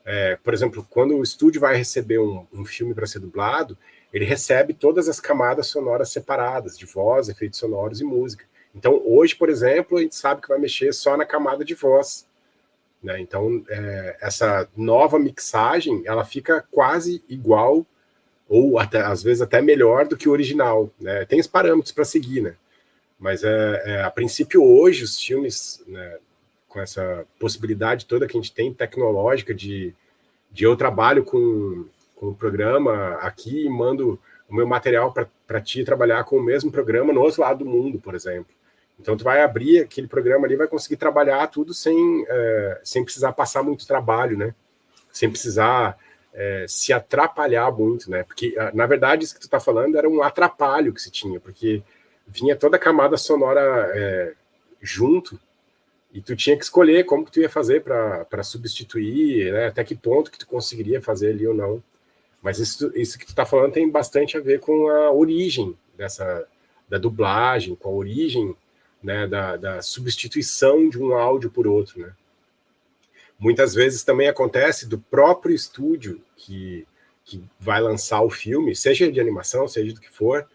é, 0.05 0.35
por 0.35 0.53
exemplo, 0.53 0.85
quando 0.88 1.17
o 1.17 1.23
estúdio 1.23 1.59
vai 1.59 1.75
receber 1.75 2.19
um, 2.19 2.45
um 2.53 2.63
filme 2.63 2.93
para 2.93 3.07
ser 3.07 3.19
dublado, 3.19 3.75
ele 4.13 4.26
recebe 4.26 4.74
todas 4.74 5.08
as 5.08 5.19
camadas 5.19 5.67
sonoras 5.67 6.10
separadas, 6.10 6.78
de 6.78 6.86
voz, 6.86 7.30
efeitos 7.30 7.60
sonoros 7.60 8.02
e 8.02 8.04
música. 8.04 8.45
Então, 8.74 9.02
hoje, 9.06 9.36
por 9.36 9.50
exemplo, 9.50 9.98
a 9.98 10.02
gente 10.02 10.15
sabe 10.15 10.41
que 10.41 10.48
vai 10.48 10.60
mexer 10.60 10.93
só 10.93 11.17
na 11.17 11.26
camada 11.26 11.63
de 11.63 11.74
voz. 11.76 12.28
Né? 13.02 13.19
Então, 13.19 13.63
é, 13.69 14.17
essa 14.22 14.67
nova 14.76 15.17
mixagem, 15.17 16.04
ela 16.06 16.26
fica 16.26 16.65
quase 16.72 17.24
igual 17.30 17.86
ou 18.48 18.80
até, 18.80 19.02
às 19.02 19.22
vezes 19.22 19.41
até 19.41 19.62
melhor 19.62 20.08
do 20.08 20.17
que 20.17 20.28
o 20.28 20.32
original. 20.32 20.89
Né? 21.00 21.24
Tem 21.26 21.39
os 21.39 21.48
parâmetros 21.48 21.91
para 21.91 22.04
seguir, 22.04 22.41
né? 22.41 22.56
Mas 23.19 23.43
é, 23.43 23.82
é, 23.86 24.02
a 24.02 24.10
princípio 24.10 24.63
hoje 24.63 25.04
os 25.04 25.22
filmes, 25.22 25.84
né, 25.86 26.17
com 26.69 26.80
essa 26.80 27.26
possibilidade 27.38 28.06
toda 28.06 28.26
que 28.26 28.38
a 28.38 28.41
gente 28.41 28.54
tem 28.54 28.74
tecnológica 28.74 29.54
de, 29.54 29.93
de 30.50 30.63
eu 30.63 30.76
trabalho 30.78 31.26
com, 31.26 31.86
com 32.19 32.27
o 32.27 32.36
programa 32.36 33.13
aqui 33.21 33.65
e 33.65 33.69
mando 33.69 34.19
o 34.49 34.53
meu 34.53 34.67
material 34.67 35.13
para 35.47 35.62
ti 35.62 35.86
trabalhar 35.86 36.25
com 36.25 36.36
o 36.36 36.43
mesmo 36.43 36.69
programa 36.69 37.13
no 37.13 37.21
outro 37.21 37.41
lado 37.41 37.63
do 37.63 37.69
mundo, 37.69 37.97
por 37.97 38.13
exemplo. 38.13 38.53
Então 38.99 39.15
tu 39.15 39.23
vai 39.23 39.41
abrir 39.41 39.79
aquele 39.79 40.08
programa 40.08 40.46
ali, 40.46 40.58
vai 40.58 40.67
conseguir 40.67 40.98
trabalhar 40.98 41.48
tudo 41.48 41.73
sem, 41.73 42.25
é, 42.27 42.81
sem 42.83 43.04
precisar 43.06 43.31
passar 43.31 43.63
muito 43.63 43.87
trabalho, 43.87 44.37
né? 44.37 44.54
Sem 45.13 45.29
precisar 45.29 45.98
é, 46.33 46.65
se 46.67 46.91
atrapalhar 46.91 47.71
muito, 47.71 48.12
né? 48.12 48.23
Porque, 48.23 48.54
na 48.73 48.85
verdade, 48.85 49.23
isso 49.23 49.33
que 49.33 49.39
tu 49.39 49.46
está 49.46 49.60
falando 49.60 49.98
era 49.98 50.10
um 50.10 50.21
atrapalho 50.21 50.94
que 50.94 51.02
se 51.02 51.10
tinha, 51.10 51.39
porque 51.39 51.81
vinha 52.27 52.56
toda 52.56 52.75
a 52.75 52.79
camada 52.79 53.15
sonora 53.15 53.91
é, 53.96 54.33
junto, 54.81 55.39
e 56.12 56.21
tu 56.21 56.35
tinha 56.35 56.58
que 56.58 56.63
escolher 56.63 57.06
como 57.06 57.23
que 57.23 57.31
tu 57.31 57.39
ia 57.39 57.50
fazer 57.50 57.81
para 57.83 58.44
substituir, 58.44 59.54
né? 59.54 59.67
Até 59.67 59.85
que 59.85 59.96
ponto 59.96 60.29
que 60.29 60.39
tu 60.39 60.48
conseguiria 60.48 61.02
fazer 61.02 61.29
ali 61.29 61.48
ou 61.48 61.54
não. 61.54 61.81
Mas 62.42 62.60
isso, 62.60 62.92
isso 62.96 63.19
que 63.19 63.25
tu 63.25 63.29
está 63.29 63.46
falando 63.46 63.73
tem 63.73 63.90
bastante 63.90 64.37
a 64.37 64.42
ver 64.42 64.60
com 64.60 64.90
a 64.90 65.12
origem 65.12 65.77
dessa 65.98 66.48
da 66.87 66.98
dublagem, 66.98 67.75
com 67.75 67.90
a 67.90 67.94
origem 67.94 68.56
né, 69.02 69.27
da, 69.27 69.56
da 69.56 69.81
substituição 69.81 70.90
de 70.90 70.98
um 71.02 71.13
áudio 71.13 71.52
por 71.52 71.67
outro, 71.67 72.00
né? 72.02 72.12
Muitas 73.37 73.73
vezes 73.73 74.04
também 74.04 74.27
acontece 74.27 74.85
do 74.85 75.00
próprio 75.00 75.56
estúdio 75.56 76.21
que, 76.35 76.85
que 77.23 77.42
vai 77.58 77.79
lançar 77.79 78.21
o 78.21 78.29
filme, 78.29 78.75
seja 78.75 79.10
de 79.10 79.21
animação, 79.21 79.65
seja 79.65 79.94
do 79.94 80.02
que 80.02 80.10
for, 80.10 80.46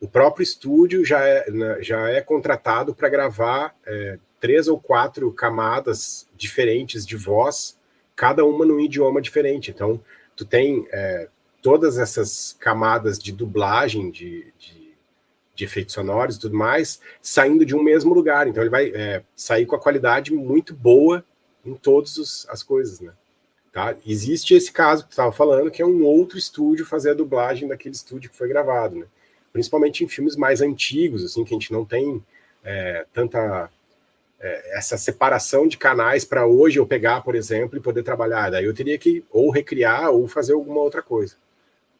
o 0.00 0.08
próprio 0.08 0.42
estúdio 0.42 1.04
já 1.04 1.22
é, 1.22 1.50
né, 1.50 1.82
já 1.82 2.08
é 2.08 2.22
contratado 2.22 2.94
para 2.94 3.10
gravar 3.10 3.76
é, 3.84 4.18
três 4.40 4.68
ou 4.68 4.80
quatro 4.80 5.30
camadas 5.32 6.26
diferentes 6.34 7.04
de 7.04 7.14
voz, 7.14 7.78
cada 8.16 8.42
uma 8.42 8.64
num 8.64 8.80
idioma 8.80 9.20
diferente. 9.20 9.70
Então, 9.70 10.00
tu 10.40 10.46
tem 10.46 10.88
é, 10.90 11.28
todas 11.60 11.98
essas 11.98 12.56
camadas 12.58 13.18
de 13.18 13.30
dublagem, 13.30 14.10
de, 14.10 14.50
de, 14.58 14.94
de, 15.54 15.64
efeitos 15.64 15.92
sonoros 15.92 16.36
e 16.36 16.40
tudo 16.40 16.56
mais, 16.56 16.98
saindo 17.20 17.66
de 17.66 17.76
um 17.76 17.82
mesmo 17.82 18.14
lugar. 18.14 18.48
Então, 18.48 18.62
ele 18.62 18.70
vai 18.70 18.90
é, 18.94 19.22
sair 19.36 19.66
com 19.66 19.76
a 19.76 19.78
qualidade 19.78 20.32
muito 20.32 20.74
boa 20.74 21.22
em 21.62 21.74
todas 21.74 22.46
as 22.48 22.62
coisas, 22.62 23.00
né? 23.00 23.12
Tá? 23.70 23.94
Existe 24.06 24.54
esse 24.54 24.72
caso 24.72 25.02
que 25.02 25.10
tu 25.10 25.12
estava 25.12 25.30
falando, 25.30 25.70
que 25.70 25.82
é 25.82 25.86
um 25.86 26.04
outro 26.04 26.38
estúdio 26.38 26.86
fazer 26.86 27.10
a 27.10 27.14
dublagem 27.14 27.68
daquele 27.68 27.94
estúdio 27.94 28.30
que 28.30 28.36
foi 28.36 28.48
gravado, 28.48 28.96
né? 28.96 29.06
Principalmente 29.52 30.02
em 30.02 30.08
filmes 30.08 30.36
mais 30.36 30.62
antigos, 30.62 31.22
assim, 31.22 31.44
que 31.44 31.52
a 31.52 31.58
gente 31.58 31.70
não 31.70 31.84
tem 31.84 32.24
é, 32.64 33.04
tanta 33.12 33.70
é, 34.40 34.78
essa 34.78 34.96
separação 34.96 35.68
de 35.68 35.76
canais 35.76 36.24
para 36.24 36.46
hoje 36.46 36.78
eu 36.78 36.86
pegar, 36.86 37.20
por 37.20 37.34
exemplo, 37.34 37.76
e 37.76 37.82
poder 37.82 38.02
trabalhar. 38.02 38.50
Daí 38.50 38.64
eu 38.64 38.74
teria 38.74 38.98
que 38.98 39.22
ou 39.30 39.50
recriar 39.50 40.10
ou 40.10 40.26
fazer 40.26 40.54
alguma 40.54 40.80
outra 40.80 41.02
coisa. 41.02 41.36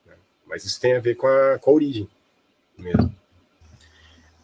Né? 0.06 0.14
Mas 0.46 0.64
isso 0.64 0.80
tem 0.80 0.96
a 0.96 1.00
ver 1.00 1.16
com 1.16 1.26
a, 1.26 1.58
com 1.58 1.70
a 1.70 1.74
origem 1.74 2.08
mesmo. 2.78 3.14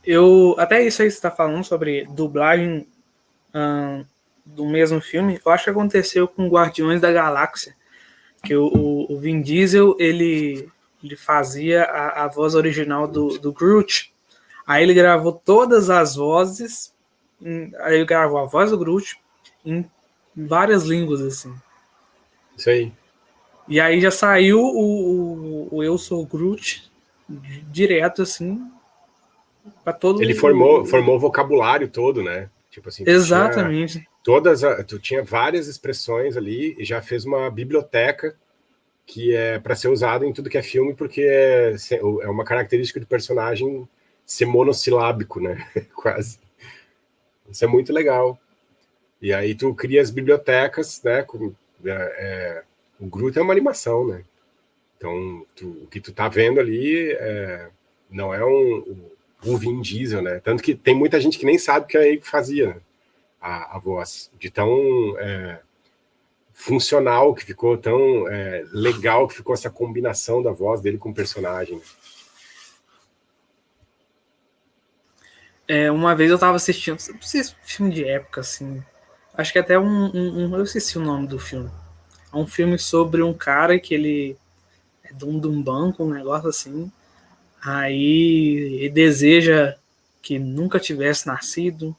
Eu 0.05 0.55
até 0.59 0.83
isso 0.85 1.03
aí 1.03 1.11
você 1.11 1.17
está 1.17 1.31
falando 1.31 1.65
sobre 1.65 2.07
dublagem 2.07 2.87
hum, 3.53 4.05
do 4.45 4.67
mesmo 4.67 5.01
filme. 5.01 5.41
Eu 5.45 5.51
acho 5.51 5.65
que 5.65 5.71
aconteceu 5.71 6.29
com 6.29 6.49
Guardiões 6.49 7.01
da 7.01 7.11
Galáxia, 7.11 7.75
que 8.45 8.55
o, 8.55 9.07
o 9.09 9.19
Vin 9.19 9.41
Diesel 9.41 9.97
ele, 9.99 10.71
ele 11.03 11.17
fazia 11.17 11.83
a, 11.85 12.25
a 12.25 12.29
voz 12.29 12.55
original 12.55 13.09
do, 13.09 13.39
do 13.39 13.53
Groot. 13.53 14.13
Aí 14.67 14.83
ele 14.83 14.95
gravou 14.95 15.33
todas 15.33 15.91
as 15.91 16.15
vozes, 16.15 16.93
aí 17.81 17.97
ele 17.97 18.05
gravou 18.05 18.39
a 18.39 18.45
voz 18.45 18.71
do 18.71 18.79
Groot 18.79 19.19
em 19.65 19.89
várias 20.35 20.85
línguas 20.85 21.21
assim. 21.21 21.55
Isso 22.57 22.71
aí. 22.71 22.93
E 23.69 23.81
aí 23.81 24.01
já 24.01 24.11
saiu 24.11 24.61
o, 24.61 25.69
o, 25.71 25.77
o 25.77 25.83
Eu 25.83 25.99
Sou 25.99 26.25
Groot 26.25 26.91
direto 27.71 28.23
assim 28.23 28.71
para 29.83 29.93
todo 29.93 30.23
Ele 30.23 30.35
formou, 30.35 30.85
formou 30.85 31.17
o 31.17 31.19
vocabulário 31.19 31.89
todo, 31.89 32.23
né? 32.23 32.49
Tipo 32.71 32.89
assim, 32.89 33.05
Exatamente. 33.07 34.07
Todas, 34.23 34.61
tu 34.87 34.99
tinha 34.99 35.23
várias 35.23 35.67
expressões 35.67 36.37
ali 36.37 36.77
e 36.79 36.85
já 36.85 37.01
fez 37.01 37.25
uma 37.25 37.51
biblioteca 37.51 38.37
que 39.07 39.35
é 39.35 39.59
para 39.59 39.77
ser 39.77 39.89
usada 39.89 40.27
em 40.27 40.33
tudo 40.33 40.51
que 40.51 40.59
é 40.59 40.63
filme, 40.63 40.93
porque 40.93 41.23
é, 41.23 41.77
é 41.93 42.29
uma 42.29 42.45
característica 42.45 42.99
do 42.99 43.07
personagem 43.07 43.89
ser 44.27 44.47
monossilábico, 44.47 45.41
né? 45.41 45.65
Quase. 45.95 46.39
Isso 47.51 47.65
é 47.65 47.69
muito 47.69 47.93
legal. 47.93 48.39
E 49.21 49.33
aí 49.33 49.55
tu 49.55 49.75
cria 49.75 50.01
as 50.01 50.11
bibliotecas, 50.11 51.03
né? 51.03 51.23
Com, 51.23 51.53
é, 51.85 51.91
é, 51.91 52.63
o 53.01 53.07
Groot 53.07 53.39
é 53.39 53.43
uma 53.43 53.53
animação, 53.53 54.07
né? 54.07 54.25
Então, 54.97 55.47
tu, 55.55 55.69
o 55.83 55.87
que 55.87 56.01
tu 56.01 56.13
tá 56.13 56.29
vendo 56.29 56.59
ali 56.59 57.13
é, 57.13 57.69
não 58.11 58.33
é 58.33 58.45
um, 58.45 59.05
o 59.45 59.57
Vin 59.57 59.81
Diesel, 59.81 60.23
né? 60.23 60.41
Tanto 60.41 60.63
que 60.63 60.75
tem 60.75 60.95
muita 60.95 61.21
gente 61.21 61.39
que 61.39 61.47
nem 61.47 61.59
sabe 61.59 61.87
que 61.87 61.97
é 61.97 62.09
ele 62.09 62.21
fazia 62.23 62.69
né? 62.69 62.77
a, 63.41 63.77
a, 63.77 63.79
voz, 63.79 64.31
de 64.39 64.51
tão 64.51 64.71
é, 65.19 65.61
funcional 66.53 67.35
que 67.35 67.45
ficou, 67.45 67.77
tão 67.77 68.29
é, 68.29 68.65
legal 68.73 69.29
que 69.29 69.35
ficou 69.35 69.55
essa 69.55 69.71
combinação 69.71 70.43
da 70.43 70.51
voz 70.51 70.81
dele 70.81 70.99
com 70.99 71.11
o 71.11 71.15
personagem. 71.15 71.81
É, 75.69 75.91
uma 75.91 76.15
vez 76.15 76.31
eu 76.31 76.39
tava 76.39 76.57
assistindo, 76.57 76.99
não 77.13 77.23
sei 77.23 77.43
se 77.43 77.55
filme 77.63 77.93
de 77.93 78.05
época, 78.05 78.41
assim, 78.41 78.83
acho 79.35 79.53
que 79.53 79.59
até 79.59 79.79
um, 79.79 80.07
um, 80.15 80.47
um, 80.47 80.57
eu 80.57 80.63
esqueci 80.63 80.97
o 80.97 81.03
nome 81.03 81.27
do 81.27 81.39
filme. 81.39 81.71
É 82.33 82.37
um 82.37 82.47
filme 82.47 82.79
sobre 82.79 83.23
um 83.23 83.35
cara 83.35 83.79
que 83.79 83.95
ele 83.95 84.37
é 85.03 85.13
dono 85.13 85.41
de 85.41 85.49
um 85.49 85.63
banco, 85.63 86.05
um 86.05 86.11
negócio 86.11 86.49
assim, 86.49 86.91
Aí 87.67 88.79
ele 88.81 88.91
deseja 88.91 89.75
que 90.23 90.39
nunca 90.39 90.79
tivesse 90.79 91.27
nascido. 91.27 91.97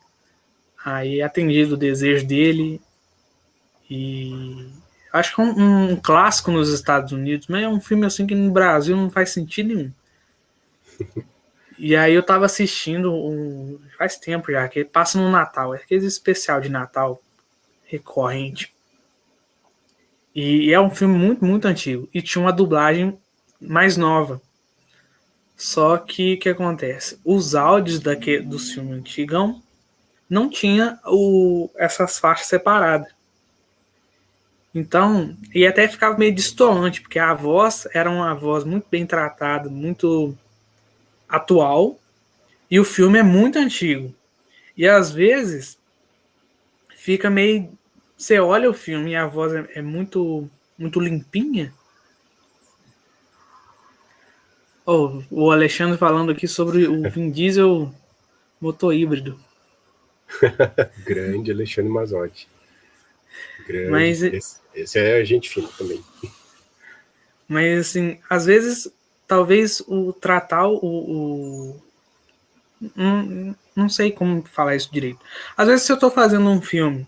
Aí 0.83 1.19
é 1.19 1.23
atendido 1.23 1.75
o 1.75 1.77
desejo 1.77 2.25
dele. 2.25 2.81
E 3.89 4.71
acho 5.11 5.35
que 5.35 5.41
é 5.41 5.43
um, 5.43 5.91
um, 5.91 5.95
clássico 5.97 6.51
nos 6.51 6.71
Estados 6.71 7.11
Unidos, 7.11 7.47
mas 7.47 7.63
é 7.63 7.67
um 7.67 7.81
filme 7.81 8.05
assim 8.05 8.25
que 8.25 8.33
no 8.33 8.49
Brasil 8.49 8.95
não 8.95 9.09
faz 9.09 9.31
sentido 9.31 9.75
nenhum. 9.75 9.91
E 11.77 11.95
aí 11.95 12.13
eu 12.13 12.23
tava 12.23 12.45
assistindo 12.45 13.13
um, 13.13 13.79
faz 13.97 14.17
tempo 14.17 14.51
já, 14.51 14.67
que 14.67 14.83
passa 14.83 15.17
no 15.19 15.29
Natal, 15.29 15.75
é 15.75 15.77
aquele 15.77 16.05
especial 16.05 16.59
de 16.59 16.69
Natal 16.69 17.21
recorrente. 17.85 18.73
E 20.33 20.71
é 20.71 20.79
um 20.79 20.89
filme 20.89 21.17
muito, 21.17 21.43
muito 21.43 21.67
antigo. 21.67 22.07
E 22.13 22.21
tinha 22.21 22.43
uma 22.43 22.53
dublagem 22.53 23.17
mais 23.59 23.97
nova. 23.97 24.41
Só 25.55 25.97
que 25.97 26.35
o 26.35 26.39
que 26.39 26.49
acontece? 26.49 27.19
Os 27.25 27.55
áudios 27.55 27.99
daquele, 27.99 28.43
do 28.43 28.59
filme 28.59 28.93
antigão 28.93 29.61
não 30.29 30.49
tinha 30.49 30.99
o, 31.05 31.69
essas 31.75 32.19
faixas 32.19 32.47
separadas. 32.47 33.11
Então, 34.75 35.35
e 35.55 35.65
até 35.65 35.87
ficava 35.87 36.17
meio 36.17 36.35
distoante, 36.35 37.01
porque 37.01 37.17
a 37.17 37.33
voz 37.33 37.87
era 37.93 38.09
uma 38.09 38.35
voz 38.35 38.63
muito 38.63 38.85
bem 38.91 39.07
tratada, 39.07 39.69
muito 39.69 40.37
atual, 41.27 41.99
e 42.69 42.79
o 42.79 42.85
filme 42.85 43.19
é 43.19 43.23
muito 43.23 43.57
antigo. 43.57 44.13
E 44.75 44.87
às 44.87 45.11
vezes 45.11 45.77
fica 46.95 47.29
meio. 47.29 47.71
Você 48.17 48.39
olha 48.39 48.69
o 48.69 48.73
filme 48.73 49.11
e 49.11 49.15
a 49.15 49.27
voz 49.27 49.53
é, 49.53 49.67
é 49.75 49.81
muito, 49.81 50.49
muito 50.77 50.99
limpinha, 50.99 51.73
Oh, 54.89 55.21
o 55.29 55.51
Alexandre 55.51 55.97
falando 55.97 56.31
aqui 56.31 56.47
sobre 56.47 56.87
o 56.87 57.01
Vin 57.11 57.29
Diesel 57.29 57.93
motor 58.59 58.93
híbrido. 58.93 59.37
Grande 61.03 61.51
Alexandre 61.51 61.91
Mazotti. 61.91 62.47
Grande. 63.67 63.91
Mas, 63.91 64.23
esse, 64.23 64.61
esse 64.73 64.97
é 64.97 65.17
a 65.17 65.25
gente 65.25 65.49
fina 65.49 65.67
também. 65.77 66.01
Mas 67.49 67.79
assim, 67.79 68.17
às 68.29 68.45
vezes, 68.45 68.89
talvez 69.27 69.81
o 69.87 70.13
tratar 70.13 70.67
o, 70.67 70.79
o 70.81 71.81
não, 72.95 73.55
não 73.75 73.89
sei 73.89 74.11
como 74.11 74.43
falar 74.43 74.75
isso 74.75 74.91
direito. 74.91 75.19
Às 75.55 75.67
vezes, 75.67 75.85
se 75.85 75.91
eu 75.91 75.95
estou 75.95 76.11
fazendo 76.11 76.49
um 76.49 76.61
filme 76.61 77.07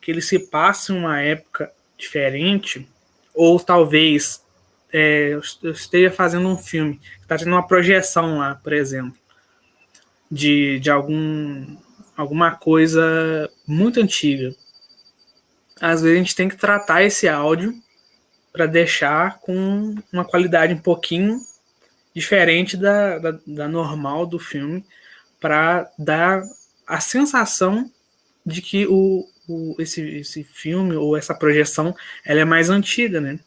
que 0.00 0.10
ele 0.10 0.22
se 0.22 0.38
passa 0.38 0.92
em 0.92 0.98
uma 0.98 1.20
época 1.20 1.72
diferente, 1.98 2.86
ou 3.34 3.58
talvez 3.58 4.42
é, 4.92 5.30
eu 5.34 5.40
esteja 5.72 6.10
fazendo 6.10 6.48
um 6.48 6.58
filme, 6.58 7.00
está 7.20 7.36
tendo 7.36 7.50
uma 7.50 7.66
projeção 7.66 8.38
lá, 8.38 8.54
por 8.54 8.72
exemplo, 8.72 9.18
de, 10.30 10.78
de 10.80 10.90
algum, 10.90 11.76
alguma 12.16 12.52
coisa 12.52 13.50
muito 13.66 14.00
antiga. 14.00 14.54
Às 15.80 16.02
vezes 16.02 16.16
a 16.16 16.18
gente 16.18 16.36
tem 16.36 16.48
que 16.48 16.56
tratar 16.56 17.02
esse 17.02 17.28
áudio 17.28 17.74
para 18.52 18.66
deixar 18.66 19.38
com 19.40 19.94
uma 20.12 20.24
qualidade 20.24 20.72
um 20.72 20.78
pouquinho 20.78 21.40
diferente 22.16 22.78
da, 22.78 23.18
da, 23.18 23.38
da 23.46 23.68
normal 23.68 24.26
do 24.26 24.38
filme, 24.38 24.82
para 25.38 25.92
dar 25.98 26.42
a 26.86 26.98
sensação 26.98 27.92
de 28.44 28.62
que 28.62 28.86
o, 28.86 29.28
o, 29.46 29.76
esse, 29.78 30.00
esse 30.20 30.42
filme 30.42 30.96
ou 30.96 31.14
essa 31.14 31.34
projeção 31.34 31.94
ela 32.24 32.40
é 32.40 32.44
mais 32.44 32.70
antiga, 32.70 33.20
né? 33.20 33.38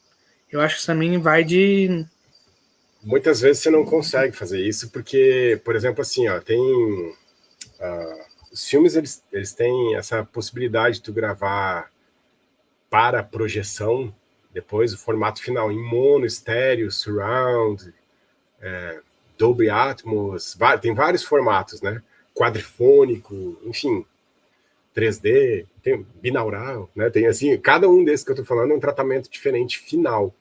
Eu 0.52 0.62
acho 0.62 0.80
que 0.80 0.86
também 0.86 1.18
vai 1.18 1.44
de. 1.44 2.06
Muitas 3.02 3.42
vezes 3.42 3.64
você 3.64 3.72
não 3.72 3.84
consegue 3.84 4.38
fazer 4.38 4.62
isso, 4.62 4.92
porque, 4.92 5.60
por 5.66 5.76
exemplo, 5.76 6.02
assim, 6.02 6.28
ó, 6.28 6.40
tem. 6.40 6.60
Uh, 6.60 8.30
os 8.52 8.68
filmes 8.68 8.96
eles, 8.96 9.24
eles 9.32 9.52
têm 9.52 9.96
essa 9.96 10.24
possibilidade 10.24 10.98
de 10.98 11.02
tu 11.02 11.12
gravar 11.12 11.92
para 12.88 13.24
projeção, 13.24 14.14
depois 14.54 14.94
o 14.94 14.98
formato 14.98 15.42
final 15.42 15.72
em 15.72 15.82
mono, 15.82 16.26
estéreo, 16.26 16.92
surround, 16.92 17.94
é, 18.62 18.99
Dolby 19.38 19.70
Atmos, 19.70 20.57
tem 20.82 20.93
vários 20.93 21.24
formatos, 21.24 21.82
né? 21.82 22.01
Quadrifônico, 22.34 23.57
enfim, 23.64 24.05
3D, 24.95 25.66
tem 25.82 26.05
binaural, 26.22 26.89
né? 26.95 27.10
Tem 27.10 27.28
assim, 27.28 27.57
cada 27.57 27.88
um 27.88 28.03
desses 28.03 28.26
que 28.26 28.32
eu 28.32 28.36
tô 28.36 28.45
falando 28.45 28.72
é 28.72 28.76
um 28.76 28.80
tratamento 28.80 29.30
diferente 29.30 29.80
final. 29.80 30.34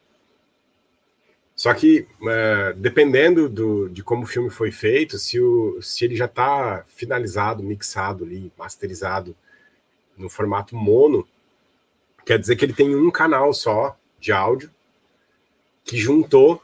Só 1.54 1.74
que, 1.74 2.06
uh, 2.20 2.74
dependendo 2.76 3.48
do, 3.48 3.88
de 3.88 4.02
como 4.02 4.22
o 4.22 4.26
filme 4.26 4.48
foi 4.48 4.70
feito, 4.70 5.18
se, 5.18 5.40
o, 5.40 5.82
se 5.82 6.04
ele 6.04 6.14
já 6.14 6.26
está 6.26 6.84
finalizado, 6.86 7.64
mixado 7.64 8.24
ali, 8.24 8.52
masterizado 8.56 9.34
no 10.16 10.28
formato 10.28 10.76
mono, 10.76 11.26
quer 12.24 12.38
dizer 12.38 12.54
que 12.54 12.64
ele 12.64 12.72
tem 12.72 12.94
um 12.94 13.10
canal 13.10 13.52
só 13.52 13.96
de 14.20 14.30
áudio 14.30 14.70
que 15.84 15.96
juntou 15.96 16.62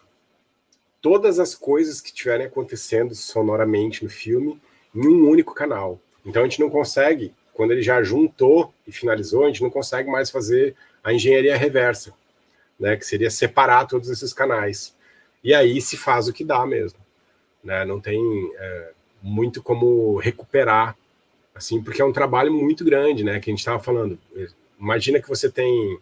todas 1.05 1.39
as 1.39 1.55
coisas 1.55 2.01
que 2.01 2.09
estiverem 2.09 2.47
acontecendo 2.47 3.15
sonoramente 3.15 4.03
no 4.03 4.09
filme 4.09 4.59
em 4.95 5.07
um 5.07 5.29
único 5.29 5.53
canal. 5.55 6.01
Então 6.25 6.41
a 6.41 6.47
gente 6.47 6.61
não 6.61 6.71
consegue, 6.71 7.35
quando 7.53 7.73
ele 7.73 7.83
já 7.83 8.03
juntou 8.03 8.73
e 8.87 8.91
finalizou, 8.91 9.45
a 9.45 9.49
gente 9.49 9.63
não 9.63 9.69
consegue 9.69 10.11
mais 10.11 10.31
fazer 10.31 10.75
a 11.03 11.13
engenharia 11.13 11.59
reversa 11.59 12.15
né, 12.81 12.97
que 12.97 13.05
seria 13.05 13.31
separar 13.31 13.87
todos 13.87 14.09
esses 14.09 14.33
canais. 14.33 14.97
E 15.43 15.55
aí 15.55 15.79
se 15.79 15.95
faz 15.95 16.27
o 16.27 16.33
que 16.33 16.43
dá 16.43 16.65
mesmo, 16.65 16.99
né? 17.63 17.85
Não 17.85 18.01
tem 18.01 18.19
é, 18.57 18.93
muito 19.23 19.63
como 19.63 20.17
recuperar, 20.17 20.97
assim, 21.55 21.83
porque 21.83 22.01
é 22.01 22.05
um 22.05 22.15
trabalho 22.15 22.51
muito 22.51 22.83
grande, 22.83 23.23
né? 23.23 23.39
Que 23.41 23.51
a 23.51 23.53
gente 23.53 23.59
estava 23.59 23.79
falando. 23.79 24.19
Imagina 24.81 25.21
que 25.21 25.29
você 25.29 25.51
tem 25.51 25.99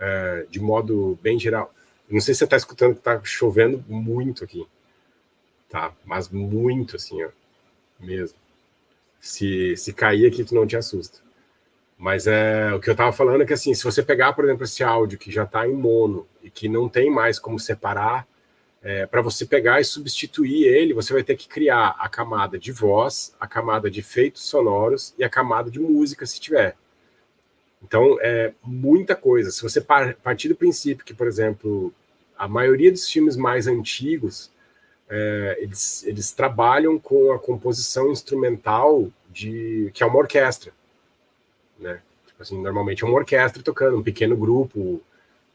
é, 0.00 0.46
de 0.50 0.58
modo 0.58 1.16
bem 1.22 1.38
geral. 1.38 1.72
Não 2.08 2.20
sei 2.20 2.34
se 2.34 2.38
você 2.38 2.44
está 2.44 2.56
escutando 2.56 2.94
que 2.94 3.00
está 3.00 3.20
chovendo 3.24 3.84
muito 3.88 4.44
aqui, 4.44 4.66
tá? 5.68 5.92
Mas 6.04 6.28
muito 6.28 6.96
assim, 6.96 7.22
ó, 7.22 7.28
mesmo. 7.98 8.38
Se, 9.18 9.76
se 9.76 9.92
cair 9.92 10.26
aqui, 10.26 10.44
tu 10.44 10.54
não 10.54 10.66
te 10.66 10.76
assusta. 10.76 11.18
Mas 11.98 12.26
é 12.26 12.72
o 12.74 12.80
que 12.80 12.88
eu 12.90 12.92
estava 12.92 13.12
falando 13.12 13.42
é 13.42 13.46
que 13.46 13.54
assim, 13.54 13.74
se 13.74 13.82
você 13.82 14.02
pegar, 14.02 14.34
por 14.34 14.44
exemplo, 14.44 14.64
esse 14.64 14.84
áudio 14.84 15.18
que 15.18 15.32
já 15.32 15.44
está 15.44 15.66
em 15.66 15.72
mono 15.72 16.26
e 16.42 16.50
que 16.50 16.68
não 16.68 16.88
tem 16.88 17.10
mais 17.10 17.38
como 17.38 17.58
separar, 17.58 18.26
é, 18.82 19.06
para 19.06 19.22
você 19.22 19.44
pegar 19.44 19.80
e 19.80 19.84
substituir 19.84 20.64
ele, 20.64 20.94
você 20.94 21.12
vai 21.12 21.24
ter 21.24 21.36
que 21.36 21.48
criar 21.48 21.96
a 21.98 22.08
camada 22.08 22.58
de 22.58 22.70
voz, 22.70 23.34
a 23.40 23.46
camada 23.46 23.90
de 23.90 24.00
efeitos 24.00 24.44
sonoros 24.44 25.14
e 25.18 25.24
a 25.24 25.28
camada 25.28 25.70
de 25.70 25.80
música, 25.80 26.24
se 26.26 26.38
tiver. 26.38 26.76
Então, 27.82 28.18
é 28.20 28.52
muita 28.62 29.14
coisa. 29.14 29.50
Se 29.50 29.62
você 29.62 29.80
partir 29.80 30.48
do 30.48 30.56
princípio 30.56 31.04
que, 31.04 31.14
por 31.14 31.26
exemplo, 31.26 31.92
a 32.36 32.48
maioria 32.48 32.90
dos 32.90 33.08
filmes 33.08 33.36
mais 33.36 33.66
antigos, 33.66 34.50
é, 35.08 35.58
eles, 35.60 36.04
eles 36.04 36.32
trabalham 36.32 36.98
com 36.98 37.32
a 37.32 37.38
composição 37.38 38.10
instrumental 38.10 39.08
de 39.30 39.90
que 39.94 40.02
é 40.02 40.06
uma 40.06 40.18
orquestra 40.18 40.72
né? 41.78 42.00
Tipo 42.26 42.42
assim, 42.42 42.60
normalmente 42.60 43.04
é 43.04 43.06
uma 43.06 43.16
orquestra 43.16 43.62
tocando, 43.62 43.98
um 43.98 44.02
pequeno 44.02 44.36
grupo 44.36 45.00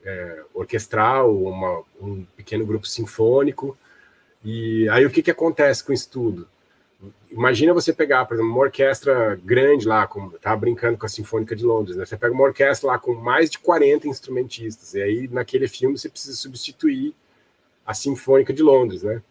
é, 0.03 0.43
orquestral, 0.53 1.35
uma, 1.35 1.83
um 2.01 2.25
pequeno 2.35 2.65
grupo 2.65 2.87
sinfônico. 2.87 3.77
E 4.43 4.87
aí 4.89 5.05
o 5.05 5.09
que, 5.09 5.21
que 5.21 5.31
acontece 5.31 5.83
com 5.83 5.93
isso 5.93 6.09
tudo? 6.09 6.47
Imagina 7.31 7.73
você 7.73 7.93
pegar, 7.93 8.25
por 8.25 8.33
exemplo, 8.33 8.51
uma 8.51 8.61
orquestra 8.61 9.39
grande 9.43 9.87
lá, 9.87 10.05
como 10.05 10.35
estava 10.35 10.57
brincando 10.57 10.97
com 10.97 11.05
a 11.05 11.09
Sinfônica 11.09 11.55
de 11.55 11.63
Londres, 11.63 11.95
né? 11.95 12.05
Você 12.05 12.17
pega 12.17 12.33
uma 12.33 12.43
orquestra 12.43 12.87
lá 12.87 12.99
com 12.99 13.13
mais 13.13 13.49
de 13.49 13.57
40 13.57 14.07
instrumentistas, 14.07 14.93
e 14.93 15.01
aí 15.01 15.27
naquele 15.29 15.67
filme 15.67 15.97
você 15.97 16.09
precisa 16.09 16.35
substituir 16.35 17.15
a 17.85 17.93
Sinfônica 17.93 18.51
de 18.51 18.61
Londres, 18.61 19.03
né? 19.03 19.21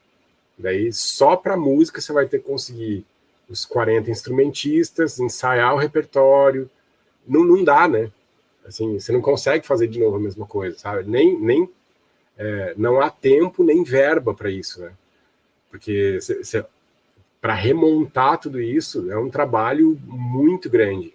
Daí 0.59 0.93
só 0.93 1.37
para 1.37 1.57
música 1.57 2.01
você 2.01 2.13
vai 2.13 2.27
ter 2.27 2.39
que 2.39 2.47
conseguir 2.47 3.05
os 3.49 3.67
40 3.67 4.11
instrumentistas, 4.11 5.19
ensaiar 5.19 5.75
o 5.75 5.79
repertório, 5.79 6.71
não, 7.27 7.45
não 7.45 7.63
dá, 7.63 7.87
né? 7.87 8.11
Assim, 8.65 8.99
você 8.99 9.13
não 9.13 9.21
consegue 9.21 9.67
fazer 9.67 9.89
de 9.89 9.99
novo 9.99 10.17
a 10.17 10.21
mesma 10.21 10.47
coisa, 10.47 10.79
sabe? 10.79 11.09
Nem, 11.09 11.39
nem 11.39 11.69
é, 12.39 12.75
não 12.77 13.01
há 13.01 13.11
tempo 13.11 13.63
nem 13.63 13.85
verba 13.85 14.33
para 14.33 14.51
isso, 14.51 14.81
né? 14.81 14.93
Porque 15.71 16.19
para 17.41 17.55
remontar 17.55 18.38
tudo 18.38 18.61
isso 18.61 19.11
é 19.11 19.18
um 19.18 19.30
trabalho 19.30 19.99
muito 20.05 20.68
grande. 20.68 21.14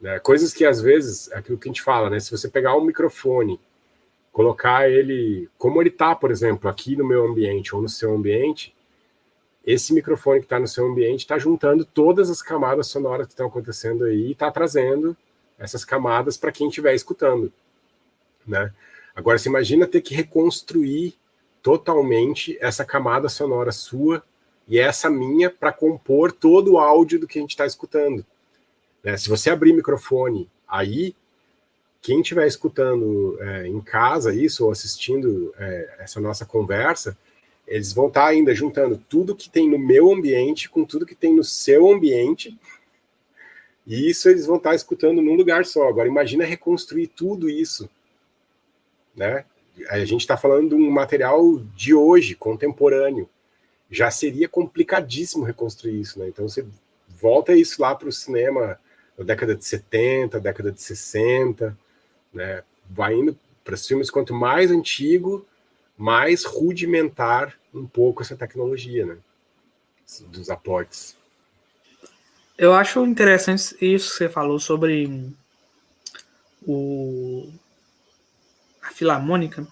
Né? 0.00 0.18
Coisas 0.18 0.52
que 0.52 0.64
às 0.64 0.80
vezes, 0.80 1.30
é 1.30 1.36
aquilo 1.36 1.58
que 1.58 1.68
a 1.68 1.72
gente 1.72 1.82
fala, 1.82 2.08
né? 2.08 2.18
Se 2.18 2.30
você 2.30 2.48
pegar 2.48 2.76
um 2.76 2.84
microfone, 2.84 3.60
colocar 4.32 4.90
ele 4.90 5.48
como 5.58 5.80
ele 5.80 5.90
está, 5.90 6.14
por 6.14 6.30
exemplo, 6.30 6.68
aqui 6.68 6.96
no 6.96 7.06
meu 7.06 7.26
ambiente 7.26 7.74
ou 7.74 7.82
no 7.82 7.88
seu 7.88 8.14
ambiente, 8.14 8.74
esse 9.64 9.92
microfone 9.92 10.40
que 10.40 10.46
está 10.46 10.58
no 10.58 10.66
seu 10.66 10.86
ambiente 10.86 11.20
está 11.20 11.38
juntando 11.38 11.84
todas 11.84 12.30
as 12.30 12.42
camadas 12.42 12.88
sonoras 12.88 13.26
que 13.26 13.32
estão 13.32 13.46
acontecendo 13.46 14.04
aí 14.04 14.28
e 14.28 14.32
está 14.32 14.50
trazendo 14.50 15.16
essas 15.58 15.84
camadas 15.84 16.36
para 16.36 16.50
quem 16.50 16.68
estiver 16.68 16.94
escutando, 16.94 17.52
né? 18.46 18.72
Agora, 19.14 19.38
você 19.38 19.48
imagina 19.48 19.86
ter 19.86 20.00
que 20.00 20.14
reconstruir 20.14 21.14
totalmente 21.62 22.56
essa 22.60 22.84
camada 22.84 23.28
sonora 23.28 23.70
sua 23.70 24.24
e 24.68 24.78
essa 24.78 25.10
minha 25.10 25.50
para 25.50 25.72
compor 25.72 26.32
todo 26.32 26.72
o 26.72 26.78
áudio 26.78 27.18
do 27.18 27.26
que 27.26 27.38
a 27.38 27.42
gente 27.42 27.50
está 27.50 27.66
escutando. 27.66 28.24
Né? 29.02 29.16
Se 29.16 29.28
você 29.28 29.50
abrir 29.50 29.72
microfone 29.72 30.48
aí, 30.66 31.14
quem 32.00 32.20
estiver 32.20 32.46
escutando 32.46 33.38
é, 33.40 33.66
em 33.66 33.80
casa 33.80 34.34
isso 34.34 34.64
ou 34.64 34.72
assistindo 34.72 35.54
é, 35.58 35.96
essa 36.00 36.20
nossa 36.20 36.44
conversa, 36.44 37.16
eles 37.66 37.92
vão 37.92 38.08
estar 38.08 38.22
tá 38.22 38.28
ainda 38.28 38.54
juntando 38.54 38.96
tudo 39.08 39.36
que 39.36 39.48
tem 39.48 39.68
no 39.68 39.78
meu 39.78 40.12
ambiente 40.12 40.68
com 40.68 40.84
tudo 40.84 41.06
que 41.06 41.14
tem 41.14 41.34
no 41.34 41.44
seu 41.44 41.90
ambiente 41.90 42.58
e 43.86 44.08
isso 44.08 44.28
eles 44.28 44.46
vão 44.46 44.56
estar 44.56 44.74
escutando 44.74 45.20
num 45.20 45.34
lugar 45.34 45.64
só. 45.64 45.88
Agora, 45.88 46.08
imagina 46.08 46.44
reconstruir 46.44 47.08
tudo 47.08 47.48
isso, 47.48 47.88
né? 49.14 49.44
A 49.88 50.04
gente 50.04 50.20
está 50.20 50.36
falando 50.36 50.70
de 50.70 50.74
um 50.74 50.90
material 50.90 51.58
de 51.74 51.94
hoje, 51.94 52.34
contemporâneo. 52.34 53.28
Já 53.92 54.10
seria 54.10 54.48
complicadíssimo 54.48 55.44
reconstruir 55.44 56.00
isso, 56.00 56.18
né? 56.18 56.26
Então, 56.26 56.48
você 56.48 56.66
volta 57.20 57.54
isso 57.54 57.82
lá 57.82 57.94
para 57.94 58.08
o 58.08 58.12
cinema 58.12 58.80
da 59.18 59.22
década 59.22 59.54
de 59.54 59.64
70, 59.64 60.40
década 60.40 60.72
de 60.72 60.80
60, 60.80 61.76
né? 62.32 62.64
Vai 62.88 63.14
indo 63.14 63.38
para 63.62 63.74
os 63.74 63.86
filmes, 63.86 64.10
quanto 64.10 64.34
mais 64.34 64.70
antigo, 64.70 65.46
mais 65.96 66.44
rudimentar 66.44 67.54
um 67.72 67.86
pouco 67.86 68.22
essa 68.22 68.34
tecnologia, 68.34 69.04
né? 69.04 69.18
Dos 70.28 70.48
aportes. 70.48 71.14
Eu 72.56 72.74
acho 72.74 73.04
interessante 73.04 73.76
isso 73.80 74.10
que 74.12 74.16
você 74.16 74.28
falou 74.28 74.58
sobre 74.58 75.30
o 76.66 77.52
a 78.82 78.90
Filarmônica 78.90 79.66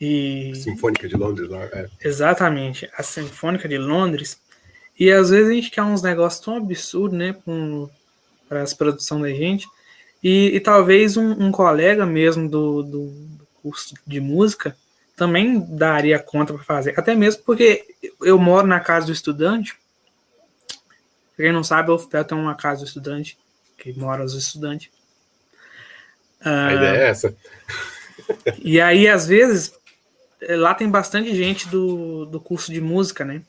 e 0.00 0.52
Sinfônica 0.54 1.08
de 1.08 1.16
Londres 1.16 1.48
lá, 1.48 1.64
é. 1.64 1.88
Exatamente, 2.02 2.90
a 2.96 3.02
Sinfônica 3.02 3.68
de 3.68 3.78
Londres. 3.78 4.40
E 4.98 5.10
às 5.10 5.30
vezes 5.30 5.48
a 5.48 5.54
gente 5.54 5.70
quer 5.70 5.82
uns 5.82 6.02
negócios 6.02 6.44
tão 6.44 6.56
absurdos, 6.56 7.18
né, 7.18 7.36
para 8.48 8.62
as 8.62 8.72
produções 8.72 9.22
da 9.22 9.30
gente. 9.30 9.66
E, 10.22 10.56
e 10.56 10.60
talvez 10.60 11.16
um, 11.16 11.32
um, 11.32 11.52
colega 11.52 12.06
mesmo 12.06 12.48
do, 12.48 12.82
do, 12.82 13.06
do 13.10 13.46
curso 13.62 13.94
de 14.06 14.20
música 14.20 14.76
também 15.14 15.60
daria 15.68 16.18
conta 16.18 16.52
para 16.54 16.64
fazer. 16.64 16.98
Até 16.98 17.14
mesmo 17.14 17.42
porque 17.44 17.84
eu 18.22 18.38
moro 18.38 18.66
na 18.66 18.80
casa 18.80 19.06
do 19.06 19.12
estudante 19.12 19.76
Pra 21.36 21.44
quem 21.44 21.52
não 21.52 21.62
sabe, 21.62 21.90
o 21.90 21.94
UFPEL 21.94 22.24
tem 22.24 22.38
uma 22.38 22.54
casa 22.54 22.80
do 22.80 22.86
estudante, 22.86 23.38
que 23.76 23.92
mora 23.92 24.24
os 24.24 24.34
estudantes. 24.34 24.90
A 26.40 26.72
ideia 26.72 26.96
é 26.96 27.08
essa. 27.08 27.36
e 28.58 28.80
aí, 28.80 29.06
às 29.06 29.26
vezes, 29.26 29.72
lá 30.40 30.74
tem 30.74 30.88
bastante 30.88 31.34
gente 31.34 31.68
do, 31.68 32.26
do 32.26 32.40
curso 32.40 32.72
de 32.72 32.80
música, 32.80 33.24
né? 33.24 33.42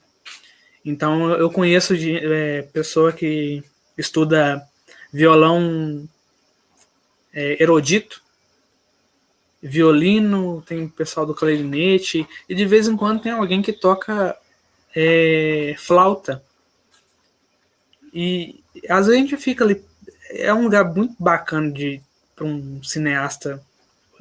Então, 0.83 1.31
eu 1.31 1.51
conheço 1.51 1.97
de, 1.97 2.17
é, 2.17 2.61
pessoa 2.61 3.11
que 3.11 3.63
estuda 3.97 4.65
violão 5.11 6.07
é, 7.33 7.61
erudito, 7.61 8.21
violino, 9.61 10.63
tem 10.65 10.87
pessoal 10.87 11.25
do 11.25 11.33
clarinete, 11.33 12.25
e 12.47 12.55
de 12.55 12.65
vez 12.65 12.87
em 12.87 12.95
quando 12.95 13.21
tem 13.21 13.31
alguém 13.31 13.61
que 13.61 13.73
toca 13.73 14.37
é, 14.95 15.75
flauta. 15.77 16.43
E 18.13 18.63
às 18.89 19.07
vezes 19.07 19.11
a 19.11 19.21
gente 19.21 19.37
fica 19.37 19.63
ali. 19.63 19.83
É 20.29 20.53
um 20.53 20.63
lugar 20.63 20.85
muito 20.93 21.15
bacana 21.19 21.73
para 22.35 22.45
um 22.45 22.81
cineasta, 22.83 23.61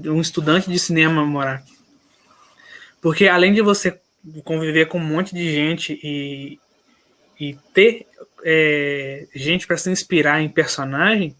um 0.01 0.21
estudante 0.21 0.71
de 0.71 0.79
cinema 0.79 1.25
morar. 1.25 1.65
Porque 3.07 3.29
além 3.29 3.53
de 3.53 3.63
você 3.63 4.01
conviver 4.43 4.87
com 4.87 4.99
um 4.99 5.05
monte 5.05 5.33
de 5.33 5.49
gente 5.55 5.97
e, 6.03 6.59
e 7.39 7.55
ter 7.73 8.05
é, 8.45 9.29
gente 9.33 9.65
para 9.65 9.77
se 9.77 9.89
inspirar 9.89 10.43
em 10.43 10.49
personagem, 10.49 11.37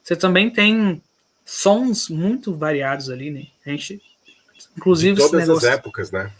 você 0.00 0.14
também 0.14 0.48
tem 0.48 1.02
sons 1.44 2.08
muito 2.08 2.54
variados 2.54 3.10
ali, 3.10 3.32
né? 3.32 3.48
A 3.66 3.70
gente, 3.70 4.00
inclusive, 4.76 5.16
de 5.16 5.22
todas 5.22 5.40
negócio... 5.40 5.68
as 5.68 5.74
épocas, 5.74 6.12
né? 6.12 6.30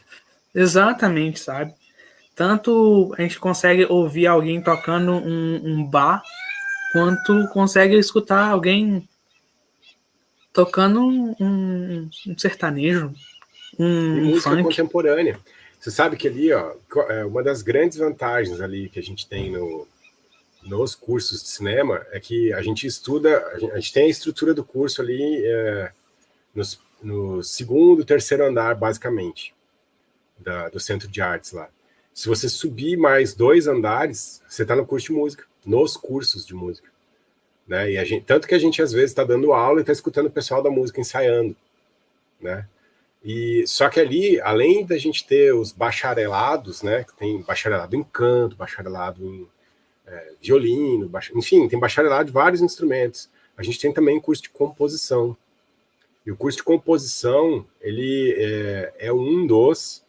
Exatamente, 0.55 1.41
sabe? 1.41 1.75
tanto 2.37 3.13
a 3.19 3.23
gente 3.23 3.41
consegue 3.41 3.85
ouvir 3.87 4.29
alguém 4.29 4.63
tocando 4.63 5.11
um, 5.11 5.61
um 5.65 5.85
bar, 5.85 6.23
quanto 6.93 7.49
consegue 7.49 7.97
escutar 7.97 8.47
alguém 8.47 9.09
tocando 10.53 11.05
um, 11.05 11.35
um 12.29 12.39
sertanejo, 12.39 13.13
um, 13.79 14.25
música 14.25 14.51
funk. 14.51 14.63
contemporânea. 14.63 15.39
Você 15.79 15.91
sabe 15.91 16.17
que 16.17 16.27
ali, 16.27 16.53
ó, 16.53 16.75
é 17.09 17.25
uma 17.25 17.43
das 17.43 17.63
grandes 17.63 17.99
vantagens 17.99 18.61
ali 18.61 18.89
que 18.89 18.99
a 18.99 19.03
gente 19.03 19.29
tem 19.29 19.51
no, 19.51 19.87
nos 20.65 20.95
cursos 20.95 21.43
de 21.43 21.49
cinema 21.49 22.05
é 22.11 22.19
que 22.19 22.53
a 22.53 22.61
gente 22.63 22.87
estuda, 22.87 23.47
a 23.49 23.59
gente, 23.59 23.73
a 23.73 23.77
gente 23.77 23.93
tem 23.93 24.05
a 24.07 24.11
estrutura 24.11 24.53
do 24.53 24.65
curso 24.65 25.01
ali 25.01 25.43
é, 25.45 25.93
no, 26.55 26.63
no, 27.03 27.43
segundo, 27.43 28.05
terceiro 28.05 28.45
andar, 28.45 28.75
basicamente, 28.75 29.55
da, 30.39 30.69
do 30.69 30.81
centro 30.81 31.09
de 31.09 31.21
artes 31.21 31.53
lá. 31.53 31.69
Se 32.13 32.29
você 32.29 32.49
subir 32.49 32.97
mais 32.97 33.33
dois 33.33 33.69
andares, 33.69 34.43
você 34.49 34.63
está 34.63 34.75
no 34.75 34.85
curso 34.85 35.07
de 35.07 35.13
música, 35.13 35.45
nos 35.65 35.97
cursos 35.97 36.45
de 36.45 36.55
música. 36.55 36.89
Né? 37.67 37.93
E 37.93 37.99
a 37.99 38.05
gente, 38.05 38.25
tanto 38.25 38.49
que 38.49 38.55
a 38.55 38.59
gente 38.59 38.83
às 38.83 38.93
vezes 38.93 39.11
está 39.11 39.23
dando 39.23 39.53
aula 39.53 39.79
e 39.79 39.83
está 39.83 39.93
escutando 39.93 40.27
o 40.27 40.31
pessoal 40.31 40.63
da 40.63 40.71
música 40.71 41.01
ensaiando, 41.01 41.55
né? 42.41 42.67
E 43.25 43.67
só 43.67 43.89
que 43.89 43.99
ali, 43.99 44.41
além 44.41 44.87
da 44.87 44.97
gente 44.97 45.27
ter 45.27 45.53
os 45.53 45.73
bacharelados, 45.73 46.83
né? 46.83 47.05
Que 47.05 47.17
tem 47.17 47.43
bacharelado 47.43 47.97
em 47.97 48.03
canto, 48.03 48.57
bacharelado 48.57 49.25
em 49.25 49.47
é, 50.07 50.33
violino, 50.41 51.09
bach... 51.09 51.31
enfim, 51.35 51.69
tem 51.69 51.79
bacharelado 51.79 52.27
de 52.27 52.33
vários 52.33 52.63
instrumentos. 52.63 53.29
A 53.57 53.63
gente 53.63 53.79
tem 53.81 53.93
também 53.93 54.21
curso 54.21 54.43
de 54.43 54.51
composição. 54.51 55.37
E 56.25 56.31
o 56.31 56.37
curso 56.37 56.59
de 56.59 56.65
composição, 56.65 57.67
ele 57.81 58.35
é, 58.39 58.93
é 58.99 59.13
um 59.13 59.47
dos 59.47 60.05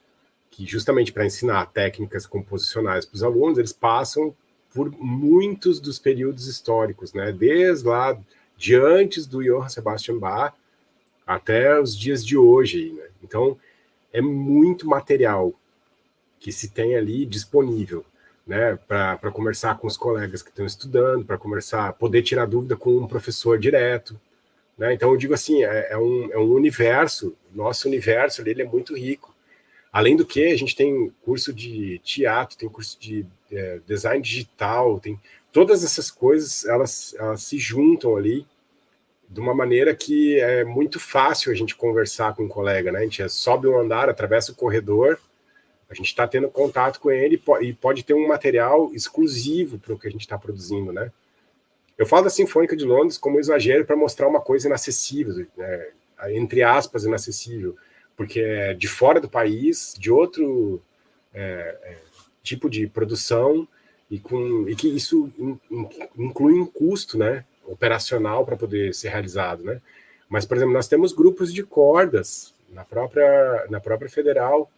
que, 0.51 0.65
justamente 0.65 1.11
para 1.11 1.25
ensinar 1.25 1.65
técnicas 1.67 2.25
composicionais 2.25 3.05
para 3.05 3.15
os 3.15 3.23
alunos, 3.23 3.57
eles 3.57 3.73
passam 3.73 4.35
por 4.73 4.91
muitos 4.91 5.79
dos 5.79 5.97
períodos 5.97 6.47
históricos, 6.47 7.13
né? 7.13 7.31
Desde 7.31 7.87
lá 7.87 8.19
de 8.55 8.75
antes 8.75 9.25
do 9.25 9.41
Johann 9.41 9.69
Sebastian 9.69 10.19
Bach 10.19 10.53
até 11.29 11.79
os 11.79 11.95
dias 11.95 12.25
de 12.25 12.35
hoje, 12.35 12.91
né? 12.91 13.03
Então, 13.23 13.55
é 14.11 14.19
muito 14.19 14.87
material 14.87 15.53
que 16.39 16.51
se 16.51 16.71
tem 16.71 16.95
ali 16.95 17.23
disponível, 17.23 18.03
né? 18.47 18.79
Para 18.87 19.31
conversar 19.31 19.77
com 19.77 19.85
os 19.85 19.95
colegas 19.95 20.41
que 20.41 20.49
estão 20.49 20.65
estudando, 20.65 21.23
para 21.23 21.37
conversar, 21.37 21.93
poder 21.93 22.23
tirar 22.23 22.47
dúvida 22.47 22.75
com 22.75 22.97
um 22.97 23.07
professor 23.07 23.59
direto, 23.59 24.19
né? 24.75 24.91
Então, 24.91 25.11
eu 25.11 25.17
digo 25.17 25.35
assim, 25.35 25.63
é, 25.63 25.89
é, 25.91 25.97
um, 25.99 26.31
é 26.31 26.37
um 26.39 26.51
universo, 26.51 27.37
nosso 27.53 27.87
universo 27.87 28.41
ele 28.41 28.63
é 28.63 28.65
muito 28.65 28.97
rico. 28.97 29.35
Além 29.93 30.15
do 30.15 30.25
que, 30.25 30.47
a 30.47 30.57
gente 30.57 30.75
tem 30.75 31.13
curso 31.21 31.53
de 31.53 31.99
teatro, 31.99 32.57
tem 32.57 32.67
curso 32.67 32.99
de 32.99 33.23
é, 33.51 33.79
design 33.85 34.19
digital, 34.19 34.99
tem 34.99 35.19
todas 35.51 35.83
essas 35.83 36.09
coisas, 36.09 36.65
elas, 36.65 37.13
elas 37.19 37.43
se 37.43 37.59
juntam 37.59 38.15
ali 38.15 38.47
de 39.29 39.39
uma 39.39 39.53
maneira 39.53 39.95
que 39.95 40.39
é 40.39 40.63
muito 40.63 40.99
fácil 40.99 41.51
a 41.51 41.55
gente 41.55 41.75
conversar 41.75 42.35
com 42.35 42.43
um 42.43 42.47
colega, 42.47 42.91
né? 42.91 42.99
A 42.99 43.03
gente 43.03 43.29
sobe 43.29 43.67
um 43.67 43.77
andar, 43.77 44.09
atravessa 44.09 44.51
o 44.51 44.55
corredor, 44.55 45.19
a 45.87 45.93
gente 45.93 46.07
está 46.07 46.27
tendo 46.27 46.49
contato 46.49 46.99
com 46.99 47.11
ele 47.11 47.41
e 47.61 47.73
pode 47.73 48.03
ter 48.03 48.13
um 48.13 48.27
material 48.27 48.91
exclusivo 48.93 49.77
para 49.77 49.93
o 49.93 49.99
que 49.99 50.07
a 50.07 50.11
gente 50.11 50.21
está 50.21 50.37
produzindo, 50.37 50.91
né? 50.91 51.11
Eu 51.97 52.05
falo 52.05 52.23
da 52.23 52.29
Sinfônica 52.29 52.75
de 52.75 52.85
Londres 52.85 53.17
como 53.17 53.39
exagero 53.39 53.85
para 53.85 53.95
mostrar 53.95 54.27
uma 54.27 54.39
coisa 54.39 54.67
inacessível, 54.67 55.45
né? 55.57 55.87
entre 56.29 56.63
aspas, 56.63 57.03
inacessível, 57.03 57.75
porque 58.15 58.39
é 58.39 58.73
de 58.73 58.87
fora 58.87 59.19
do 59.19 59.29
país, 59.29 59.95
de 59.97 60.11
outro 60.11 60.81
é, 61.33 61.77
é, 61.83 61.97
tipo 62.41 62.69
de 62.69 62.87
produção, 62.87 63.67
e, 64.09 64.17
com, 64.17 64.67
e 64.67 64.75
que 64.75 64.87
isso 64.87 65.31
in, 65.37 65.59
in, 65.69 65.89
inclui 66.17 66.53
um 66.53 66.65
custo, 66.65 67.17
né? 67.17 67.45
Operacional 67.69 68.45
para 68.45 68.57
poder 68.57 68.93
ser 68.93 69.09
realizado, 69.09 69.63
né? 69.63 69.81
Mas, 70.27 70.45
por 70.45 70.57
exemplo, 70.57 70.73
nós 70.73 70.87
temos 70.87 71.13
grupos 71.13 71.53
de 71.53 71.63
cordas 71.63 72.53
na 72.71 72.85
própria, 72.85 73.65
na 73.69 73.79
própria 73.79 74.09
federal, 74.09 74.69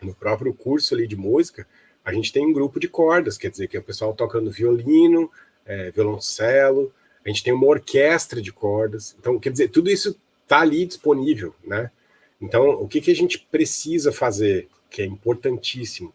no 0.00 0.14
próprio 0.14 0.52
curso 0.54 0.94
ali 0.94 1.06
de 1.06 1.16
música, 1.16 1.66
a 2.04 2.12
gente 2.12 2.32
tem 2.32 2.46
um 2.46 2.52
grupo 2.52 2.80
de 2.80 2.88
cordas, 2.88 3.38
quer 3.38 3.50
dizer, 3.50 3.68
que 3.68 3.76
é 3.76 3.80
o 3.80 3.84
pessoal 3.84 4.12
tocando 4.14 4.50
violino, 4.50 5.30
é, 5.64 5.90
violoncelo, 5.90 6.92
a 7.24 7.28
gente 7.28 7.44
tem 7.44 7.52
uma 7.52 7.66
orquestra 7.66 8.42
de 8.42 8.52
cordas, 8.52 9.16
então, 9.18 9.38
quer 9.38 9.50
dizer, 9.50 9.68
tudo 9.68 9.88
isso 9.90 10.16
está 10.42 10.60
ali 10.60 10.84
disponível, 10.84 11.54
né? 11.64 11.90
Então, 12.40 12.70
o 12.70 12.88
que, 12.88 13.00
que 13.00 13.12
a 13.12 13.14
gente 13.14 13.38
precisa 13.38 14.10
fazer, 14.10 14.68
que 14.90 15.00
é 15.00 15.04
importantíssimo? 15.04 16.12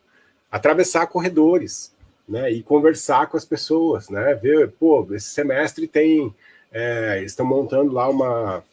Atravessar 0.52 1.08
corredores, 1.08 1.94
né, 2.28 2.52
e 2.52 2.62
conversar 2.62 3.28
com 3.28 3.38
as 3.38 3.46
pessoas, 3.46 4.10
né, 4.10 4.34
ver, 4.36 4.72
pô, 4.72 5.08
esse 5.12 5.30
semestre 5.30 5.88
tem, 5.88 6.34
é, 6.72 7.22
estão 7.24 7.46
montando 7.46 7.94
lá 7.94 8.10
uma, 8.10 8.64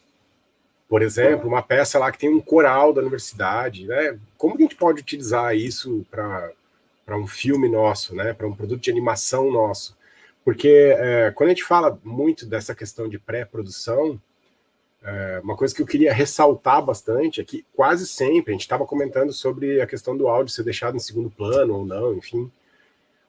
por 0.89 1.01
exemplo, 1.01 1.47
uma 1.47 1.61
peça 1.61 1.97
lá 1.97 2.11
que 2.11 2.17
tem 2.17 2.29
um 2.29 2.41
coral 2.41 2.91
da 2.91 3.01
universidade, 3.01 3.85
né, 3.87 4.19
como 4.37 4.55
que 4.55 4.63
a 4.63 4.65
gente 4.65 4.75
pode 4.75 5.01
utilizar 5.01 5.55
isso 5.55 6.05
para 6.11 6.51
um 7.17 7.27
filme 7.27 7.69
nosso, 7.69 8.15
né, 8.15 8.33
para 8.33 8.47
um 8.47 8.55
produto 8.55 8.81
de 8.81 8.91
animação 8.91 9.51
nosso? 9.51 9.95
Porque 10.43 10.95
é, 10.97 11.31
quando 11.31 11.47
a 11.47 11.53
gente 11.53 11.63
fala 11.63 11.99
muito 12.03 12.45
dessa 12.45 12.75
questão 12.75 13.09
de 13.09 13.17
pré-produção, 13.17 14.21
é, 15.05 15.39
uma 15.43 15.55
coisa 15.55 15.73
que 15.73 15.81
eu 15.81 15.85
queria 15.85 16.11
ressaltar 16.11 16.83
bastante 16.83 17.39
é 17.39 17.43
que 17.43 17.63
quase 17.75 18.07
sempre 18.07 18.51
a 18.51 18.53
gente 18.53 18.61
estava 18.61 18.85
comentando 18.87 19.31
sobre 19.31 19.79
a 19.79 19.85
questão 19.85 20.17
do 20.17 20.27
áudio 20.27 20.53
ser 20.53 20.63
deixado 20.63 20.95
em 20.95 20.99
segundo 20.99 21.29
plano 21.29 21.75
ou 21.75 21.85
não, 21.85 22.15
enfim. 22.15 22.51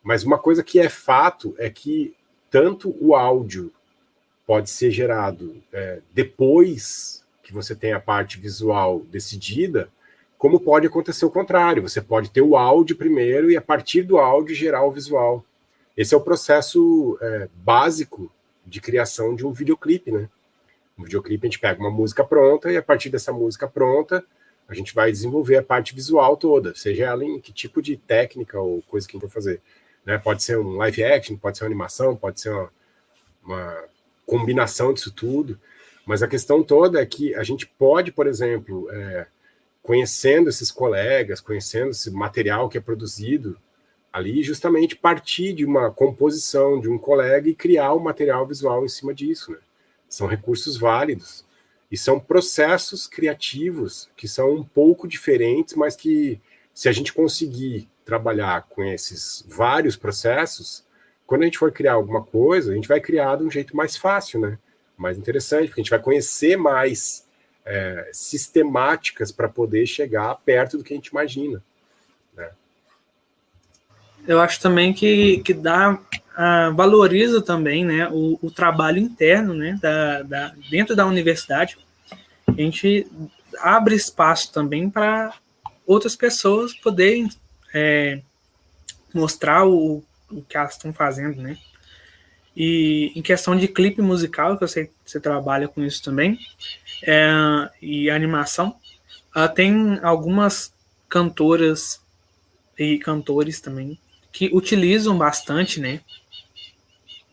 Mas 0.07 0.23
uma 0.23 0.39
coisa 0.39 0.63
que 0.63 0.79
é 0.79 0.89
fato 0.89 1.53
é 1.59 1.69
que 1.69 2.15
tanto 2.49 2.97
o 3.01 3.17
áudio 3.17 3.73
pode 4.47 4.71
ser 4.71 4.93
gerado 4.93 5.61
é, 5.73 6.01
depois 6.15 7.25
que 7.43 7.53
você 7.53 7.75
tem 7.75 7.93
a 7.93 7.99
parte 7.99 8.39
visual 8.39 9.01
decidida, 9.11 9.89
como 10.39 10.61
pode 10.61 10.87
acontecer 10.87 11.25
o 11.25 11.31
contrário. 11.31 11.83
Você 11.83 12.01
pode 12.01 12.31
ter 12.31 12.41
o 12.41 12.57
áudio 12.57 12.95
primeiro 12.95 13.51
e, 13.51 13.57
a 13.57 13.61
partir 13.61 14.03
do 14.03 14.17
áudio, 14.17 14.55
gerar 14.55 14.85
o 14.85 14.93
visual. 14.93 15.45
Esse 15.97 16.15
é 16.15 16.17
o 16.17 16.21
processo 16.21 17.19
é, 17.21 17.49
básico 17.53 18.31
de 18.65 18.81
criação 18.81 19.35
de 19.35 19.45
um 19.45 19.53
videoclipe, 19.53 20.13
né? 20.13 20.29
Um 20.97 21.03
videoclipe 21.03 21.45
a 21.45 21.51
gente 21.51 21.59
pega 21.59 21.81
uma 21.81 21.91
música 21.91 22.23
pronta 22.23 22.71
e, 22.71 22.77
a 22.77 22.83
partir 22.83 23.11
dessa 23.11 23.33
música 23.33 23.67
pronta, 23.67 24.25
a 24.69 24.75
gente 24.75 24.95
vai 24.95 25.11
desenvolver 25.11 25.57
a 25.57 25.65
parte 25.65 25.93
visual 25.93 26.37
toda, 26.37 26.77
seja 26.77 27.07
ela 27.07 27.25
em 27.25 27.41
que 27.41 27.53
tipo 27.53 27.83
de 27.83 27.97
técnica 27.97 28.61
ou 28.61 28.83
coisa 28.83 29.09
que 29.09 29.17
a 29.17 29.19
gente 29.19 29.29
for 29.29 29.35
fazer. 29.35 29.61
Né? 30.07 30.17
Pode 30.17 30.43
ser 30.43 30.59
um 30.59 30.77
live 30.77 31.05
action, 31.05 31.37
pode 31.37 31.59
ser 31.59 31.65
uma 31.65 31.69
animação, 31.69 32.17
pode 32.17 32.41
ser 32.41 32.51
uma, 32.51 32.71
uma 33.45 33.85
combinação 34.25 34.95
disso 34.95 35.11
tudo. 35.11 35.59
Mas 36.07 36.23
a 36.23 36.29
questão 36.29 36.63
toda 36.63 37.03
é 37.03 37.05
que 37.05 37.35
a 37.35 37.43
gente 37.43 37.67
pode, 37.67 38.13
por 38.13 38.29
exemplo, 38.29 38.89
é, 38.93 39.27
conhecendo 39.83 40.49
esses 40.49 40.71
colegas, 40.71 41.41
conhecendo 41.41 41.91
esse 41.91 42.11
material 42.11 42.69
que 42.69 42.79
é 42.79 42.81
produzido 42.81 43.59
ali, 44.13 44.43
justamente 44.43 44.97
partir 44.97 45.53
de 45.53 45.65
uma 45.65 45.91
composição 45.91 46.81
de 46.81 46.89
um 46.89 46.97
colega 46.97 47.51
e 47.51 47.55
criar 47.55 47.93
o 47.93 47.99
um 47.99 48.03
material 48.03 48.47
visual 48.47 48.85
em 48.85 48.89
cima 48.89 49.13
disso. 49.13 49.51
Né? 49.51 49.59
São 50.09 50.27
recursos 50.27 50.77
válidos 50.77 51.45
e 51.91 51.97
são 51.97 52.19
processos 52.19 53.07
criativos 53.07 54.09
que 54.17 54.27
são 54.27 54.55
um 54.55 54.65
pouco 54.65 55.07
diferentes, 55.07 55.75
mas 55.75 55.97
que 55.97 56.41
se 56.73 56.89
a 56.89 56.93
gente 56.93 57.13
conseguir 57.13 57.89
trabalhar 58.07 58.63
com 58.71 58.85
esses 58.85 59.45
vários 59.49 59.97
processos, 59.97 60.87
quando 61.27 61.43
a 61.43 61.45
gente 61.45 61.59
for 61.59 61.73
criar 61.73 61.95
alguma 61.95 62.23
coisa, 62.23 62.71
a 62.71 62.75
gente 62.75 62.87
vai 62.87 63.01
criar 63.01 63.37
de 63.37 63.43
um 63.43 63.51
jeito 63.51 63.77
mais 63.77 63.97
fácil, 63.97 64.41
né? 64.41 64.59
Mais 64.97 65.19
interessante, 65.19 65.67
porque 65.67 65.81
a 65.81 65.83
gente 65.83 65.91
vai 65.91 65.99
conhecer 65.99 66.57
mais 66.57 67.27
é, 67.65 68.09
sistemáticas 68.13 69.33
para 69.33 69.49
poder 69.49 69.87
chegar 69.87 70.37
perto 70.37 70.79
do 70.79 70.85
que 70.85 70.95
a 70.95 70.97
gente 70.97 71.09
imagina. 71.09 71.61
Né? 72.35 72.49
Eu 74.27 74.41
acho 74.41 74.61
também 74.61 74.95
que, 74.95 75.39
que 75.39 75.53
dá, 75.53 75.95
uh, 75.95 76.75
valoriza 76.75 77.43
também 77.43 77.85
né, 77.85 78.09
o, 78.09 78.39
o, 78.41 78.51
trabalho 78.51 78.99
interno 78.99 79.53
né, 79.53 79.77
da, 79.83 80.23
da, 80.23 80.55
dentro 80.71 80.95
da 80.95 81.05
universidade. 81.05 81.77
A 82.47 82.53
gente 82.53 83.07
abre 83.59 83.97
espaço 83.97 84.53
também 84.53 84.89
para 84.89 85.35
outras 85.85 86.15
pessoas 86.15 86.73
poderem 86.73 87.29
é, 87.75 88.21
mostrar 89.15 89.67
o, 89.67 90.03
o 90.31 90.43
que 90.43 90.57
elas 90.57 90.73
estão 90.73 90.93
fazendo, 90.93 91.41
né? 91.41 91.57
E 92.57 93.13
em 93.15 93.21
questão 93.21 93.55
de 93.55 93.69
clipe 93.69 94.01
musical, 94.01 94.57
que 94.57 94.65
eu 94.65 94.69
sei 94.69 94.87
que 94.87 94.93
você 95.05 95.21
trabalha 95.21 95.69
com 95.69 95.85
isso 95.85 96.03
também, 96.03 96.39
é, 97.03 97.31
e 97.83 98.09
animação, 98.09 98.77
uh, 99.37 99.53
tem 99.55 99.99
algumas 100.03 100.73
cantoras 101.09 102.01
e 102.79 102.99
cantores 102.99 103.61
também 103.61 103.99
que 104.33 104.51
utilizam 104.53 105.17
bastante, 105.17 105.81
né? 105.81 106.01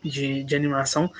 De, 0.02 0.44
de 0.44 0.54
animação. 0.54 1.10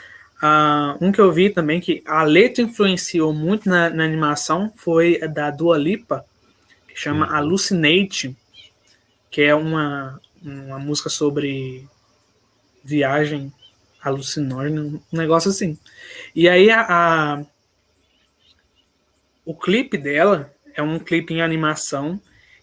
Uh, 0.42 0.96
um 1.00 1.10
que 1.10 1.20
eu 1.20 1.32
vi 1.32 1.48
também 1.48 1.80
que 1.80 2.02
a 2.06 2.22
letra 2.22 2.62
influenciou 2.62 3.32
muito 3.32 3.68
na, 3.68 3.88
na 3.88 4.04
animação 4.04 4.72
foi 4.76 5.18
da 5.28 5.50
Dua 5.50 5.78
Lipa, 5.78 6.24
que 6.88 6.98
chama 6.98 7.26
uhum. 7.26 7.32
Hallucinate 7.32 8.36
que 9.34 9.42
é 9.42 9.52
uma, 9.52 10.20
uma 10.40 10.78
música 10.78 11.10
sobre 11.10 11.88
viagem 12.84 13.52
alucinógena, 14.00 14.80
um 14.80 15.00
negócio 15.10 15.50
assim. 15.50 15.76
E 16.32 16.48
aí 16.48 16.70
a, 16.70 16.86
a, 16.88 17.44
o 19.44 19.52
clipe 19.52 19.98
dela 19.98 20.54
é 20.72 20.80
um 20.80 21.00
clipe 21.00 21.34
em 21.34 21.42
animação 21.42 22.20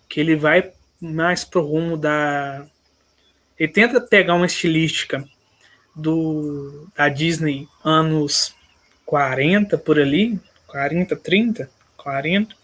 que 0.08 0.22
ele 0.22 0.38
vai 0.38 0.72
mais 1.02 1.44
pro 1.44 1.62
rumo 1.62 1.98
da 1.98 2.66
ele 3.60 3.74
tenta 3.74 4.00
pegar 4.00 4.36
uma 4.36 4.46
estilística 4.46 5.28
do 5.94 6.88
da 6.96 7.10
Disney 7.10 7.68
anos 7.84 8.56
40 9.06 9.78
por 9.78 10.00
ali, 10.00 10.40
40, 10.68 11.18
30, 11.18 11.70
40. 11.98 12.56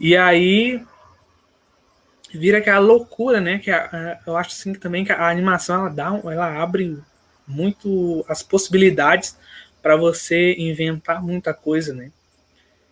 E 0.00 0.16
aí 0.16 0.84
vira 2.32 2.58
aquela 2.58 2.78
loucura, 2.78 3.40
né? 3.40 3.58
Que 3.58 3.70
a, 3.70 4.20
eu 4.26 4.36
acho 4.36 4.50
assim 4.50 4.74
também 4.74 5.04
que 5.04 5.12
a 5.12 5.28
animação 5.28 5.80
ela 5.80 5.88
dá, 5.88 6.20
ela 6.24 6.62
abre 6.62 6.98
muito 7.46 8.24
as 8.28 8.42
possibilidades 8.42 9.36
para 9.82 9.96
você 9.96 10.54
inventar 10.54 11.22
muita 11.22 11.52
coisa, 11.52 11.92
né? 11.92 12.10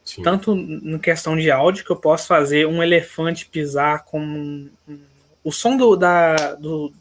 Sim. 0.05 0.23
Tanto 0.23 0.55
na 0.55 0.99
questão 0.99 1.37
de 1.37 1.51
áudio 1.51 1.85
que 1.85 1.91
eu 1.91 1.97
posso 1.97 2.27
fazer 2.27 2.67
um 2.67 2.83
elefante 2.83 3.47
pisar 3.47 4.05
com 4.05 4.21
um, 4.21 4.71
um, 4.89 4.99
o 5.45 5.53
som 5.53 5.77
do, 5.77 5.95
da, 5.97 6.55
do, 6.55 6.93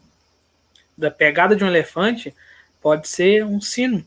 da 0.96 1.10
pegada 1.10 1.56
de 1.56 1.64
um 1.64 1.68
elefante 1.68 2.34
pode 2.82 3.08
ser 3.08 3.44
um 3.46 3.60
sino. 3.60 4.04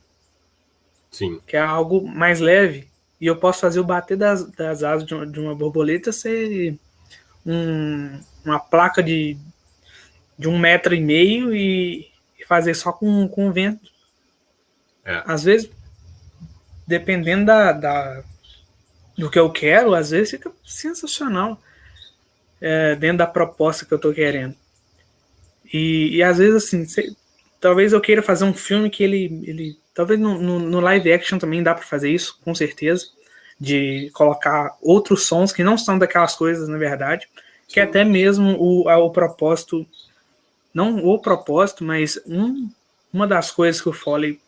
Sim. 1.10 1.42
Que 1.48 1.58
é 1.58 1.62
algo 1.62 2.08
mais 2.08 2.40
leve. 2.40 2.88
e 3.20 3.26
eu 3.26 3.36
posso 3.36 3.62
fazer 3.62 3.80
o 3.80 3.84
bater 3.84 4.16
das, 4.16 4.46
das 4.52 4.84
asas 4.84 5.06
de 5.06 5.16
uma, 5.16 5.26
de 5.26 5.40
uma 5.40 5.56
borboleta 5.56 6.12
ser 6.12 6.78
um, 7.46 8.20
uma 8.46 8.60
placa 8.60 9.02
de, 9.02 9.38
de 10.38 10.48
um 10.48 10.58
metro 10.58 10.94
e 10.94 11.00
meio 11.00 11.56
e, 11.56 12.10
e 12.40 12.46
fazer 12.46 12.74
só 12.74 12.92
com, 12.92 13.28
com 13.28 13.52
vento. 13.52 13.90
É. 15.04 15.24
Às 15.26 15.44
vezes, 15.44 15.70
dependendo 16.86 17.46
da, 17.46 17.72
da, 17.72 18.24
do 19.18 19.30
que 19.30 19.40
eu 19.40 19.50
quero, 19.50 19.94
às 19.94 20.12
vezes 20.12 20.32
fica 20.32 20.52
sensacional 20.64 21.60
é, 22.60 22.96
dentro 22.96 23.18
da 23.18 23.28
proposta 23.28 23.86
que 23.86 23.94
eu 23.94 23.98
estou 23.98 24.14
querendo. 24.14 24.56
E, 25.74 26.18
e 26.18 26.24
às 26.24 26.38
vezes, 26.38 26.66
assim, 26.66 26.86
cê, 26.86 27.16
talvez 27.60 27.94
eu 27.94 28.02
queira 28.02 28.22
fazer 28.22 28.44
um 28.44 28.54
filme 28.54 28.90
que 28.90 29.04
ele, 29.04 29.42
ele 29.44 29.80
talvez 29.94 30.20
no, 30.20 30.38
no, 30.40 30.60
no 30.60 30.80
live 30.80 31.12
action 31.12 31.40
também 31.40 31.64
dá 31.64 31.74
para 31.74 31.86
fazer 31.86 32.12
isso, 32.12 32.40
com 32.44 32.54
certeza, 32.54 33.08
de 33.62 34.10
colocar 34.16 34.76
outros 34.82 35.28
sons 35.28 35.52
que 35.54 35.64
não 35.64 35.78
são 35.78 36.00
daquelas 36.00 36.36
coisas, 36.36 36.68
na 36.68 36.80
verdade, 36.80 37.30
que 37.68 37.80
é 37.80 37.84
até 37.84 38.04
mesmo 38.04 38.58
o, 38.60 38.90
o 38.90 39.12
propósito, 39.12 39.86
não 40.74 41.06
o 41.06 41.20
propósito, 41.20 41.84
mas 41.84 42.20
um, 42.26 42.68
uma 43.14 43.28
das 43.28 43.52
coisas 43.52 43.80
que 43.80 43.88
o 43.88 43.94
Foley 43.94 44.42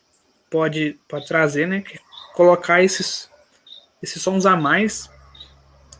pode, 0.49 0.97
pode 1.07 1.27
trazer, 1.27 1.67
né, 1.67 1.81
que 1.81 1.97
é 1.97 1.99
colocar 2.33 2.83
esses, 2.83 3.29
esses 4.01 4.19
sons 4.19 4.47
a 4.47 4.55
mais 4.55 5.07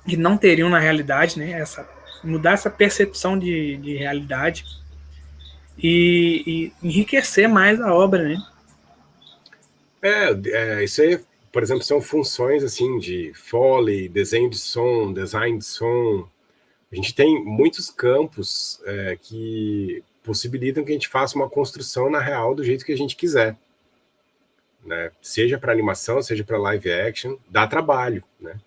que 0.08 0.18
não 0.18 0.36
teriam 0.36 0.68
na 0.68 0.80
realidade, 0.80 1.38
né, 1.38 1.52
essa, 1.52 1.88
mudar 2.24 2.54
essa 2.54 2.70
percepção 2.72 3.38
de, 3.38 3.78
de 3.78 3.96
realidade 3.96 4.66
e, 5.78 6.72
e 6.82 6.88
enriquecer 6.88 7.48
mais 7.48 7.80
a 7.80 7.94
obra, 7.94 8.24
né? 8.24 8.44
É, 10.02 10.36
é, 10.48 10.84
isso 10.84 11.00
aí, 11.00 11.24
por 11.54 11.62
exemplo, 11.62 11.84
são 11.84 12.02
funções 12.02 12.64
assim 12.64 12.98
de 12.98 13.32
foley, 13.36 14.10
desenho 14.10 14.50
de 14.50 14.58
som, 14.58 15.14
design 15.14 15.60
de 15.60 15.66
som. 15.66 16.28
A 16.92 16.96
gente 16.96 17.14
tem 17.14 17.46
muitos 17.46 17.92
campos 17.92 18.82
é, 18.86 19.16
que 19.22 20.04
possibilitam 20.24 20.84
que 20.84 20.90
a 20.90 20.96
gente 20.96 21.08
faça 21.08 21.36
uma 21.36 21.48
construção 21.48 22.10
na 22.10 22.20
real 22.20 22.56
do 22.56 22.64
jeito 22.64 22.84
que 22.84 22.92
a 22.92 22.98
gente 22.98 23.16
quiser. 23.16 23.56
Né? 24.84 25.12
Seja 25.22 25.60
para 25.60 25.72
animação, 25.72 26.24
seja 26.24 26.44
para 26.44 26.58
live 26.58 26.92
action, 26.92 27.38
dá 27.48 27.68
trabalho, 27.68 28.24
né? 28.42 28.60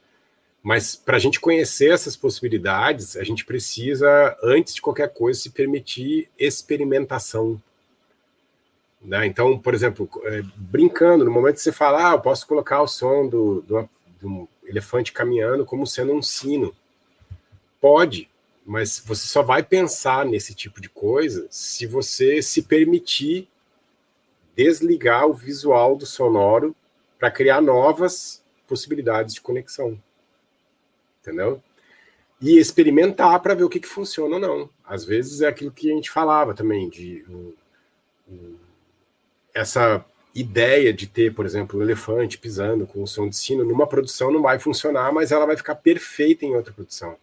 Mas 0.62 0.96
para 0.96 1.16
a 1.16 1.20
gente 1.20 1.40
conhecer 1.40 1.92
essas 1.92 2.16
possibilidades, 2.16 3.16
a 3.16 3.22
gente 3.22 3.44
precisa, 3.44 4.36
antes 4.42 4.74
de 4.74 4.82
qualquer 4.82 5.12
coisa, 5.12 5.40
se 5.40 5.50
permitir 5.50 6.28
experimentação. 6.38 7.60
Né? 9.00 9.26
Então, 9.26 9.58
por 9.58 9.74
exemplo, 9.74 10.08
é, 10.24 10.42
brincando, 10.56 11.24
no 11.24 11.30
momento 11.30 11.56
que 11.56 11.62
você 11.62 11.72
fala, 11.72 12.10
ah, 12.10 12.14
eu 12.14 12.20
posso 12.20 12.46
colocar 12.46 12.82
o 12.82 12.88
som 12.88 13.28
do, 13.28 13.62
do, 13.62 13.88
do 14.20 14.48
elefante 14.64 15.12
caminhando 15.12 15.64
como 15.64 15.86
sendo 15.86 16.12
um 16.12 16.22
sino. 16.22 16.74
Pode, 17.80 18.28
mas 18.64 19.02
você 19.04 19.26
só 19.26 19.42
vai 19.42 19.62
pensar 19.62 20.24
nesse 20.24 20.54
tipo 20.54 20.80
de 20.80 20.88
coisa 20.88 21.46
se 21.50 21.86
você 21.86 22.42
se 22.42 22.62
permitir 22.62 23.48
desligar 24.56 25.26
o 25.26 25.34
visual 25.34 25.96
do 25.96 26.06
sonoro 26.06 26.74
para 27.18 27.30
criar 27.30 27.60
novas 27.60 28.42
possibilidades 28.66 29.34
de 29.34 29.40
conexão 29.40 29.98
entendeu? 31.26 31.60
E 32.40 32.58
experimentar 32.58 33.40
para 33.40 33.54
ver 33.54 33.64
o 33.64 33.68
que, 33.68 33.80
que 33.80 33.88
funciona 33.88 34.36
ou 34.36 34.40
não. 34.40 34.70
Às 34.84 35.04
vezes 35.04 35.40
é 35.40 35.48
aquilo 35.48 35.72
que 35.72 35.90
a 35.90 35.94
gente 35.94 36.10
falava 36.10 36.54
também, 36.54 36.88
de 36.88 37.24
um, 37.28 37.52
um, 38.28 38.56
essa 39.56 40.04
ideia 40.34 40.92
de 40.92 41.06
ter, 41.06 41.34
por 41.34 41.46
exemplo, 41.46 41.80
um 41.80 41.82
elefante 41.82 42.36
pisando 42.36 42.86
com 42.86 43.02
o 43.02 43.06
som 43.06 43.26
de 43.26 43.36
sino 43.36 43.64
numa 43.64 43.86
produção 43.86 44.30
não 44.30 44.42
vai 44.42 44.58
funcionar, 44.58 45.10
mas 45.12 45.32
ela 45.32 45.46
vai 45.46 45.56
ficar 45.56 45.76
perfeita 45.76 46.44
em 46.44 46.54
outra 46.54 46.74
produção. 46.74 47.16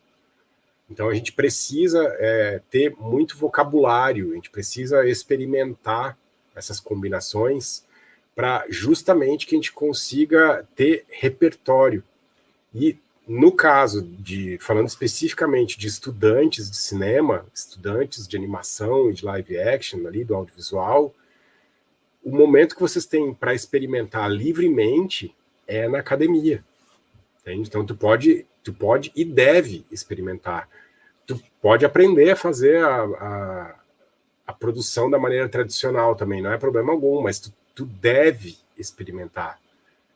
Então 0.89 1.09
a 1.09 1.13
gente 1.13 1.31
precisa 1.31 2.03
é, 2.17 2.59
ter 2.71 2.95
muito 2.99 3.37
vocabulário, 3.37 4.31
a 4.31 4.35
gente 4.35 4.49
precisa 4.49 5.07
experimentar 5.07 6.17
essas 6.55 6.79
combinações 6.79 7.83
para 8.35 8.65
justamente 8.67 9.45
que 9.45 9.55
a 9.55 9.57
gente 9.57 9.71
consiga 9.71 10.67
ter 10.75 11.05
repertório. 11.09 12.03
E 12.73 12.97
no 13.27 13.51
caso 13.51 14.01
de, 14.01 14.57
falando 14.59 14.87
especificamente 14.87 15.77
de 15.77 15.87
estudantes 15.87 16.69
de 16.69 16.77
cinema, 16.77 17.45
estudantes 17.53 18.27
de 18.27 18.35
animação 18.35 19.11
e 19.11 19.13
de 19.13 19.23
live 19.23 19.59
action 19.59 20.07
ali, 20.07 20.25
do 20.25 20.35
audiovisual, 20.35 21.13
o 22.23 22.31
momento 22.31 22.75
que 22.75 22.81
vocês 22.81 23.05
têm 23.05 23.33
para 23.33 23.53
experimentar 23.53 24.31
livremente 24.31 25.35
é 25.67 25.87
na 25.87 25.99
academia. 25.99 26.63
Entende? 27.41 27.67
Então 27.67 27.85
tu 27.85 27.95
pode, 27.95 28.45
tu 28.63 28.73
pode 28.73 29.11
e 29.15 29.25
deve 29.25 29.85
experimentar. 29.91 30.69
Tu 31.27 31.41
pode 31.61 31.85
aprender 31.85 32.31
a 32.31 32.35
fazer 32.35 32.83
a, 32.83 33.03
a, 33.03 33.75
a 34.47 34.53
produção 34.53 35.09
da 35.09 35.19
maneira 35.19 35.49
tradicional 35.49 36.15
também, 36.15 36.41
não 36.41 36.51
é 36.51 36.57
problema 36.57 36.93
algum, 36.93 37.21
mas 37.21 37.39
tu, 37.39 37.53
tu 37.75 37.85
deve 37.85 38.57
experimentar. 38.77 39.59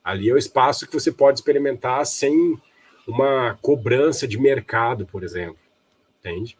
Ali 0.03 0.29
é 0.29 0.33
o 0.33 0.37
espaço 0.37 0.87
que 0.87 0.93
você 0.93 1.11
pode 1.11 1.39
experimentar 1.39 2.05
sem 2.05 2.57
uma 3.05 3.57
cobrança 3.61 4.27
de 4.27 4.37
mercado, 4.39 5.05
por 5.05 5.23
exemplo, 5.23 5.59
entende? 6.19 6.57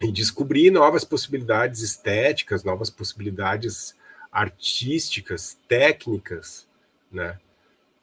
E 0.00 0.10
descobrir 0.10 0.70
novas 0.70 1.04
possibilidades 1.04 1.82
estéticas, 1.82 2.62
novas 2.62 2.90
possibilidades 2.90 3.94
artísticas, 4.30 5.58
técnicas, 5.68 6.66
né? 7.10 7.38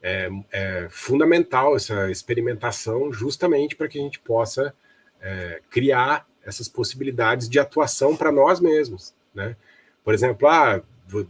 É, 0.02 0.30
é 0.52 0.88
fundamental 0.90 1.76
essa 1.76 2.12
experimentação, 2.12 3.12
justamente 3.12 3.76
para 3.76 3.88
que 3.88 3.98
a 3.98 4.02
gente 4.02 4.20
possa 4.20 4.74
é, 5.22 5.62
criar 5.70 6.28
essas 6.46 6.70
possibilidades 6.70 7.50
de 7.50 7.60
atuação 7.60 8.16
para 8.16 8.32
nós 8.32 8.60
mesmos, 8.60 9.14
né? 9.34 9.56
Por 10.04 10.14
exemplo, 10.14 10.48
ah, 10.48 10.82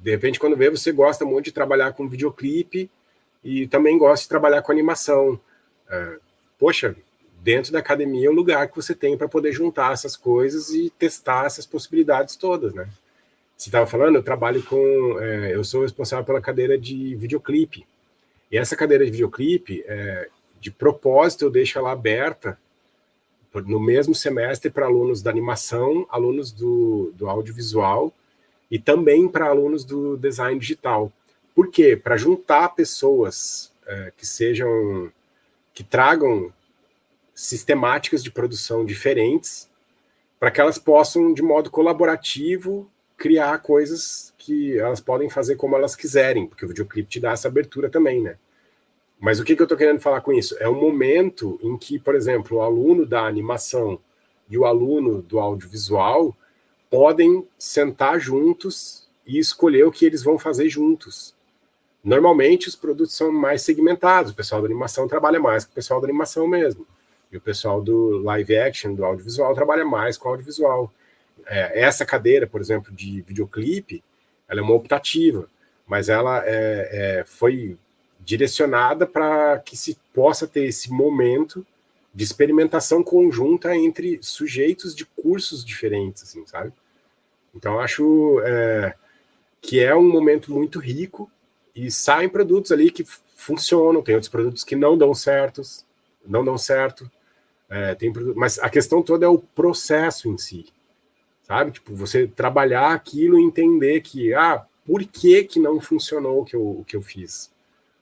de 0.02 0.12
repente, 0.12 0.40
quando 0.40 0.58
vê, 0.58 0.70
você 0.70 0.92
gosta 0.92 1.24
muito 1.24 1.46
de 1.46 1.52
trabalhar 1.52 1.94
com 1.94 2.10
videoclipe 2.10 2.90
e 3.44 3.68
também 3.68 3.98
gosta 3.98 4.24
de 4.24 4.30
trabalhar 4.30 4.62
com 4.62 4.72
animação. 4.72 5.40
É, 5.90 6.18
poxa, 6.60 6.96
dentro 7.42 7.72
da 7.72 7.80
academia 7.80 8.28
é 8.28 8.30
um 8.30 8.34
lugar 8.36 8.68
que 8.68 8.76
você 8.76 8.94
tem 8.94 9.18
para 9.18 9.30
poder 9.30 9.52
juntar 9.52 9.94
essas 9.94 10.18
coisas 10.18 10.70
e 10.72 10.90
testar 10.98 11.46
essas 11.46 11.66
possibilidades 11.66 12.36
todas, 12.36 12.74
né? 12.74 12.90
Você 13.58 13.70
estava 13.70 13.88
falando, 13.88 14.16
eu 14.16 14.24
trabalho 14.24 14.62
com, 14.64 15.20
é, 15.20 15.56
eu 15.56 15.64
sou 15.64 15.84
responsável 15.84 16.26
pela 16.26 16.42
cadeira 16.42 16.78
de 16.78 17.16
videoclipe. 17.16 17.86
E 18.52 18.58
essa 18.58 18.76
cadeira 18.76 19.06
de 19.06 19.12
videoclipe, 19.12 19.84
é, 19.88 20.30
de 20.60 20.72
propósito, 20.72 21.46
eu 21.46 21.50
deixo 21.50 21.80
ela 21.80 21.92
aberta 21.92 22.58
no 23.54 23.80
mesmo 23.80 24.14
semestre 24.14 24.70
para 24.70 24.86
alunos 24.86 25.22
da 25.22 25.32
animação, 25.32 26.06
alunos 26.10 26.52
do, 26.52 27.14
do 27.16 27.30
audiovisual 27.30 28.14
e 28.70 28.78
também 28.78 29.30
para 29.30 29.48
alunos 29.48 29.86
do 29.86 30.18
design 30.18 30.60
digital. 30.60 31.12
Por 31.54 31.72
quê? 31.72 31.96
Para 31.96 32.18
juntar 32.18 32.76
pessoas 32.76 33.72
é, 33.88 34.12
que 34.18 34.26
sejam 34.26 35.12
que 35.74 35.84
tragam 35.84 36.52
sistemáticas 37.34 38.24
de 38.24 38.32
produção 38.32 38.86
diferentes 38.86 39.70
para 40.40 40.52
que 40.52 40.60
elas 40.60 40.78
possam, 40.78 41.34
de 41.34 41.42
modo 41.42 41.70
colaborativo, 41.70 42.90
criar 43.18 43.58
coisas 43.60 44.34
que 44.38 44.78
elas 44.78 45.00
podem 45.00 45.30
fazer 45.30 45.56
como 45.56 45.76
elas 45.76 45.96
quiserem, 45.96 46.48
porque 46.48 46.66
o 46.66 46.68
videoclipe 46.68 47.10
te 47.10 47.20
dá 47.20 47.32
essa 47.32 47.48
abertura 47.48 47.90
também, 47.90 48.22
né? 48.22 48.38
Mas 49.20 49.40
o 49.40 49.44
que, 49.44 49.56
que 49.56 49.62
eu 49.62 49.66
estou 49.66 49.78
querendo 49.78 50.00
falar 50.00 50.22
com 50.22 50.34
isso? 50.34 50.56
É 50.60 50.68
um 50.68 50.80
momento 50.80 51.58
em 51.62 51.78
que, 51.78 51.98
por 51.98 52.16
exemplo, 52.16 52.58
o 52.58 52.62
aluno 52.62 53.06
da 53.06 53.26
animação 53.26 54.00
e 54.50 54.58
o 54.58 54.66
aluno 54.66 55.22
do 55.22 55.40
audiovisual 55.40 56.36
podem 56.90 57.48
sentar 57.58 58.20
juntos 58.20 59.08
e 59.26 59.40
escolher 59.40 59.86
o 59.86 59.92
que 59.92 60.06
eles 60.06 60.22
vão 60.22 60.38
fazer 60.38 60.70
juntos. 60.70 61.34
Normalmente 62.04 62.68
os 62.68 62.76
produtos 62.76 63.16
são 63.16 63.32
mais 63.32 63.64
segmentados, 63.64 64.32
o 64.32 64.36
pessoal 64.36 64.62
da 64.62 64.68
animação 64.68 65.08
trabalha 65.08 65.40
mais 65.40 65.66
com 65.66 65.72
o 65.72 65.76
pessoal 65.76 66.00
da 66.00 66.08
animação 66.08 66.48
mesmo. 66.48 66.86
E 67.32 67.38
o 67.38 67.42
pessoal 67.42 67.82
do 67.82 68.20
live 68.20 68.56
action, 68.56 68.94
do 68.94 69.04
audiovisual, 69.04 69.56
trabalha 69.56 69.84
mais 69.84 70.18
com 70.18 70.30
audiovisual. 70.30 70.94
É, 71.46 71.82
essa 71.82 72.06
cadeira, 72.06 72.48
por 72.48 72.62
exemplo, 72.62 72.94
de 72.94 73.22
videoclipe, 73.22 74.04
ela 74.48 74.60
é 74.60 74.64
uma 74.64 74.74
optativa, 74.74 75.48
mas 75.88 76.10
ela 76.10 76.44
é, 76.46 77.20
é, 77.20 77.24
foi 77.26 77.78
direcionada 78.20 79.06
para 79.06 79.60
que 79.60 79.78
se 79.78 79.98
possa 80.14 80.48
ter 80.48 80.66
esse 80.66 80.92
momento 80.92 81.66
de 82.14 82.24
experimentação 82.24 83.04
conjunta 83.04 83.76
entre 83.76 84.20
sujeitos 84.22 84.96
de 84.96 85.06
cursos 85.06 85.64
diferentes, 85.64 86.24
assim, 86.24 86.46
sabe? 86.48 86.74
Então, 87.54 87.80
acho 87.80 88.42
é, 88.44 88.96
que 89.62 89.80
é 89.80 89.96
um 89.96 90.10
momento 90.10 90.52
muito 90.52 90.80
rico 90.80 91.30
e 91.76 91.92
saem 91.92 92.30
produtos 92.30 92.72
ali 92.72 92.90
que 92.90 93.06
funcionam, 93.36 94.02
tem 94.02 94.16
outros 94.16 94.30
produtos 94.30 94.64
que 94.64 94.76
não 94.76 94.98
dão 94.98 95.14
certos, 95.14 95.86
não 96.26 96.44
dão 96.44 96.58
certo. 96.58 97.10
É, 97.70 97.96
tem 97.96 98.14
mas 98.36 98.60
a 98.60 98.70
questão 98.70 99.02
toda 99.02 99.26
é 99.26 99.30
o 99.30 99.40
processo 99.40 100.30
em 100.30 100.38
si, 100.38 100.68
sabe? 101.48 101.72
Tipo, 101.72 101.96
você 101.96 102.28
trabalhar 102.28 102.92
aquilo 102.94 103.40
e 103.40 103.44
entender 103.44 104.02
que, 104.02 104.34
ah, 104.34 104.66
por 104.86 105.04
que 105.04 105.44
que 105.44 105.60
não 105.60 105.80
funcionou 105.80 106.42
o 106.42 106.46
que 106.46 106.56
eu, 106.56 106.62
o 106.62 106.86
que 106.86 106.96
eu 106.96 107.02
fiz? 107.02 107.54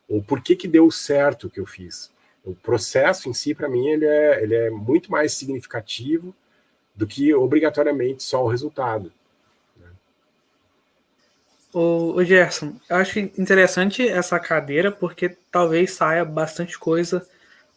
ou 0.07 0.21
por 0.21 0.41
que, 0.41 0.55
que 0.55 0.67
deu 0.67 0.91
certo 0.91 1.47
o 1.47 1.49
que 1.49 1.59
eu 1.59 1.65
fiz. 1.65 2.11
O 2.45 2.53
processo 2.53 3.29
em 3.29 3.33
si, 3.33 3.55
para 3.55 3.69
mim, 3.69 3.87
ele 3.87 4.05
é, 4.05 4.43
ele 4.43 4.55
é 4.55 4.69
muito 4.69 5.11
mais 5.11 5.33
significativo 5.33 6.35
do 6.95 7.07
que 7.07 7.33
obrigatoriamente 7.33 8.21
só 8.21 8.43
o 8.43 8.47
resultado. 8.47 9.11
Né? 9.77 9.87
O, 11.73 12.15
o 12.15 12.23
Gerson, 12.23 12.75
eu 12.89 12.97
acho 12.97 13.17
interessante 13.19 14.07
essa 14.07 14.39
cadeira 14.39 14.91
porque 14.91 15.35
talvez 15.51 15.93
saia 15.93 16.25
bastante 16.25 16.77
coisa 16.77 17.27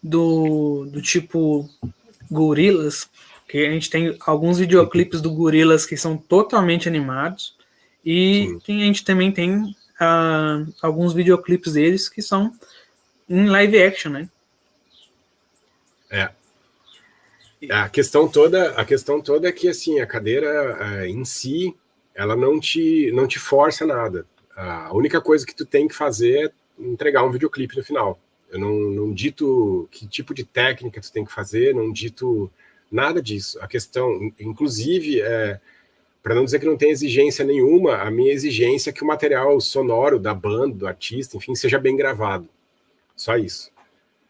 do, 0.03 0.87
do 0.91 1.01
tipo 1.01 1.69
gorilas, 2.31 3.09
que 3.47 3.65
a 3.65 3.71
gente 3.71 3.89
tem 3.89 4.17
alguns 4.21 4.59
videoclipes 4.59 5.21
do 5.21 5.33
gorilas 5.33 5.87
que 5.87 5.97
são 5.97 6.17
totalmente 6.17 6.89
animados 6.89 7.57
e 8.05 8.59
a 8.69 8.73
gente 8.73 9.05
também 9.05 9.33
tem 9.33 9.63
uh, 10.01 10.73
alguns 10.83 11.13
videoclipes 11.13 11.73
deles 11.73 12.09
que 12.09 12.23
são 12.23 12.53
em 13.29 13.47
live 13.47 13.83
action, 13.83 14.11
né? 14.11 14.29
É. 16.11 16.31
A 17.71 17.89
questão 17.89 18.29
toda, 18.29 18.71
a 18.73 18.85
questão 18.85 19.21
toda 19.21 19.49
é 19.49 19.53
que 19.53 19.69
assim 19.69 20.01
a 20.01 20.07
cadeira 20.07 20.79
uh, 20.79 21.05
em 21.05 21.25
si, 21.25 21.75
ela 22.15 22.37
não 22.37 22.61
te 22.61 23.11
não 23.13 23.27
te 23.27 23.39
força 23.39 23.87
nada. 23.87 24.27
A 24.55 24.95
única 24.95 25.21
coisa 25.21 25.45
que 25.45 25.55
tu 25.55 25.67
tem 25.67 25.87
que 25.87 25.95
fazer 25.95 26.47
é 26.47 26.83
entregar 26.83 27.25
um 27.25 27.31
videoclipe 27.31 27.77
no 27.77 27.85
final. 27.85 28.19
Eu 28.51 28.59
não, 28.59 28.73
não 28.73 29.13
dito 29.13 29.89
que 29.91 30.07
tipo 30.07 30.33
de 30.33 30.45
técnica 30.45 31.01
tu 31.01 31.13
tem 31.13 31.25
que 31.25 31.33
fazer, 31.33 31.75
não 31.75 31.93
dito 31.93 32.51
nada 32.91 33.21
disso. 33.21 33.59
A 33.61 33.67
questão, 33.67 34.33
inclusive, 34.39 35.21
é, 35.21 35.61
para 36.23 36.35
não 36.35 36.45
dizer 36.45 36.59
que 36.59 36.67
não 36.67 36.77
tem 36.77 36.91
exigência 36.91 37.45
nenhuma, 37.45 37.97
a 37.97 38.11
minha 38.11 38.33
exigência 38.33 38.91
é 38.91 38.93
que 38.93 39.05
o 39.05 39.07
material 39.07 39.61
sonoro 39.61 40.19
da 40.19 40.35
banda, 40.35 40.75
do 40.75 40.87
artista, 40.87 41.37
enfim, 41.37 41.55
seja 41.55 41.79
bem 41.79 41.97
gravado. 41.97 42.49
Só 43.15 43.37
isso. 43.37 43.71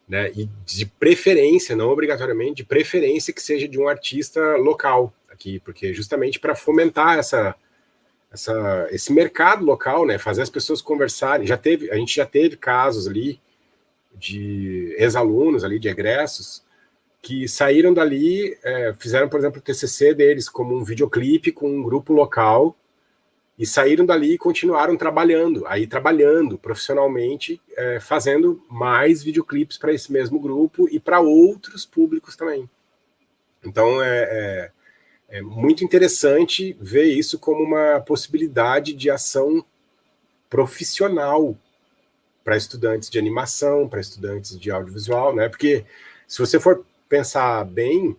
Né? 0.09 0.31
E 0.37 0.49
de 0.65 0.87
preferência, 0.87 1.75
não 1.75 1.89
obrigatoriamente, 1.89 2.57
de 2.57 2.65
preferência 2.65 3.33
que 3.33 3.43
seja 3.43 3.67
de 3.67 3.79
um 3.79 3.89
artista 3.89 4.57
local 4.57 5.13
aqui, 5.31 5.59
porque 5.61 5.93
justamente 5.93 6.39
para 6.39 6.55
fomentar 6.55 7.19
essa, 7.19 7.55
essa, 8.31 8.89
esse 8.91 9.13
mercado 9.13 9.65
local, 9.65 10.07
né? 10.07 10.19
Fazer 10.19 10.43
as 10.43 10.51
pessoas 10.51 10.81
conversarem. 10.81 11.47
Já 11.47 11.57
teve, 11.57 11.91
a 11.91 11.97
gente 11.97 12.15
já 12.15 12.27
teve 12.27 12.57
casos 12.57 13.07
ali 13.09 13.41
de 14.15 14.95
ex-alunos 14.99 15.65
ali, 15.65 15.79
de 15.79 15.89
egressos, 15.89 16.63
que 17.27 17.49
saíram 17.49 17.93
dali, 17.93 18.57
é, 18.63 18.95
fizeram, 18.97 19.29
por 19.29 19.41
exemplo, 19.41 19.59
o 19.59 19.61
TCC 19.61 20.15
deles 20.15 20.49
como 20.49 20.77
um 20.77 20.85
videoclipe 20.85 21.51
com 21.51 21.69
um 21.69 21.83
grupo 21.83 22.13
local 22.13 22.77
e 23.59 23.67
saíram 23.67 24.07
dali 24.07 24.35
e 24.35 24.39
continuaram 24.39 24.97
trabalhando, 24.97 25.67
aí 25.67 25.89
trabalhando 25.89 26.57
profissionalmente, 26.57 27.61
é, 27.77 27.99
fazendo 27.99 28.65
mais 28.71 29.25
videoclipes 29.25 29.77
para 29.77 29.93
esse 29.93 30.13
mesmo 30.13 30.39
grupo 30.39 30.89
e 30.89 31.01
para 31.01 31.19
outros 31.19 31.85
públicos 31.85 32.37
também. 32.37 32.71
Então 33.65 34.01
é, 34.01 34.71
é, 35.29 35.39
é 35.39 35.43
muito 35.43 35.83
interessante 35.83 36.77
ver 36.81 37.07
isso 37.07 37.41
como 37.41 37.61
uma 37.61 37.99
possibilidade 38.03 38.93
de 38.93 39.11
ação 39.11 39.65
profissional 40.49 41.59
para 42.45 42.57
estudantes 42.57 43.11
de 43.11 43.19
animação, 43.19 43.89
para 43.89 44.01
estudantes 44.01 44.57
de 44.57 44.71
audiovisual, 44.71 45.35
né? 45.35 45.49
Porque 45.49 45.85
se 46.29 46.39
você 46.39 46.61
for 46.61 46.87
pensar 47.09 47.65
bem, 47.65 48.17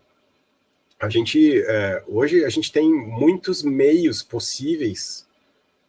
a 0.99 1.09
gente 1.09 1.61
é, 1.61 2.03
hoje 2.07 2.43
a 2.43 2.49
gente 2.49 2.71
tem 2.71 2.91
muitos 2.91 3.61
meios 3.63 4.23
possíveis 4.23 5.27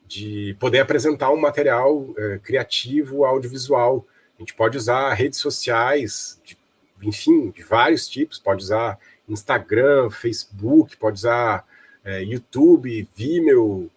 de 0.06 0.56
poder 0.58 0.80
apresentar 0.80 1.30
um 1.30 1.40
material 1.40 2.08
é, 2.16 2.38
criativo 2.38 3.24
audiovisual. 3.24 4.06
A 4.36 4.42
gente 4.42 4.54
pode 4.54 4.76
usar 4.76 5.12
redes 5.12 5.38
sociais, 5.38 6.40
de, 6.44 6.56
enfim, 7.02 7.50
de 7.50 7.62
vários 7.62 8.08
tipos. 8.08 8.38
Pode 8.38 8.62
usar 8.62 8.98
Instagram, 9.28 10.10
Facebook, 10.10 10.96
pode 10.96 11.18
usar 11.18 11.66
é, 12.04 12.22
YouTube, 12.22 13.08
Vimeo. 13.14 13.90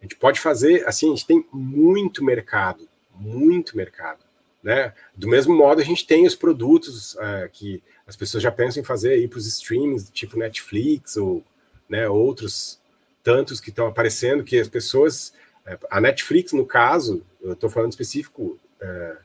A 0.00 0.04
gente 0.04 0.16
pode 0.16 0.40
fazer, 0.40 0.86
assim, 0.86 1.06
a 1.06 1.16
gente 1.16 1.26
tem 1.26 1.46
muito 1.50 2.22
mercado, 2.22 2.86
muito 3.14 3.76
mercado, 3.76 4.20
né? 4.66 4.92
Do 5.14 5.28
mesmo 5.28 5.54
modo, 5.54 5.80
a 5.80 5.84
gente 5.84 6.04
tem 6.04 6.26
os 6.26 6.34
produtos 6.34 7.16
é, 7.20 7.48
que 7.52 7.80
as 8.04 8.16
pessoas 8.16 8.42
já 8.42 8.50
pensam 8.50 8.82
em 8.82 8.84
fazer 8.84 9.12
aí 9.12 9.28
para 9.28 9.38
os 9.38 9.46
streamings, 9.46 10.10
tipo 10.10 10.36
Netflix 10.36 11.16
ou 11.16 11.44
né, 11.88 12.08
outros 12.08 12.80
tantos 13.22 13.60
que 13.60 13.70
estão 13.70 13.86
aparecendo, 13.86 14.42
que 14.42 14.58
as 14.58 14.66
pessoas. 14.66 15.32
É, 15.64 15.78
a 15.88 16.00
Netflix, 16.00 16.52
no 16.52 16.66
caso, 16.66 17.24
eu 17.40 17.52
estou 17.52 17.70
falando 17.70 17.92
específico 17.92 18.58
é, 18.80 19.16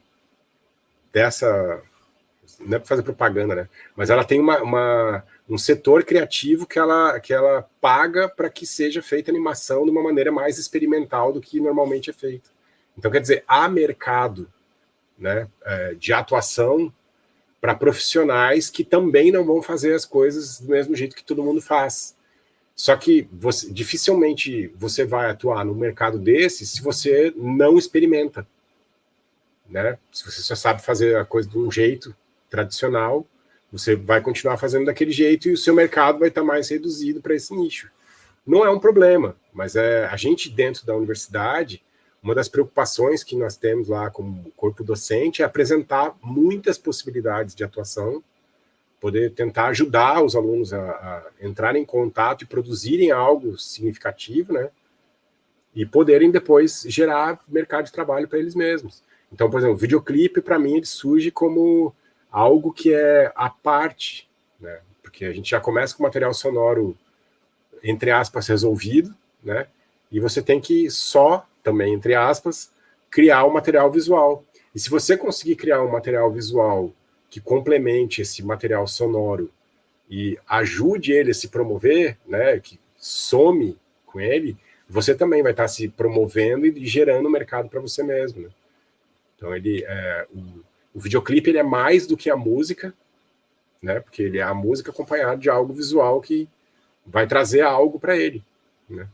dessa. 1.12 1.82
Não 2.60 2.76
é 2.76 2.80
para 2.80 2.88
fazer 2.88 3.02
propaganda, 3.02 3.56
né? 3.56 3.70
Mas 3.96 4.12
ela 4.12 4.24
tem 4.24 4.40
uma, 4.40 4.62
uma, 4.62 5.26
um 5.50 5.58
setor 5.58 6.04
criativo 6.04 6.68
que 6.68 6.78
ela, 6.78 7.20
que 7.20 7.34
ela 7.34 7.68
paga 7.82 8.30
para 8.30 8.48
que 8.48 8.68
seja 8.68 9.02
feita 9.02 9.32
animação 9.32 9.86
de 9.86 9.90
uma 9.90 10.04
maneira 10.04 10.32
mais 10.32 10.60
experimental 10.60 11.34
do 11.34 11.42
que 11.42 11.60
normalmente 11.60 12.12
é 12.12 12.14
feita. 12.14 12.52
Então, 12.96 13.10
quer 13.10 13.22
dizer, 13.22 13.44
há 13.48 13.68
mercado 13.68 14.48
né, 15.22 15.48
é, 15.64 15.94
de 15.94 16.12
atuação 16.12 16.92
para 17.62 17.76
profissionais 17.76 18.70
que 18.72 18.84
também 18.84 19.32
não 19.32 19.46
vão 19.46 19.62
fazer 19.62 19.94
as 19.94 20.04
coisas 20.04 20.60
do 20.60 20.70
mesmo 20.70 20.96
jeito 20.96 21.16
que 21.16 21.24
todo 21.24 21.44
mundo 21.44 21.62
faz. 21.62 22.18
Só 22.76 22.96
que 22.96 23.28
você, 23.32 23.72
dificilmente 23.72 24.74
você 24.76 25.06
vai 25.06 25.30
atuar 25.30 25.64
no 25.64 25.76
mercado 25.76 26.18
desse 26.18 26.66
se 26.66 26.82
você 26.82 27.32
não 27.38 27.78
experimenta. 27.78 28.48
Né? 29.70 29.98
Se 30.12 30.26
você 30.26 30.42
só 30.42 30.56
sabe 30.56 30.82
fazer 30.82 31.16
a 31.16 31.24
coisa 31.24 31.48
de 31.48 31.58
um 31.58 31.72
jeito 31.72 32.16
tradicional, 32.50 33.26
você 33.72 33.96
vai 33.96 34.20
continuar 34.20 34.58
fazendo 34.58 34.86
daquele 34.86 35.12
jeito 35.12 35.48
e 35.48 35.54
o 35.54 35.58
seu 35.58 35.76
mercado 35.76 36.20
vai 36.20 36.30
estar 36.30 36.44
mais 36.44 36.68
reduzido 36.70 37.22
para 37.22 37.36
esse 37.36 37.56
nicho. 37.56 37.92
Não 38.46 38.66
é 38.66 38.72
um 38.72 38.80
problema, 38.80 39.36
mas 39.54 39.76
é 39.76 40.06
a 40.06 40.18
gente 40.18 40.50
dentro 40.50 40.86
da 40.86 40.96
universidade 40.96 41.84
uma 42.24 42.36
das 42.36 42.48
preocupações 42.48 43.24
que 43.24 43.36
nós 43.36 43.58
temos 43.58 43.88
lá 43.88 44.10
como 44.12 44.52
corpo 44.56 44.84
docente 44.84 45.42
é 45.42 45.46
apresentar 45.46 46.16
muitas 46.22 46.78
possibilidades 46.78 47.56
de 47.56 47.64
atuação, 47.64 48.24
poder 49.00 49.32
tentar 49.32 49.68
ajudar 49.68 50.24
os 50.24 50.36
alunos 50.36 50.72
a, 50.72 50.80
a 50.80 51.24
entrarem 51.42 51.82
em 51.82 51.86
contato 51.86 52.44
e 52.44 52.48
produzirem 52.48 53.10
algo 53.10 53.58
significativo, 53.58 54.54
né? 54.54 54.70
E 55.74 55.86
poderem 55.86 56.30
depois 56.30 56.84
gerar 56.88 57.40
mercado 57.48 57.86
de 57.86 57.92
trabalho 57.92 58.28
para 58.28 58.38
eles 58.38 58.54
mesmos. 58.54 59.02
Então, 59.34 59.50
por 59.50 59.58
exemplo, 59.58 59.76
o 59.76 59.80
videoclipe, 59.80 60.42
para 60.42 60.60
mim, 60.60 60.76
ele 60.76 60.86
surge 60.86 61.32
como 61.32 61.96
algo 62.30 62.72
que 62.72 62.94
é 62.94 63.32
a 63.36 63.50
parte, 63.50 64.30
né? 64.60 64.82
Porque 65.02 65.26
a 65.26 65.34
gente 65.34 65.50
já 65.50 65.60
começa 65.60 65.96
com 65.96 66.04
material 66.04 66.34
sonoro, 66.36 66.96
entre 67.82 68.12
aspas, 68.12 68.48
resolvido, 68.48 69.16
né? 69.44 69.66
E 70.12 70.20
você 70.20 70.42
tem 70.44 70.62
que 70.62 70.92
só 70.92 71.48
também 71.64 71.94
entre 71.94 72.16
aspas, 72.16 72.72
criar 73.10 73.46
um 73.46 73.52
material 73.52 73.92
visual. 73.92 74.44
E 74.74 74.80
se 74.80 74.90
você 74.90 75.18
conseguir 75.18 75.56
criar 75.56 75.84
um 75.84 75.92
material 75.92 76.32
visual 76.32 76.92
que 77.30 77.40
complemente 77.40 78.22
esse 78.22 78.44
material 78.44 78.88
sonoro 78.88 79.50
e 80.10 80.38
ajude 80.48 81.14
ele 81.14 81.32
a 81.32 81.34
se 81.34 81.48
promover, 81.48 82.18
né, 82.28 82.60
que 82.60 82.80
some 82.98 83.78
com 84.06 84.20
ele, 84.20 84.58
você 84.90 85.16
também 85.16 85.42
vai 85.42 85.52
estar 85.52 85.68
se 85.68 85.88
promovendo 85.88 86.66
e 86.66 86.86
gerando 86.86 87.30
mercado 87.30 87.70
para 87.70 87.80
você 87.80 88.04
mesmo. 88.04 88.42
Né? 88.42 88.50
Então 89.38 89.56
ele, 89.56 89.84
é, 89.88 90.28
o, 90.34 90.62
o 90.94 91.00
videoclipe 91.00 91.50
ele 91.50 91.58
é 91.58 91.64
mais 91.64 92.06
do 92.06 92.18
que 92.18 92.30
a 92.30 92.36
música, 92.36 92.94
né, 93.82 94.00
porque 94.00 94.22
ele 94.22 94.38
é 94.38 94.44
a 94.44 94.54
música 94.54 94.92
acompanhada 94.92 95.38
de 95.38 95.50
algo 95.50 95.74
visual 95.74 96.20
que 96.22 96.48
vai 97.06 97.26
trazer 97.26 97.62
algo 97.62 98.00
para 98.00 98.18
ele. 98.18 98.44
Né? 98.90 99.08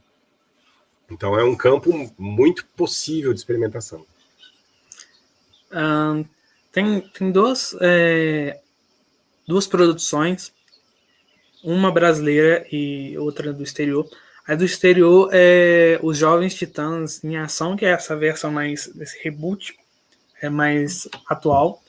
Então 1.10 1.40
é 1.40 1.44
um 1.44 1.56
campo 1.56 2.12
muito 2.18 2.66
possível 2.76 3.34
de 3.34 3.40
experimentação. 3.40 4.06
tem, 6.72 7.02
tem 7.02 7.32
duas, 7.32 7.76
é, 7.82 8.60
duas 9.48 9.68
produções, 9.68 10.54
uma 11.64 11.92
brasileira 11.92 12.66
e 12.72 13.18
outra 13.18 13.54
do 13.54 13.64
exterior. 13.64 14.08
A 14.48 14.56
do 14.56 14.64
exterior 14.64 15.30
é 15.34 16.00
Os 16.02 16.18
Jovens 16.18 16.56
Titãs 16.56 17.24
em 17.24 17.36
Ação, 17.38 17.76
que 17.76 17.86
é 17.86 17.90
essa 17.90 18.16
versão 18.16 18.52
mais 18.52 18.88
desse 18.88 19.22
reboot, 19.22 19.78
é 20.42 20.50
mais 20.50 21.08
atual. 21.28 21.82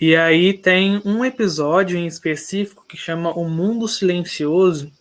E 0.00 0.14
aí 0.14 0.52
tem 0.52 1.00
um 1.04 1.24
episódio 1.24 1.98
em 1.98 2.06
específico 2.06 2.84
que 2.86 2.96
chama 2.96 3.32
O 3.32 3.48
Mundo 3.48 3.88
Silencioso, 3.88 4.92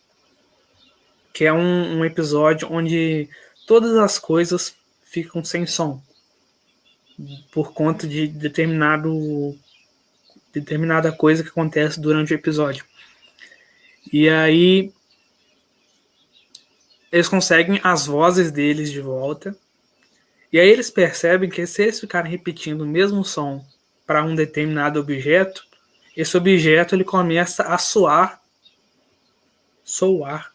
que 1.35 1.43
é 1.43 1.51
um, 1.51 1.97
um 1.97 2.05
episódio 2.05 2.71
onde 2.71 3.29
todas 3.67 3.97
as 3.97 4.17
coisas 4.17 4.73
ficam 5.03 5.43
sem 5.43 5.67
som 5.67 6.01
por 7.51 7.73
conta 7.73 8.07
de 8.07 8.25
determinado 8.25 9.53
determinada 10.53 11.11
coisa 11.11 11.43
que 11.43 11.49
acontece 11.49 11.99
durante 11.99 12.33
o 12.33 12.35
episódio. 12.35 12.85
E 14.13 14.29
aí 14.29 14.93
eles 17.11 17.27
conseguem 17.27 17.81
as 17.83 18.05
vozes 18.05 18.49
deles 18.49 18.89
de 18.89 19.01
volta 19.01 19.57
E 20.53 20.57
aí 20.57 20.69
eles 20.69 20.89
percebem 20.89 21.49
que 21.49 21.67
se 21.67 21.83
eles 21.83 21.99
ficarem 21.99 22.31
repetindo 22.31 22.83
o 22.83 22.87
mesmo 22.87 23.25
som 23.25 23.61
para 24.07 24.23
um 24.23 24.35
determinado 24.35 25.01
objeto, 25.01 25.67
esse 26.15 26.37
objeto 26.37 26.95
ele 26.95 27.03
começa 27.03 27.63
a 27.63 27.77
soar, 27.77 28.41
soar. 29.83 30.54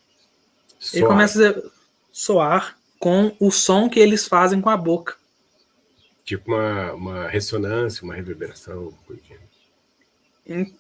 Soar. 0.81 0.97
Ele 0.99 1.07
começa 1.07 1.51
a 1.51 1.71
soar 2.11 2.77
com 2.99 3.37
o 3.39 3.51
som 3.51 3.89
que 3.89 4.01
eles 4.01 4.27
fazem 4.27 4.61
com 4.61 4.71
a 4.71 4.77
boca. 4.77 5.15
Tipo 6.25 6.53
uma, 6.53 6.93
uma 6.93 7.29
ressonância, 7.29 8.03
uma 8.03 8.15
reverberação. 8.15 8.93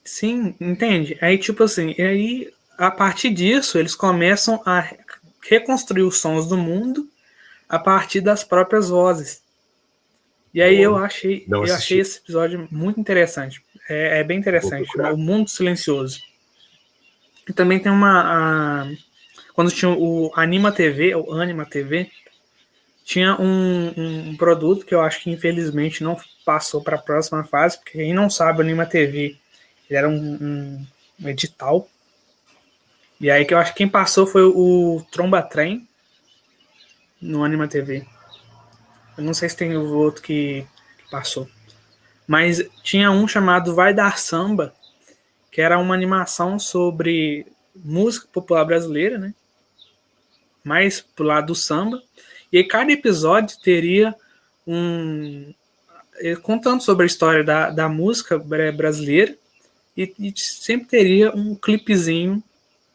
Sim, 0.04 0.54
entende? 0.60 1.16
Aí, 1.20 1.38
tipo 1.38 1.62
assim, 1.62 1.94
e 1.96 2.02
aí, 2.02 2.52
a 2.76 2.90
partir 2.90 3.30
disso, 3.30 3.78
eles 3.78 3.94
começam 3.94 4.60
a 4.66 4.88
reconstruir 5.48 6.02
os 6.02 6.18
sons 6.18 6.48
do 6.48 6.56
mundo 6.56 7.08
a 7.68 7.78
partir 7.78 8.20
das 8.20 8.42
próprias 8.42 8.88
vozes. 8.88 9.42
E 10.52 10.60
aí 10.60 10.78
Bom, 10.78 10.82
eu 10.82 10.96
achei, 10.96 11.46
eu 11.48 11.62
achei 11.62 12.00
esse 12.00 12.18
episódio 12.18 12.66
muito 12.70 12.98
interessante. 12.98 13.62
É, 13.88 14.20
é 14.20 14.24
bem 14.24 14.38
interessante. 14.38 14.88
O 15.00 15.16
Mundo 15.16 15.48
Silencioso. 15.48 16.20
E 17.48 17.52
também 17.52 17.78
tem 17.78 17.90
uma. 17.90 18.22
A, 18.22 18.92
quando 19.60 19.72
tinha 19.72 19.90
o 19.90 20.32
Anima 20.34 20.72
TV, 20.72 21.14
o 21.14 21.34
Anima 21.34 21.66
TV, 21.66 22.10
tinha 23.04 23.38
um, 23.38 23.92
um, 24.30 24.34
produto 24.34 24.86
que 24.86 24.94
eu 24.94 25.02
acho 25.02 25.20
que 25.20 25.30
infelizmente 25.30 26.02
não 26.02 26.16
passou 26.46 26.82
para 26.82 26.96
a 26.96 27.02
próxima 27.02 27.44
fase, 27.44 27.76
porque 27.76 27.98
quem 27.98 28.14
não 28.14 28.30
sabe, 28.30 28.60
o 28.60 28.62
Anima 28.62 28.86
TV 28.86 29.36
ele 29.86 29.98
era 29.98 30.08
um, 30.08 30.86
um, 31.20 31.28
edital. 31.28 31.86
E 33.20 33.30
aí 33.30 33.44
que 33.44 33.52
eu 33.52 33.58
acho 33.58 33.72
que 33.72 33.76
quem 33.76 33.88
passou 33.88 34.26
foi 34.26 34.44
o 34.44 35.04
Tromba 35.12 35.42
Trem 35.42 35.86
no 37.20 37.44
Anima 37.44 37.68
TV. 37.68 38.06
Eu 39.18 39.24
não 39.24 39.34
sei 39.34 39.46
se 39.50 39.58
tem 39.58 39.76
o 39.76 39.94
outro 39.94 40.22
que, 40.22 40.66
que 40.96 41.10
passou. 41.10 41.46
Mas 42.26 42.66
tinha 42.82 43.10
um 43.10 43.28
chamado 43.28 43.74
Vai 43.74 43.92
Dar 43.92 44.16
Samba, 44.16 44.72
que 45.52 45.60
era 45.60 45.78
uma 45.78 45.94
animação 45.94 46.58
sobre 46.58 47.46
música 47.74 48.26
popular 48.32 48.64
brasileira, 48.64 49.18
né? 49.18 49.34
Mais 50.64 51.00
pro 51.00 51.24
lado 51.24 51.48
do 51.48 51.54
samba. 51.54 52.02
E 52.52 52.58
aí 52.58 52.64
cada 52.64 52.90
episódio 52.92 53.58
teria 53.60 54.14
um. 54.66 55.52
Eh, 56.16 56.36
contando 56.36 56.82
sobre 56.82 57.04
a 57.04 57.06
história 57.06 57.42
da, 57.42 57.70
da 57.70 57.88
música 57.88 58.38
brasileira. 58.38 59.36
E, 59.96 60.12
e 60.18 60.32
sempre 60.36 60.86
teria 60.86 61.34
um 61.34 61.54
clipezinho 61.54 62.42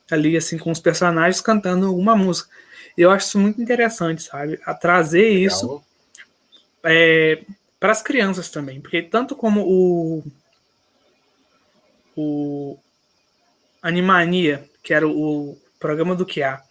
ali, 0.09 0.37
assim, 0.37 0.57
com 0.57 0.71
os 0.71 0.79
personagens 0.79 1.41
cantando 1.41 1.87
alguma 1.87 2.15
música. 2.15 2.49
Eu 2.97 3.11
acho 3.11 3.27
isso 3.27 3.39
muito 3.39 3.61
interessante, 3.61 4.23
sabe? 4.23 4.59
A 4.65 4.73
trazer 4.73 5.23
Legal. 5.23 5.47
isso 5.47 5.83
é, 6.83 7.43
para 7.79 7.91
as 7.91 8.01
crianças 8.01 8.49
também, 8.49 8.79
porque 8.79 9.01
tanto 9.01 9.35
como 9.35 9.61
o 9.65 10.23
o 12.15 12.77
Animania, 13.81 14.69
que 14.81 14.93
era 14.93 15.05
o 15.05 15.57
programa 15.77 16.15
do 16.15 16.25
QA, 16.25 16.61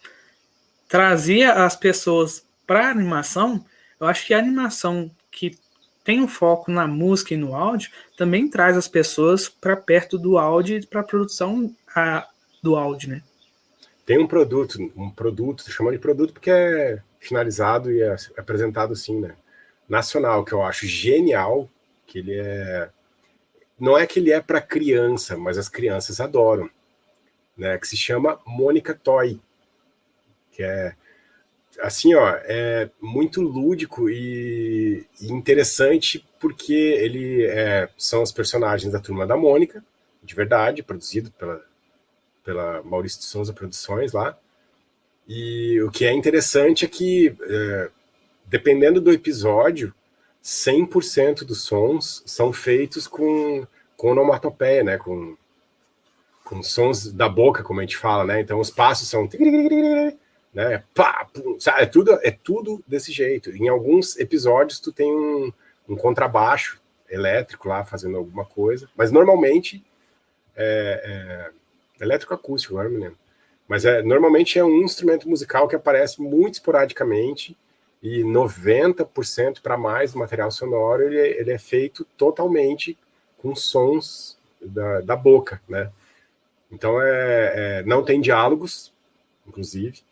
trazia 0.95 1.51
as 1.51 1.75
pessoas 1.75 2.47
para 2.65 2.89
animação, 2.89 3.65
eu 3.99 4.07
acho 4.07 4.25
que 4.25 4.33
a 4.33 4.39
animação 4.39 5.11
que 5.29 5.57
tem 6.05 6.21
um 6.21 6.27
foco 6.27 6.71
na 6.71 6.87
música 6.87 7.33
e 7.33 7.37
no 7.37 7.53
áudio 7.53 7.91
também 8.15 8.49
traz 8.49 8.77
as 8.77 8.87
pessoas 8.87 9.49
para 9.49 9.75
perto 9.75 10.17
do 10.17 10.37
áudio 10.37 10.77
e 10.77 10.85
para 10.85 11.01
a 11.01 11.03
produção 11.03 11.69
do 12.63 12.77
áudio, 12.77 13.09
né? 13.09 13.21
Tem 14.05 14.17
um 14.17 14.25
produto, 14.25 14.79
um 14.95 15.09
produto, 15.09 15.69
chamando 15.69 15.95
de 15.95 15.99
produto 15.99 16.31
porque 16.31 16.49
é 16.49 17.01
finalizado 17.19 17.91
e 17.91 18.01
é 18.01 18.15
apresentado 18.37 18.93
assim, 18.93 19.19
né? 19.19 19.35
Nacional, 19.89 20.45
que 20.45 20.53
eu 20.53 20.63
acho 20.63 20.87
genial, 20.87 21.69
que 22.07 22.19
ele 22.19 22.39
é. 22.39 22.89
Não 23.77 23.97
é 23.97 24.07
que 24.07 24.19
ele 24.19 24.31
é 24.31 24.39
para 24.39 24.61
criança, 24.61 25.35
mas 25.35 25.57
as 25.57 25.67
crianças 25.67 26.21
adoram, 26.21 26.69
né? 27.57 27.77
Que 27.77 27.85
se 27.85 27.97
chama 27.97 28.39
Mônica 28.45 28.93
Toy, 28.93 29.41
que 30.55 30.63
é 30.63 30.95
assim, 31.81 32.15
ó, 32.15 32.29
é 32.43 32.89
muito 33.01 33.41
lúdico 33.41 34.09
e, 34.09 35.05
e 35.19 35.31
interessante 35.31 36.25
porque 36.39 36.73
ele 36.73 37.45
é, 37.45 37.89
são 37.97 38.23
os 38.23 38.31
personagens 38.31 38.93
da 38.93 38.99
turma 38.99 39.27
da 39.27 39.35
Mônica, 39.35 39.83
de 40.23 40.33
verdade, 40.33 40.81
produzido 40.81 41.31
pela 41.31 41.61
pela 42.45 42.83
Maurício 42.83 43.19
de 43.19 43.25
Souza 43.25 43.51
Produções 43.51 44.13
lá. 44.13 44.37
E 45.27 45.81
o 45.81 45.89
que 45.89 46.05
é 46.05 46.13
interessante 46.13 46.85
é 46.85 46.87
que, 46.87 47.35
é, 47.41 47.89
dependendo 48.45 49.01
do 49.01 49.11
episódio, 49.11 49.91
100% 50.43 51.43
dos 51.43 51.63
sons 51.63 52.21
são 52.27 52.53
feitos 52.53 53.07
com, 53.07 53.65
com 53.97 54.11
onomatopeia, 54.11 54.83
né? 54.83 54.97
Com, 54.99 55.35
com 56.43 56.61
sons 56.61 57.11
da 57.11 57.27
boca, 57.27 57.63
como 57.63 57.79
a 57.79 57.83
gente 57.83 57.97
fala, 57.97 58.23
né? 58.23 58.39
Então 58.39 58.59
os 58.59 58.69
passos 58.69 59.09
são 59.09 59.27
né? 60.55 60.83
Pá, 60.95 61.27
pum, 61.31 61.57
é 61.77 61.85
tudo 61.85 62.17
é 62.23 62.31
tudo 62.31 62.83
desse 62.87 63.11
jeito. 63.11 63.51
Em 63.51 63.67
alguns 63.67 64.17
episódios 64.17 64.79
tu 64.79 64.91
tem 64.91 65.13
um, 65.13 65.53
um 65.87 65.95
contrabaixo 65.95 66.81
elétrico 67.07 67.69
lá 67.69 67.85
fazendo 67.85 68.17
alguma 68.17 68.45
coisa, 68.45 68.89
mas 68.95 69.11
normalmente 69.11 69.85
é, 70.55 71.51
é 71.51 71.65
Elétrico-acústico, 71.99 72.73
agora 72.73 72.89
me 72.89 72.97
lembro. 72.97 73.17
Mas 73.67 73.85
é, 73.85 74.01
normalmente 74.01 74.59
é 74.59 74.63
um 74.63 74.83
instrumento 74.83 75.27
musical 75.29 75.67
que 75.67 75.75
aparece 75.75 76.21
muito 76.21 76.55
esporadicamente 76.55 77.57
e 78.01 78.21
90% 78.21 79.61
para 79.61 79.77
mais 79.77 80.13
do 80.13 80.19
material 80.19 80.51
sonoro 80.51 81.03
ele, 81.03 81.17
é, 81.17 81.39
ele, 81.39 81.51
é 81.51 81.57
feito 81.57 82.05
totalmente 82.17 82.97
com 83.37 83.55
sons 83.55 84.37
da, 84.61 85.01
da 85.01 85.15
boca, 85.15 85.61
né? 85.67 85.89
Então 86.71 87.01
é, 87.01 87.53
é, 87.55 87.83
não 87.83 88.03
tem 88.03 88.19
diálogos, 88.19 88.93
inclusive, 89.47 90.03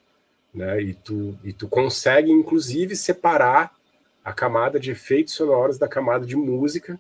né? 0.54 0.82
E 0.82 0.94
tu, 0.94 1.38
e 1.44 1.52
tu 1.52 1.68
consegue 1.68 2.32
inclusive 2.32 2.96
separar 2.96 3.76
a 4.24 4.32
camada 4.32 4.80
de 4.80 4.92
efeitos 4.92 5.34
sonoros 5.34 5.78
da 5.78 5.88
camada 5.88 6.26
de 6.26 6.36
música, 6.36 7.00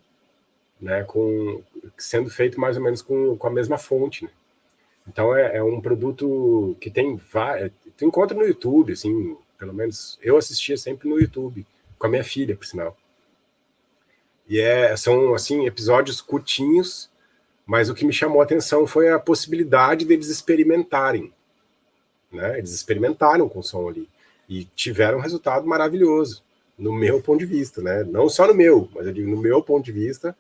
né? 0.82 1.04
Com 1.04 1.62
sendo 1.97 2.30
feito 2.30 2.60
mais 2.60 2.78
ou 2.78 2.84
menos 2.84 3.01
com, 3.01 3.38
com 3.38 3.47
a 3.47 3.51
mesma 3.51 3.78
fonte, 3.78 4.26
né? 4.26 4.32
Então 5.08 5.36
é, 5.36 5.58
é 5.58 5.64
um 5.64 5.82
produto 5.82 6.76
que 6.80 6.89
tem 6.89 7.16
várias. 7.16 7.72
Tu 7.97 8.06
encontra 8.06 8.38
no 8.38 8.45
YouTube, 8.45 8.93
assim, 8.93 9.38
pelo 9.58 9.74
menos 9.74 10.18
eu 10.22 10.38
assistia 10.38 10.78
sempre 10.78 11.10
no 11.10 11.20
YouTube, 11.20 11.66
com 11.97 12.08
a 12.08 12.10
minha 12.10 12.24
filha, 12.24 12.56
por 12.56 12.66
sinal. 12.66 12.97
E 14.47 14.60
é, 14.60 14.95
são 14.97 15.34
assim 15.34 15.66
episódios 15.66 16.22
curtinhos, 16.22 17.10
mas 17.66 17.89
o 17.89 17.93
que 17.93 18.06
me 18.06 18.14
chamou 18.14 18.41
a 18.41 18.43
atenção 18.43 18.86
foi 18.86 19.10
a 19.10 19.20
possibilidade 19.20 20.06
deles 20.06 20.28
experimentarem. 20.28 21.32
Né? 22.34 22.58
Eles 22.58 22.74
experimentaram 22.74 23.48
com 23.48 23.60
o 23.60 23.64
som 23.64 23.88
ali 23.88 24.10
e 24.50 24.66
tiveram 24.76 25.20
um 25.20 25.22
resultado 25.22 25.66
maravilhoso, 25.66 26.44
no 26.78 26.92
meu 26.92 27.22
ponto 27.22 27.40
de 27.40 27.46
vista, 27.46 27.82
né? 27.82 28.04
Não 28.04 28.28
só 28.28 28.48
no 28.48 28.54
meu, 28.54 28.90
mas 28.94 29.06
eu 29.06 29.14
digo 29.14 29.30
no 29.30 29.40
meu 29.40 29.62
ponto 29.62 29.86
de 29.86 29.92
vista, 29.92 30.36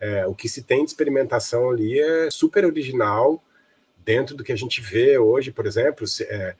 é, 0.00 0.26
o 0.26 0.34
que 0.34 0.48
se 0.48 0.62
tem 0.62 0.84
de 0.84 0.90
experimentação 0.90 1.70
ali 1.70 2.00
é 2.00 2.30
super 2.30 2.64
original 2.64 3.42
dentro 4.04 4.36
do 4.36 4.44
que 4.44 4.52
a 4.52 4.56
gente 4.56 4.80
vê 4.80 5.18
hoje, 5.18 5.50
por 5.50 5.66
exemplo, 5.66 6.06
é, 6.22 6.54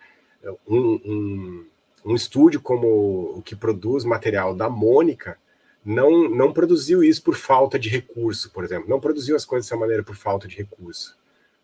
um, 0.68 1.00
um, 1.04 1.66
um, 2.04 2.14
estúdio 2.14 2.60
como 2.60 3.34
o 3.36 3.42
que 3.42 3.56
produz 3.56 4.04
material 4.04 4.54
da 4.54 4.68
Mônica 4.68 5.36
não, 5.84 6.28
não 6.28 6.52
produziu 6.52 7.02
isso 7.02 7.22
por 7.22 7.34
falta 7.34 7.78
de 7.78 7.88
recurso, 7.88 8.50
por 8.50 8.64
exemplo, 8.64 8.88
não 8.88 9.00
produziu 9.00 9.34
as 9.34 9.44
coisas 9.44 9.66
dessa 9.66 9.78
maneira 9.78 10.02
por 10.02 10.14
falta 10.14 10.46
de 10.46 10.56
recurso. 10.56 11.16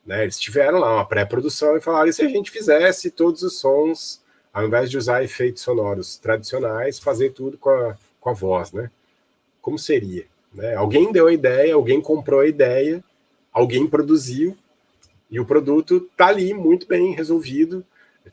Né? 0.09 0.23
Eles 0.23 0.41
tiveram 0.41 0.79
lá 0.79 0.95
uma 0.95 1.05
pré-produção 1.05 1.77
e 1.77 1.83
falaram: 1.83 2.09
e 2.09 2.13
se 2.15 2.23
a 2.23 2.29
gente 2.29 2.51
fizesse 2.51 3.11
todos 3.11 3.43
os 3.43 3.59
sons, 3.59 4.23
ao 4.51 4.67
invés 4.67 4.91
de 4.91 4.97
usar 4.97 5.23
efeitos 5.23 5.63
sonoros 5.63 6.17
tradicionais, 6.17 6.99
fazer 6.99 7.35
tudo 7.35 7.59
com 7.59 7.69
a, 7.69 7.95
com 8.19 8.31
a 8.31 8.33
voz, 8.33 8.73
né? 8.73 8.91
Como 9.61 9.79
seria? 9.79 10.25
Né? 10.53 10.75
Alguém 10.75 11.13
deu 11.13 11.27
a 11.27 11.33
ideia, 11.33 11.75
alguém 11.75 12.01
comprou 12.01 12.41
a 12.41 12.47
ideia, 12.47 13.05
alguém 13.53 13.87
produziu, 13.87 14.57
e 15.31 15.39
o 15.39 15.45
produto 15.45 16.09
tá 16.17 16.29
ali 16.29 16.55
muito 16.55 16.89
bem 16.89 17.15
resolvido. 17.15 17.85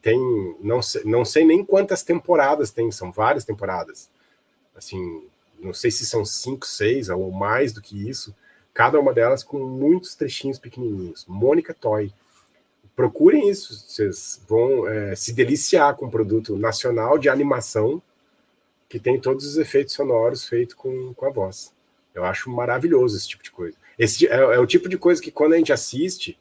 Tem, 0.01 0.17
não 0.61 0.81
sei, 0.81 1.03
não 1.03 1.25
sei 1.25 1.43
nem 1.43 1.63
quantas 1.63 2.03
temporadas 2.03 2.71
tem, 2.71 2.89
são 2.89 3.11
várias 3.11 3.43
temporadas. 3.43 4.09
Assim, 4.73 5.23
não 5.59 5.73
sei 5.73 5.91
se 5.91 6.05
são 6.05 6.23
cinco, 6.23 6.65
seis 6.65 7.09
ou 7.09 7.31
mais 7.31 7.73
do 7.73 7.81
que 7.81 8.09
isso. 8.09 8.33
Cada 8.75 8.99
uma 8.99 9.13
delas 9.13 9.41
com 9.41 9.57
muitos 9.57 10.15
trechinhos 10.15 10.59
pequenininhos. 10.59 11.25
Mônica 11.29 11.73
Toy. 11.73 12.11
Procurem 12.93 13.49
isso, 13.49 13.73
vocês 13.73 14.41
vão 14.47 14.85
é, 14.85 15.15
se 15.15 15.31
deliciar 15.33 15.95
com 15.95 16.07
um 16.07 16.09
produto 16.09 16.57
nacional 16.57 17.17
de 17.17 17.29
animação 17.29 18.01
que 18.89 18.99
tem 18.99 19.19
todos 19.19 19.45
os 19.45 19.57
efeitos 19.57 19.93
sonoros 19.93 20.45
feitos 20.45 20.75
com, 20.75 21.13
com 21.13 21.25
a 21.25 21.29
voz. 21.29 21.73
Eu 22.13 22.25
acho 22.25 22.49
maravilhoso 22.49 23.15
esse 23.15 23.29
tipo 23.29 23.43
de 23.43 23.51
coisa. 23.51 23.77
Esse 23.97 24.27
é, 24.27 24.35
é 24.35 24.59
o 24.59 24.67
tipo 24.67 24.89
de 24.89 24.97
coisa 24.97 25.21
que 25.21 25.31
quando 25.31 25.53
a 25.53 25.57
gente 25.57 25.71
assiste, 25.71 26.37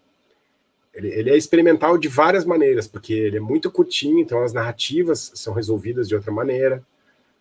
ele, 0.93 1.09
ele, 1.09 1.31
é 1.31 1.37
experimental 1.37 1.97
de 1.97 2.09
várias 2.09 2.45
maneiras, 2.45 2.89
porque 2.89 3.13
ele 3.13 3.37
é 3.37 3.41
muito 3.41 3.71
curtinho, 3.71 4.19
então 4.19 4.43
as 4.43 4.53
narrativas 4.53 5.31
são 5.37 5.55
resolvidas 5.55 6.09
de 6.09 6.17
outra 6.17 6.33
maneira. 6.33 6.83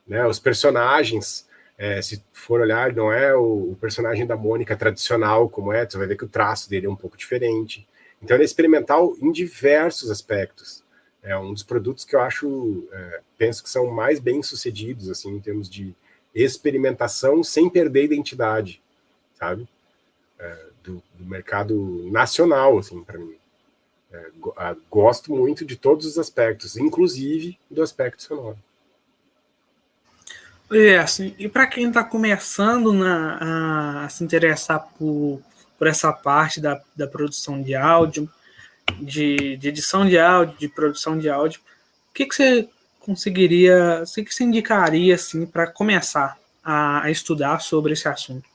né? 0.07 0.25
Os 0.27 0.37
personagens, 0.37 1.47
é, 1.83 2.01
se 2.01 2.23
for 2.31 2.61
olhar, 2.61 2.93
não 2.93 3.11
é 3.11 3.35
o, 3.35 3.75
personagem 3.81 4.25
da 4.25 4.37
Mônica 4.37 4.73
tradicional 4.73 5.49
como 5.49 5.73
é, 5.73 5.85
você 5.85 5.97
vai 5.97 6.07
ver 6.07 6.15
que 6.15 6.23
o 6.23 6.29
traço 6.29 6.69
dele 6.69 6.85
é 6.85 6.89
um 6.89 6.95
pouco 6.95 7.17
diferente. 7.17 7.85
Então 8.21 8.37
ele 8.37 8.43
é 8.43 8.45
experimental 8.45 9.13
em 9.19 9.29
diversos 9.33 10.09
aspectos. 10.09 10.81
É 11.21 11.37
um 11.37 11.51
dos 11.51 11.61
produtos 11.61 12.05
que 12.05 12.15
eu 12.15 12.21
acho, 12.21 12.87
é, 12.89 13.19
penso 13.37 13.61
que 13.61 13.69
são 13.69 13.87
mais 13.87 14.21
bem 14.21 14.41
sucedidos, 14.41 15.09
assim, 15.09 15.35
em 15.35 15.41
termos 15.41 15.69
de 15.69 15.93
experimentação 16.33 17.43
sem 17.43 17.69
perder 17.69 17.99
a 17.99 18.05
identidade, 18.05 18.81
sabe? 19.37 19.67
É, 20.39 20.65
do, 20.85 21.03
do, 21.19 21.25
mercado 21.25 22.09
nacional, 22.09 22.77
assim, 22.77 23.03
para 23.03 23.17
mim. 23.17 23.35
É, 24.09 24.75
gosto 24.89 25.35
muito 25.35 25.65
de 25.65 25.75
todos 25.75 26.05
os 26.05 26.17
aspectos, 26.17 26.77
inclusive 26.77 27.59
do 27.69 27.83
aspecto 27.83 28.23
sonoro. 28.23 28.57
É, 30.71 30.97
assim, 30.97 31.35
e 31.37 31.47
para 31.47 31.67
quem 31.67 31.87
está 31.87 32.03
começando 32.03 32.93
na, 32.93 34.05
a, 34.05 34.09
se 34.09 34.23
interessar 34.23 34.87
por, 34.97 35.41
por 35.77 35.87
essa 35.87 36.11
parte 36.11 36.59
da, 36.59 36.81
da 36.95 37.07
produção 37.07 37.61
de 37.61 37.75
áudio, 37.75 38.29
de, 38.99 39.57
de 39.57 39.67
edição 39.69 40.07
de 40.07 40.17
áudio, 40.17 40.57
de 40.57 40.67
produção 40.67 41.17
de 41.17 41.29
áudio, 41.29 41.61
o 42.09 42.13
que, 42.13 42.25
que 42.25 42.35
você 42.35 42.69
conseguiria, 42.99 44.03
o 44.03 44.13
que, 44.13 44.23
que 44.23 44.33
você 44.33 44.43
indicaria 44.43 45.15
assim, 45.15 45.45
para 45.45 45.67
começar 45.67 46.37
a, 46.63 47.03
a, 47.03 47.11
estudar 47.11 47.59
sobre 47.59 47.93
esse 47.93 48.07
assunto? 48.07 48.47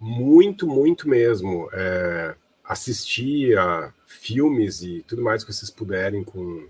Muito, 0.00 0.66
muito 0.66 1.08
mesmo. 1.08 1.68
É, 1.72 2.34
assistir 2.64 3.58
a 3.58 3.92
filmes 4.06 4.82
e 4.82 5.04
tudo 5.06 5.22
mais 5.22 5.44
que 5.44 5.52
vocês 5.52 5.70
puderem 5.70 6.24
com 6.24 6.66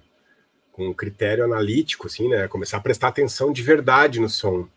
com 0.75 0.93
critério 0.93 1.45
analítico, 1.45 2.09
assim, 2.09 2.29
né? 2.29 2.49
Começar 2.49 2.79
a 2.79 2.81
prestar 2.81 3.09
atenção 3.09 3.53
de 3.53 3.63
verdade 3.63 4.19
no 4.19 4.29
som 4.29 4.69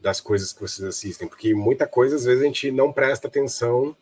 das 0.00 0.20
coisas 0.20 0.52
que 0.52 0.60
vocês 0.60 0.86
assistem, 0.86 1.28
porque 1.28 1.54
muita 1.54 1.86
coisa 1.86 2.16
às 2.16 2.24
vezes 2.24 2.42
a 2.42 2.46
gente 2.46 2.70
não 2.72 2.92
presta 2.92 3.28
atenção 3.28 3.96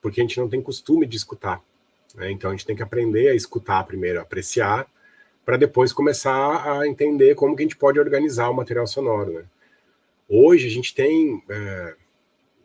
porque 0.00 0.20
a 0.20 0.24
gente 0.24 0.38
não 0.38 0.48
tem 0.48 0.62
costume 0.62 1.04
de 1.04 1.16
escutar. 1.16 1.60
Né? 2.14 2.30
Então 2.30 2.50
a 2.50 2.52
gente 2.52 2.66
tem 2.66 2.76
que 2.76 2.82
aprender 2.82 3.28
a 3.28 3.34
escutar 3.34 3.84
primeiro, 3.84 4.20
apreciar, 4.20 4.86
para 5.44 5.56
depois 5.56 5.92
começar 5.92 6.78
a 6.78 6.86
entender 6.86 7.34
como 7.34 7.56
que 7.56 7.62
a 7.62 7.66
gente 7.66 7.76
pode 7.76 7.98
organizar 7.98 8.48
o 8.48 8.54
material 8.54 8.86
sonoro. 8.86 9.32
Né? 9.32 9.44
Hoje 10.28 10.68
a 10.68 10.70
gente 10.70 10.94
tem 10.94 11.42
é, 11.48 11.94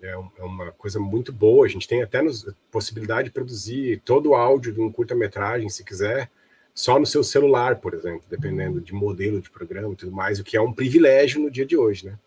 é, 0.03 0.09
é 0.09 0.43
uma 0.43 0.71
coisa 0.73 0.99
muito 0.99 1.33
boa, 1.33 1.65
a 1.65 1.69
gente 1.69 1.87
tem 1.87 2.03
até 2.03 2.19
a 2.19 2.25
possibilidade 2.69 3.29
de 3.29 3.33
produzir 3.33 4.01
todo 4.05 4.29
o 4.29 4.35
áudio 4.35 4.71
de 4.71 4.81
um 4.81 4.91
curta-metragem, 4.91 5.69
se 5.69 5.83
quiser, 5.83 6.29
só 6.77 6.99
no 6.99 7.07
seu 7.07 7.23
celular, 7.23 7.77
por 7.77 7.95
exemplo, 7.95 8.21
dependendo 8.29 8.79
de 8.79 8.93
modelo 8.93 9.41
de 9.41 9.49
programa 9.49 9.93
e 9.93 9.95
tudo 9.95 10.11
mais, 10.11 10.39
o 10.39 10.43
que 10.43 10.55
é 10.55 10.61
um 10.61 10.71
privilégio 10.71 11.41
no 11.41 11.49
dia 11.49 11.65
de 11.65 11.75
hoje, 11.75 12.05
né? 12.05 12.19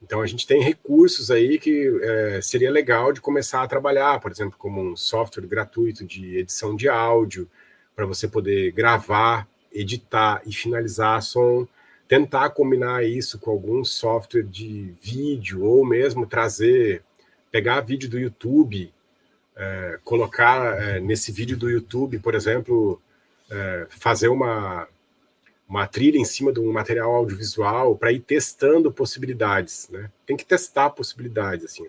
Então 0.00 0.22
a 0.22 0.28
gente 0.28 0.46
tem 0.46 0.62
recursos 0.62 1.28
aí 1.28 1.58
que 1.58 1.90
é, 2.00 2.40
seria 2.40 2.70
legal 2.70 3.12
de 3.12 3.20
começar 3.20 3.60
a 3.64 3.66
trabalhar, 3.66 4.20
por 4.20 4.30
exemplo, 4.30 4.56
como 4.56 4.80
um 4.80 4.96
software 4.96 5.44
gratuito 5.44 6.04
de 6.04 6.36
edição 6.36 6.76
de 6.76 6.88
áudio, 6.88 7.50
para 7.96 8.06
você 8.06 8.28
poder 8.28 8.70
gravar, 8.70 9.48
editar 9.72 10.40
e 10.46 10.52
finalizar 10.52 11.20
som, 11.20 11.66
tentar 12.06 12.50
combinar 12.50 13.04
isso 13.04 13.40
com 13.40 13.50
algum 13.50 13.84
software 13.84 14.44
de 14.44 14.94
vídeo, 15.02 15.64
ou 15.64 15.84
mesmo 15.84 16.28
trazer, 16.28 17.02
pegar 17.50 17.80
vídeo 17.80 18.08
do 18.08 18.20
YouTube, 18.20 18.94
é, 19.56 19.98
colocar 20.04 20.80
é, 20.80 21.00
nesse 21.00 21.32
vídeo 21.32 21.56
do 21.56 21.68
YouTube, 21.68 22.20
por 22.20 22.36
exemplo, 22.36 23.02
é, 23.50 23.86
fazer 23.90 24.28
uma, 24.28 24.88
uma 25.68 25.86
trilha 25.86 26.18
em 26.18 26.24
cima 26.24 26.52
de 26.52 26.60
um 26.60 26.72
material 26.72 27.14
audiovisual 27.14 27.96
para 27.96 28.12
ir 28.12 28.20
testando 28.20 28.92
possibilidades, 28.92 29.88
né? 29.90 30.10
Tem 30.26 30.36
que 30.36 30.44
testar 30.44 30.90
possibilidades, 30.90 31.64
assim, 31.64 31.86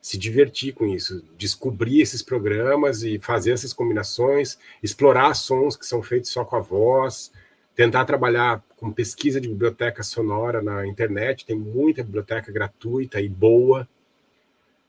se 0.00 0.16
divertir 0.16 0.72
com 0.72 0.86
isso, 0.86 1.24
descobrir 1.36 2.00
esses 2.00 2.22
programas 2.22 3.02
e 3.02 3.18
fazer 3.18 3.52
essas 3.52 3.72
combinações, 3.72 4.58
explorar 4.82 5.34
sons 5.34 5.76
que 5.76 5.86
são 5.86 6.02
feitos 6.02 6.30
só 6.30 6.44
com 6.44 6.56
a 6.56 6.60
voz, 6.60 7.32
tentar 7.74 8.04
trabalhar 8.04 8.62
com 8.76 8.92
pesquisa 8.92 9.40
de 9.40 9.48
biblioteca 9.48 10.02
sonora 10.02 10.62
na 10.62 10.86
internet, 10.86 11.44
tem 11.44 11.56
muita 11.56 12.04
biblioteca 12.04 12.52
gratuita 12.52 13.20
e 13.20 13.28
boa, 13.28 13.88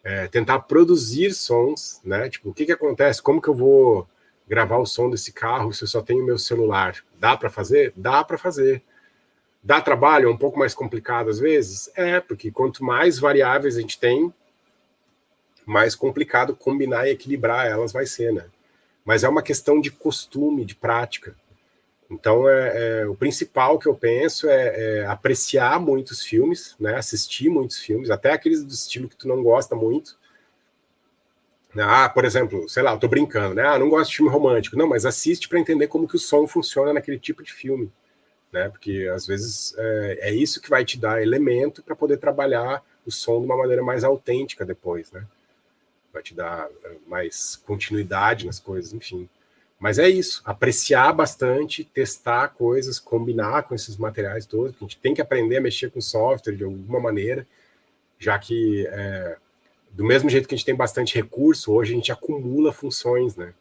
é, 0.04 0.28
tentar 0.28 0.60
produzir 0.60 1.34
sons, 1.34 2.00
né? 2.04 2.30
Tipo, 2.30 2.50
o 2.50 2.54
que 2.54 2.66
que 2.66 2.72
acontece? 2.72 3.22
Como 3.22 3.42
que 3.42 3.48
eu 3.48 3.56
vou 3.56 4.08
gravar 4.48 4.78
o 4.78 4.86
som 4.86 5.10
desse 5.10 5.32
carro 5.32 5.74
se 5.74 5.84
eu 5.84 5.88
só 5.88 6.02
tenho 6.02 6.26
meu 6.26 6.38
celular. 6.38 6.96
Dá 7.20 7.36
para 7.36 7.50
fazer? 7.50 7.94
Dá 7.96 8.24
para 8.24 8.38
fazer. 8.38 8.82
Dá 9.62 9.82
trabalho? 9.82 10.30
É 10.30 10.32
um 10.32 10.38
pouco 10.38 10.58
mais 10.58 10.74
complicado 10.74 11.30
às 11.30 11.40
vezes? 11.40 11.92
É, 11.96 12.20
porque 12.20 12.52
quanto 12.52 12.84
mais 12.84 13.20
variáveis 13.20 13.76
a 13.76 13.82
gente 13.82 14.00
tem, 14.00 14.34
mais 15.66 15.94
complicado 15.96 16.56
combinar 16.56 17.08
e 17.08 17.12
equilibrar 17.12 17.68
elas 17.68 17.92
vai 17.92 18.06
ser, 18.06 18.32
né? 18.32 18.46
Mas 19.04 19.24
é 19.24 19.30
uma 19.30 19.44
questão 19.44 19.82
de 19.82 19.92
costume, 19.92 20.66
de 20.66 20.76
prática. 20.76 21.36
Então, 22.10 22.48
é, 22.48 23.02
é 23.02 23.08
o 23.08 23.16
principal 23.16 23.78
que 23.78 23.88
eu 23.88 23.94
penso 23.94 24.48
é, 24.50 25.00
é, 25.00 25.06
apreciar 25.06 25.80
muitos 25.80 26.24
filmes, 26.24 26.76
né? 26.80 26.96
Assistir 26.96 27.50
muitos 27.50 27.80
filmes, 27.80 28.10
até 28.10 28.32
aqueles 28.32 28.64
do 28.64 28.74
estilo 28.74 29.10
que 29.10 29.18
tu 29.18 29.28
não 29.28 29.44
gosta 29.44 29.76
muito? 29.76 30.18
Ah, 31.76 32.10
por 32.10 32.26
exemplo, 32.26 32.68
sei 32.70 32.82
lá, 32.82 32.94
eu 32.94 33.00
tô 33.00 33.08
brincando, 33.08 33.56
né? 33.56 33.64
Ah, 33.66 33.78
não 33.78 33.90
gosto 33.90 34.10
de 34.10 34.18
filme 34.18 34.32
romântico. 34.32 34.78
Não, 34.78 34.88
mas 34.88 35.06
assiste 35.06 35.48
para 35.50 35.60
entender 35.60 35.88
como 35.88 36.08
que 36.08 36.16
o 36.16 36.20
som 36.20 36.48
funciona 36.48 36.94
naquele 36.94 37.20
tipo 37.20 37.44
de 37.44 37.54
filme, 37.54 37.92
né? 38.52 38.70
Porque 38.70 39.10
às 39.14 39.28
vezes 39.28 39.76
é, 39.78 40.30
é 40.30 40.34
isso 40.34 40.62
que 40.62 40.70
vai 40.70 40.86
te 40.86 40.98
dar 40.98 41.22
elemento 41.22 41.84
para 41.84 41.96
poder 41.96 42.18
trabalhar 42.18 42.84
o 43.06 43.12
som 43.12 43.40
de 43.40 43.46
uma 43.46 43.58
maneira 43.58 43.84
mais 43.84 44.04
autêntica 44.04 44.66
depois, 44.66 45.12
né? 45.12 45.26
Vai 46.14 46.24
te 46.24 46.34
dar 46.34 46.68
é, 46.84 46.92
mais 47.06 47.56
continuidade 47.58 48.46
nas 48.46 48.60
coisas, 48.60 48.94
enfim. 48.94 49.30
Mas 49.80 50.00
é 50.00 50.10
isso, 50.10 50.42
apreciar 50.44 51.14
bastante, 51.14 51.84
testar 51.84 52.48
coisas, 52.50 53.00
combinar 53.00 53.64
com 53.64 53.76
esses 53.76 53.96
materiais 53.96 54.46
todos. 54.46 54.76
A 54.76 54.80
gente 54.80 54.98
tem 54.98 55.14
que 55.14 55.22
aprender 55.22 55.58
a 55.58 55.62
mexer 55.62 55.92
com 55.92 56.02
software 56.02 56.56
de 56.56 56.64
alguma 56.64 57.00
maneira, 57.00 57.46
já 58.18 58.40
que 58.40 58.88
é, 58.88 59.38
do 59.98 60.04
mesmo 60.04 60.30
jeito 60.30 60.48
que 60.48 60.54
a 60.54 60.58
gente 60.58 60.66
tem 60.66 60.76
bastante 60.76 61.16
recurso, 61.16 61.74
hoje 61.74 61.92
a 61.92 61.96
gente 61.96 62.12
acumula 62.12 62.72
funções, 62.72 63.36
né? 63.36 63.52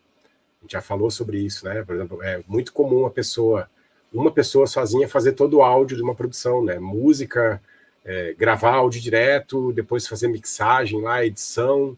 A 0.61 0.65
gente 0.65 0.73
já 0.73 0.83
falou 0.83 1.11
sobre 1.11 1.39
isso, 1.39 1.65
né? 1.65 1.83
Por 1.83 1.95
exemplo, 1.95 2.23
é 2.23 2.43
muito 2.47 2.75
comum 2.75 3.07
a 3.07 3.11
pessoa, 3.11 3.71
uma 4.13 4.31
pessoa 4.31 4.67
sozinha 4.67 5.09
fazer 5.09 5.33
todo 5.33 5.55
o 5.55 5.63
áudio 5.63 5.97
de 5.97 6.03
uma 6.03 6.15
produção, 6.15 6.63
né? 6.63 6.79
Música, 6.79 7.59
é, 8.05 8.35
gravar 8.35 8.75
áudio 8.75 9.01
direto, 9.01 9.73
depois 9.73 10.07
fazer 10.07 10.29
mixagem 10.29 11.01
lá, 11.01 11.25
edição, 11.25 11.97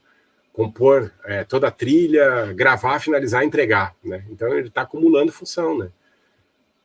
compor 0.53 1.11
é, 1.25 1.43
toda 1.43 1.67
a 1.67 1.73
trilha, 1.73 2.53
gravar, 2.53 3.01
finalizar, 3.01 3.43
entregar, 3.43 3.97
né? 4.05 4.25
Então 4.31 4.57
ele 4.57 4.69
está 4.69 4.83
acumulando 4.83 5.33
função, 5.33 5.77
né? 5.77 5.91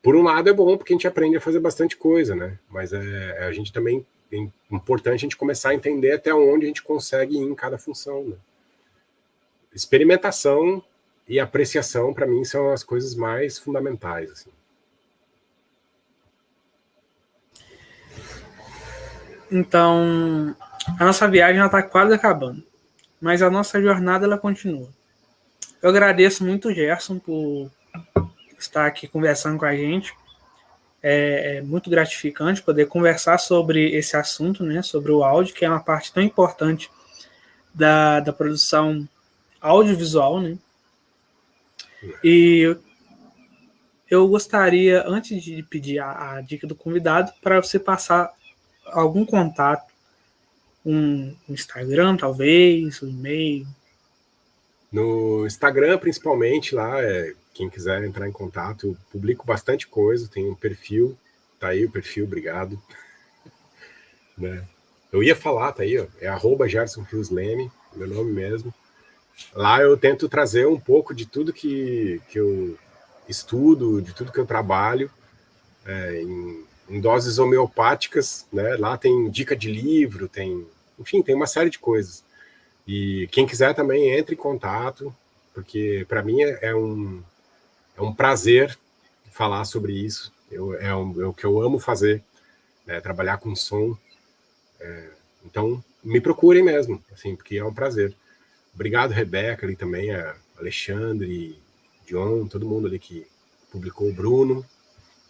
Por 0.02 0.16
um 0.16 0.24
lado 0.24 0.50
é 0.50 0.54
bom 0.54 0.76
porque 0.76 0.92
a 0.92 0.96
gente 0.96 1.08
aprende 1.08 1.38
a 1.38 1.42
fazer 1.42 1.60
bastante 1.60 1.98
coisa, 1.98 2.36
né? 2.36 2.58
Mas 2.68 2.94
é, 2.94 3.46
a 3.46 3.52
gente 3.52 3.72
também 3.72 4.04
é 4.34 4.76
importante 4.76 5.16
a 5.16 5.18
gente 5.18 5.38
começar 5.38 5.70
a 5.70 5.76
entender 5.76 6.14
até 6.14 6.34
onde 6.34 6.66
a 6.66 6.68
gente 6.68 6.82
consegue 6.82 7.36
ir 7.36 7.42
em 7.42 7.54
cada 7.54 7.78
função. 7.78 8.24
Né? 8.24 8.36
Experimentação 9.74 10.84
e 11.28 11.40
apreciação, 11.40 12.14
para 12.14 12.26
mim, 12.26 12.44
são 12.44 12.72
as 12.72 12.84
coisas 12.84 13.16
mais 13.16 13.60
fundamentais. 13.60 14.32
Assim. 14.32 14.50
Então, 19.52 20.56
a 21.00 21.06
nossa 21.06 21.28
viagem 21.28 21.64
está 21.64 21.84
quase 21.84 22.14
acabando, 22.14 22.64
mas 23.22 23.42
a 23.42 23.52
nossa 23.52 23.80
jornada 23.80 24.26
ela 24.26 24.38
continua. 24.38 24.90
Eu 25.82 25.90
agradeço 25.90 26.44
muito, 26.44 26.74
Gerson, 26.74 27.20
por 27.20 27.70
estar 28.58 28.88
aqui 28.88 29.08
conversando 29.08 29.60
com 29.60 29.66
a 29.66 29.76
gente 29.76 30.16
é, 31.04 31.58
é, 31.58 31.62
muito 31.62 31.90
gratificante 31.90 32.64
poder 32.64 32.88
conversar 32.88 33.38
sobre 33.38 33.94
esse 33.94 34.16
assunto, 34.16 34.64
né, 34.64 34.82
sobre 34.82 35.12
o 35.12 35.22
áudio, 35.22 35.54
que 35.54 35.66
é 35.66 35.70
uma 35.70 35.84
parte 35.84 36.14
tão 36.14 36.24
importante 36.24 36.90
da, 37.74 38.22
da 38.22 38.32
produção 38.32 39.08
audiovisual, 39.60 40.40
né? 40.40 40.58
E 42.24 42.76
eu 44.10 44.28
gostaria, 44.28 45.04
antes 45.08 45.44
de 45.44 45.62
pedir 45.64 46.00
a, 46.00 46.36
a 46.36 46.42
dica 46.42 46.68
do 46.68 46.76
convidado, 46.76 47.32
para 47.42 47.62
você 47.62 47.80
passar 47.80 48.32
algum 48.86 49.26
contato, 49.26 49.92
um, 50.86 51.36
um 51.48 51.54
Instagram, 51.54 52.18
talvez, 52.18 53.02
um 53.02 53.10
e-mail. 53.10 53.66
No 54.92 55.46
Instagram, 55.48 55.98
principalmente, 55.98 56.76
lá 56.76 57.02
é 57.02 57.34
quem 57.54 57.70
quiser 57.70 58.04
entrar 58.04 58.28
em 58.28 58.32
contato, 58.32 58.88
eu 58.88 58.98
publico 59.12 59.46
bastante 59.46 59.88
coisa, 59.88 60.28
tem 60.28 60.50
um 60.50 60.56
perfil, 60.56 61.18
tá 61.60 61.70
aí 61.70 61.86
o 61.86 61.92
perfil, 61.92 62.26
obrigado. 62.26 62.82
né? 64.38 64.66
Eu 65.12 65.22
ia 65.22 65.36
falar, 65.36 65.72
tá 65.72 65.84
aí, 65.84 66.00
ó, 66.00 66.08
é 66.20 66.28
arroba 66.28 66.68
Gerson 66.68 67.02
Rios 67.04 67.30
Leme, 67.30 67.72
meu 67.96 68.08
nome 68.08 68.32
mesmo. 68.32 68.74
Lá 69.54 69.82
eu 69.82 69.96
tento 69.98 70.28
trazer 70.28 70.68
um 70.68 70.80
pouco 70.80 71.14
de 71.14 71.26
tudo 71.26 71.54
que, 71.54 72.22
que 72.30 72.40
eu 72.40 72.78
estudo, 73.28 74.02
de 74.02 74.14
tudo 74.14 74.32
que 74.32 74.40
eu 74.40 74.46
trabalho, 74.46 75.10
é, 75.86 76.22
em 76.22 76.66
em 76.90 77.00
doses 77.00 77.40
homeopáticas, 77.40 78.46
né? 78.52 78.76
Lá 78.76 78.98
tem 78.98 79.30
dica 79.30 79.56
de 79.56 79.72
livro, 79.72 80.28
tem, 80.28 80.66
enfim, 81.00 81.22
tem 81.22 81.36
uma 81.36 81.48
série 81.48 81.70
de 81.70 81.80
coisas. 81.80 82.24
E 82.88 83.28
quem 83.32 83.48
quiser 83.48 83.74
também 83.74 84.12
entre 84.12 84.36
em 84.36 84.38
contato, 84.38 85.16
porque 85.54 86.06
para 86.08 86.22
mim 86.22 86.42
é, 86.42 86.60
é 86.62 86.76
um, 86.76 87.24
é 87.96 88.02
um 88.02 88.14
prazer 88.14 88.78
falar 89.32 89.66
sobre 89.66 89.94
isso. 89.94 90.32
Eu, 90.52 90.76
é, 90.76 90.96
um, 90.96 91.22
é 91.22 91.26
o 91.26 91.34
que 91.34 91.46
eu 91.46 91.62
amo 91.62 91.80
fazer, 91.80 92.24
né? 92.86 93.02
trabalhar 93.02 93.38
com 93.38 93.56
som. 93.56 93.98
É, 94.80 95.10
então, 95.46 95.84
me 96.04 96.22
procurem 96.22 96.64
mesmo, 96.64 97.04
assim, 97.12 97.36
porque 97.36 97.58
é 97.58 97.66
um 97.66 97.74
prazer. 97.74 98.14
Obrigado, 98.74 99.12
Rebeca, 99.12 99.66
ali 99.66 99.76
também, 99.76 100.14
a 100.14 100.36
Alexandre, 100.58 101.60
John, 102.08 102.48
todo 102.48 102.68
mundo 102.68 102.88
ali 102.88 103.00
que 103.00 103.26
publicou, 103.72 104.10
o 104.10 104.14
Bruno, 104.14 104.66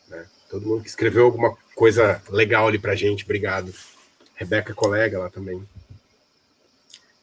né? 0.07 0.25
todo 0.49 0.67
mundo 0.67 0.83
que 0.83 0.89
escreveu 0.89 1.25
alguma 1.25 1.55
coisa 1.75 2.21
legal 2.29 2.67
ali 2.67 2.79
pra 2.79 2.95
gente, 2.95 3.23
obrigado. 3.23 3.73
Rebeca, 4.35 4.73
colega 4.73 5.19
lá 5.19 5.29
também. 5.29 5.65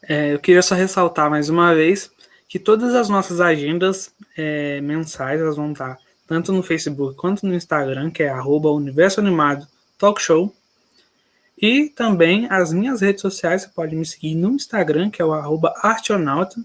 É, 0.01 0.33
eu 0.33 0.39
queria 0.39 0.61
só 0.61 0.73
ressaltar 0.73 1.29
mais 1.29 1.49
uma 1.49 1.75
vez 1.75 2.11
que 2.51 2.59
todas 2.59 2.93
as 2.93 3.07
nossas 3.07 3.39
agendas 3.39 4.13
é, 4.35 4.81
mensais 4.81 5.39
elas 5.39 5.55
vão 5.55 5.71
estar 5.71 5.97
tanto 6.27 6.51
no 6.51 6.61
Facebook 6.61 7.15
quanto 7.15 7.45
no 7.47 7.55
Instagram, 7.55 8.11
que 8.11 8.23
é 8.23 8.29
arroba 8.29 8.69
Universo 8.69 9.21
Animado 9.21 9.65
Talk 9.97 10.21
Show. 10.21 10.53
E 11.57 11.87
também 11.87 12.47
as 12.49 12.73
minhas 12.73 12.99
redes 12.99 13.21
sociais, 13.21 13.61
você 13.61 13.69
pode 13.69 13.95
me 13.95 14.05
seguir 14.05 14.35
no 14.35 14.49
Instagram, 14.49 15.09
que 15.09 15.21
é 15.21 15.25
o 15.25 15.31
arroba 15.31 15.73
Artionauta. 15.77 16.61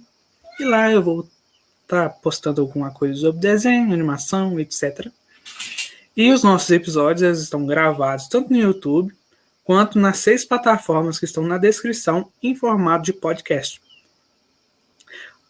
E 0.59 0.65
lá 0.65 0.91
eu 0.91 1.01
vou 1.01 1.21
estar 1.85 2.09
tá 2.09 2.17
postando 2.21 2.61
alguma 2.61 2.91
coisa 2.91 3.21
sobre 3.21 3.41
desenho, 3.41 3.93
animação, 3.93 4.59
etc. 4.59 5.07
E 6.17 6.33
os 6.33 6.43
nossos 6.43 6.69
episódios 6.71 7.41
estão 7.41 7.65
gravados 7.65 8.27
tanto 8.27 8.51
no 8.51 8.59
YouTube 8.59 9.15
quanto 9.63 10.01
nas 10.01 10.19
seis 10.19 10.45
plataformas 10.45 11.17
que 11.17 11.27
estão 11.27 11.45
na 11.45 11.59
descrição 11.59 12.29
em 12.43 12.57
formato 12.57 13.05
de 13.05 13.13
podcast. 13.13 13.86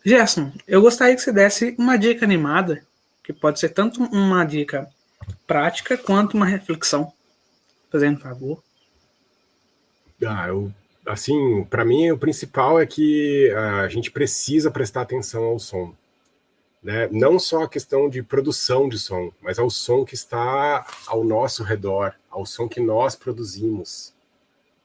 Gerson, 0.07 0.53
eu 0.69 0.81
gostaria 0.81 1.17
que 1.17 1.21
você 1.21 1.33
desse 1.33 1.75
uma 1.77 1.97
dica 1.97 2.25
animada, 2.25 2.81
que 3.25 3.33
pode 3.33 3.59
ser 3.59 3.71
tanto 3.71 4.01
uma 4.05 4.45
dica 4.45 4.89
prática 5.49 5.99
quanto 5.99 6.35
uma 6.35 6.47
reflexão. 6.47 7.13
Fazendo 7.91 8.21
favor. 8.21 8.63
Ah, 10.25 10.47
eu, 10.47 10.73
assim, 11.05 11.65
para 11.65 11.85
mim 11.85 12.13
o 12.13 12.19
principal 12.19 12.81
é 12.81 12.87
que 12.87 13.53
a 13.83 13.89
gente 13.89 14.13
precisa 14.13 14.71
prestar 14.71 15.01
atenção 15.03 15.43
ao 15.43 15.59
som. 15.59 15.93
Né? 16.81 17.09
Não 17.11 17.37
só 17.37 17.65
a 17.65 17.69
questão 17.69 18.09
de 18.09 18.23
produção 18.23 18.89
de 18.89 19.01
som, 19.01 19.33
mas 19.43 19.59
ao 19.59 19.69
som 19.69 20.05
que 20.05 20.15
está 20.15 20.87
ao 21.09 21.25
nosso 21.25 21.65
redor, 21.65 22.15
ao 22.31 22.47
som 22.47 22.69
que 22.69 22.79
nós 22.79 23.17
produzimos, 23.17 24.15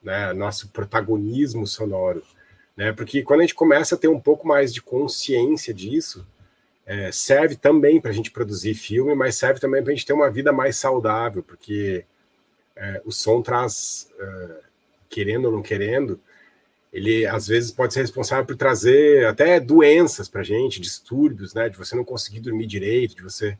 né? 0.02 0.32
Nosso 0.32 0.68
protagonismo 0.70 1.64
sonoro, 1.64 2.24
né? 2.82 2.92
Porque 2.92 3.22
quando 3.22 3.40
a 3.40 3.42
gente 3.44 3.54
começa 3.54 3.94
a 3.94 3.98
ter 3.98 4.08
um 4.08 4.18
pouco 4.18 4.44
mais 4.44 4.74
de 4.74 4.82
consciência 4.82 5.72
disso, 5.72 6.26
é, 6.84 7.12
serve 7.12 7.54
também 7.54 8.00
para 8.00 8.10
a 8.10 8.12
gente 8.12 8.32
produzir 8.32 8.74
filme, 8.74 9.14
mas 9.14 9.36
serve 9.36 9.60
também 9.60 9.80
para 9.80 9.92
a 9.92 9.94
gente 9.94 10.04
ter 10.04 10.12
uma 10.12 10.28
vida 10.28 10.52
mais 10.52 10.76
saudável, 10.78 11.44
porque 11.44 12.04
é, 12.74 13.00
o 13.04 13.12
som 13.12 13.40
traz, 13.40 14.10
é, 14.18 14.56
querendo 15.08 15.44
ou 15.44 15.52
não 15.52 15.62
querendo, 15.62 16.18
ele 16.92 17.24
às 17.24 17.46
vezes 17.46 17.70
pode 17.70 17.94
ser 17.94 18.00
responsável 18.00 18.44
por 18.44 18.56
trazer 18.56 19.26
até 19.26 19.60
doenças 19.60 20.28
para 20.28 20.40
a 20.40 20.44
gente, 20.44 20.80
distúrbios, 20.80 21.54
né, 21.54 21.68
de 21.68 21.78
você 21.78 21.94
não 21.94 22.04
conseguir 22.04 22.40
dormir 22.40 22.66
direito, 22.66 23.14
de 23.14 23.22
você. 23.22 23.56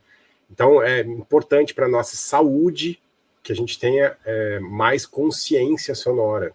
Então 0.50 0.82
é 0.82 1.02
importante 1.02 1.74
para 1.74 1.86
nossa 1.86 2.16
saúde 2.16 3.00
que 3.40 3.52
a 3.52 3.56
gente 3.56 3.78
tenha 3.78 4.16
é, 4.24 4.58
mais 4.58 5.06
consciência 5.06 5.94
sonora, 5.94 6.52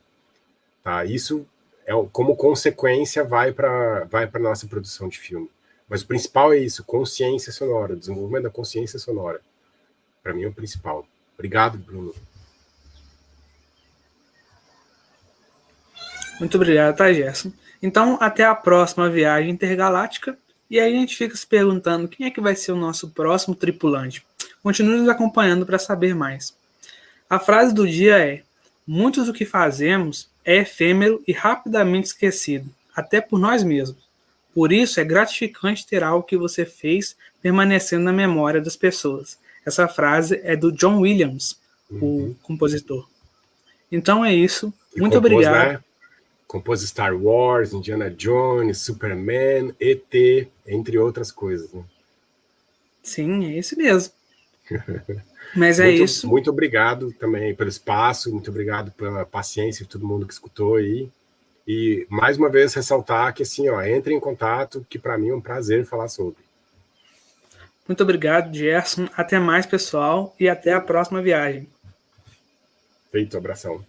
tá? 0.83 1.05
Isso 1.05 1.47
é 1.87 1.93
como 2.11 2.35
consequência 2.35 3.23
vai 3.23 3.53
para 3.53 4.03
vai 4.03 4.27
para 4.27 4.41
nossa 4.41 4.67
produção 4.67 5.07
de 5.07 5.17
filme. 5.17 5.49
Mas 5.87 6.01
o 6.01 6.07
principal 6.07 6.51
é 6.51 6.57
isso, 6.57 6.83
consciência 6.83 7.49
sonora, 7.53 7.95
desenvolvimento 7.95 8.43
da 8.43 8.49
consciência 8.49 8.99
sonora. 8.99 9.39
Para 10.21 10.33
mim 10.33 10.43
é 10.43 10.47
o 10.47 10.53
principal. 10.53 11.07
Obrigado, 11.33 11.77
Bruno. 11.77 12.13
Muito 16.41 16.55
obrigado, 16.55 16.97
tá, 16.97 17.11
Gerson? 17.13 17.53
Então, 17.81 18.17
até 18.19 18.43
a 18.43 18.53
próxima 18.53 19.09
viagem 19.09 19.49
intergaláctica. 19.49 20.37
E 20.69 20.77
aí 20.77 20.93
a 20.93 20.99
gente 20.99 21.15
fica 21.15 21.37
se 21.37 21.47
perguntando 21.47 22.09
quem 22.09 22.27
é 22.27 22.31
que 22.31 22.41
vai 22.41 22.53
ser 22.53 22.73
o 22.73 22.75
nosso 22.75 23.11
próximo 23.11 23.55
tripulante. 23.55 24.25
Continue 24.61 24.97
nos 24.97 25.07
acompanhando 25.07 25.65
para 25.65 25.79
saber 25.79 26.13
mais. 26.13 26.53
A 27.29 27.39
frase 27.39 27.73
do 27.73 27.87
dia 27.87 28.19
é: 28.19 28.43
Muitos 28.85 29.27
do 29.27 29.33
que 29.33 29.45
fazemos 29.45 30.29
é 30.47 30.59
efêmero 30.59 31.21
e 31.27 31.33
rapidamente 31.33 32.07
esquecido, 32.07 32.69
até 32.95 33.19
por 33.19 33.37
nós 33.37 33.63
mesmos. 33.63 34.07
Por 34.53 34.71
isso 34.71 34.97
é 35.01 35.03
gratificante 35.03 35.85
ter 35.85 36.01
algo 36.01 36.25
que 36.25 36.37
você 36.37 36.65
fez 36.65 37.17
permanecendo 37.41 38.05
na 38.05 38.13
memória 38.13 38.61
das 38.61 38.77
pessoas. 38.77 39.37
Essa 39.65 39.89
frase 39.89 40.39
é 40.43 40.55
do 40.55 40.71
John 40.71 41.01
Williams, 41.01 41.59
uhum. 41.91 42.29
o 42.29 42.35
compositor. 42.41 43.05
Então 43.91 44.23
é 44.23 44.33
isso. 44.33 44.73
Muito 44.95 45.15
compôs, 45.15 45.33
obrigado. 45.33 45.73
Né? 45.73 45.83
compôs 46.47 46.81
Star 46.81 47.13
Wars, 47.13 47.73
Indiana 47.73 48.09
Jones, 48.09 48.77
Superman, 48.77 49.75
ET, 49.81 50.47
entre 50.65 50.97
outras 50.97 51.29
coisas. 51.29 51.73
Né? 51.73 51.83
Sim, 53.03 53.45
é 53.45 53.57
esse 53.57 53.75
mesmo. 53.75 54.13
Mas 55.55 55.79
é 55.79 55.85
muito, 55.85 56.03
isso. 56.03 56.27
Muito 56.27 56.49
obrigado 56.49 57.11
também 57.13 57.55
pelo 57.55 57.69
espaço, 57.69 58.31
muito 58.31 58.49
obrigado 58.49 58.91
pela 58.91 59.25
paciência 59.25 59.85
de 59.85 59.89
todo 59.89 60.07
mundo 60.07 60.25
que 60.27 60.33
escutou 60.33 60.75
aí. 60.75 61.09
E 61.67 62.07
mais 62.09 62.37
uma 62.37 62.49
vez 62.49 62.73
ressaltar 62.73 63.33
que 63.33 63.43
assim, 63.43 63.67
ó, 63.69 63.81
entre 63.81 64.13
em 64.13 64.19
contato, 64.19 64.85
que 64.89 64.97
para 64.97 65.17
mim 65.17 65.29
é 65.29 65.35
um 65.35 65.41
prazer 65.41 65.85
falar 65.85 66.07
sobre. 66.07 66.47
Muito 67.87 68.03
obrigado, 68.03 68.53
Gerson. 68.53 69.07
Até 69.15 69.39
mais, 69.39 69.65
pessoal, 69.65 70.35
e 70.39 70.49
até 70.49 70.73
a 70.73 70.81
próxima 70.81 71.21
viagem. 71.21 71.67
Feito, 73.11 73.37
abração. 73.37 73.83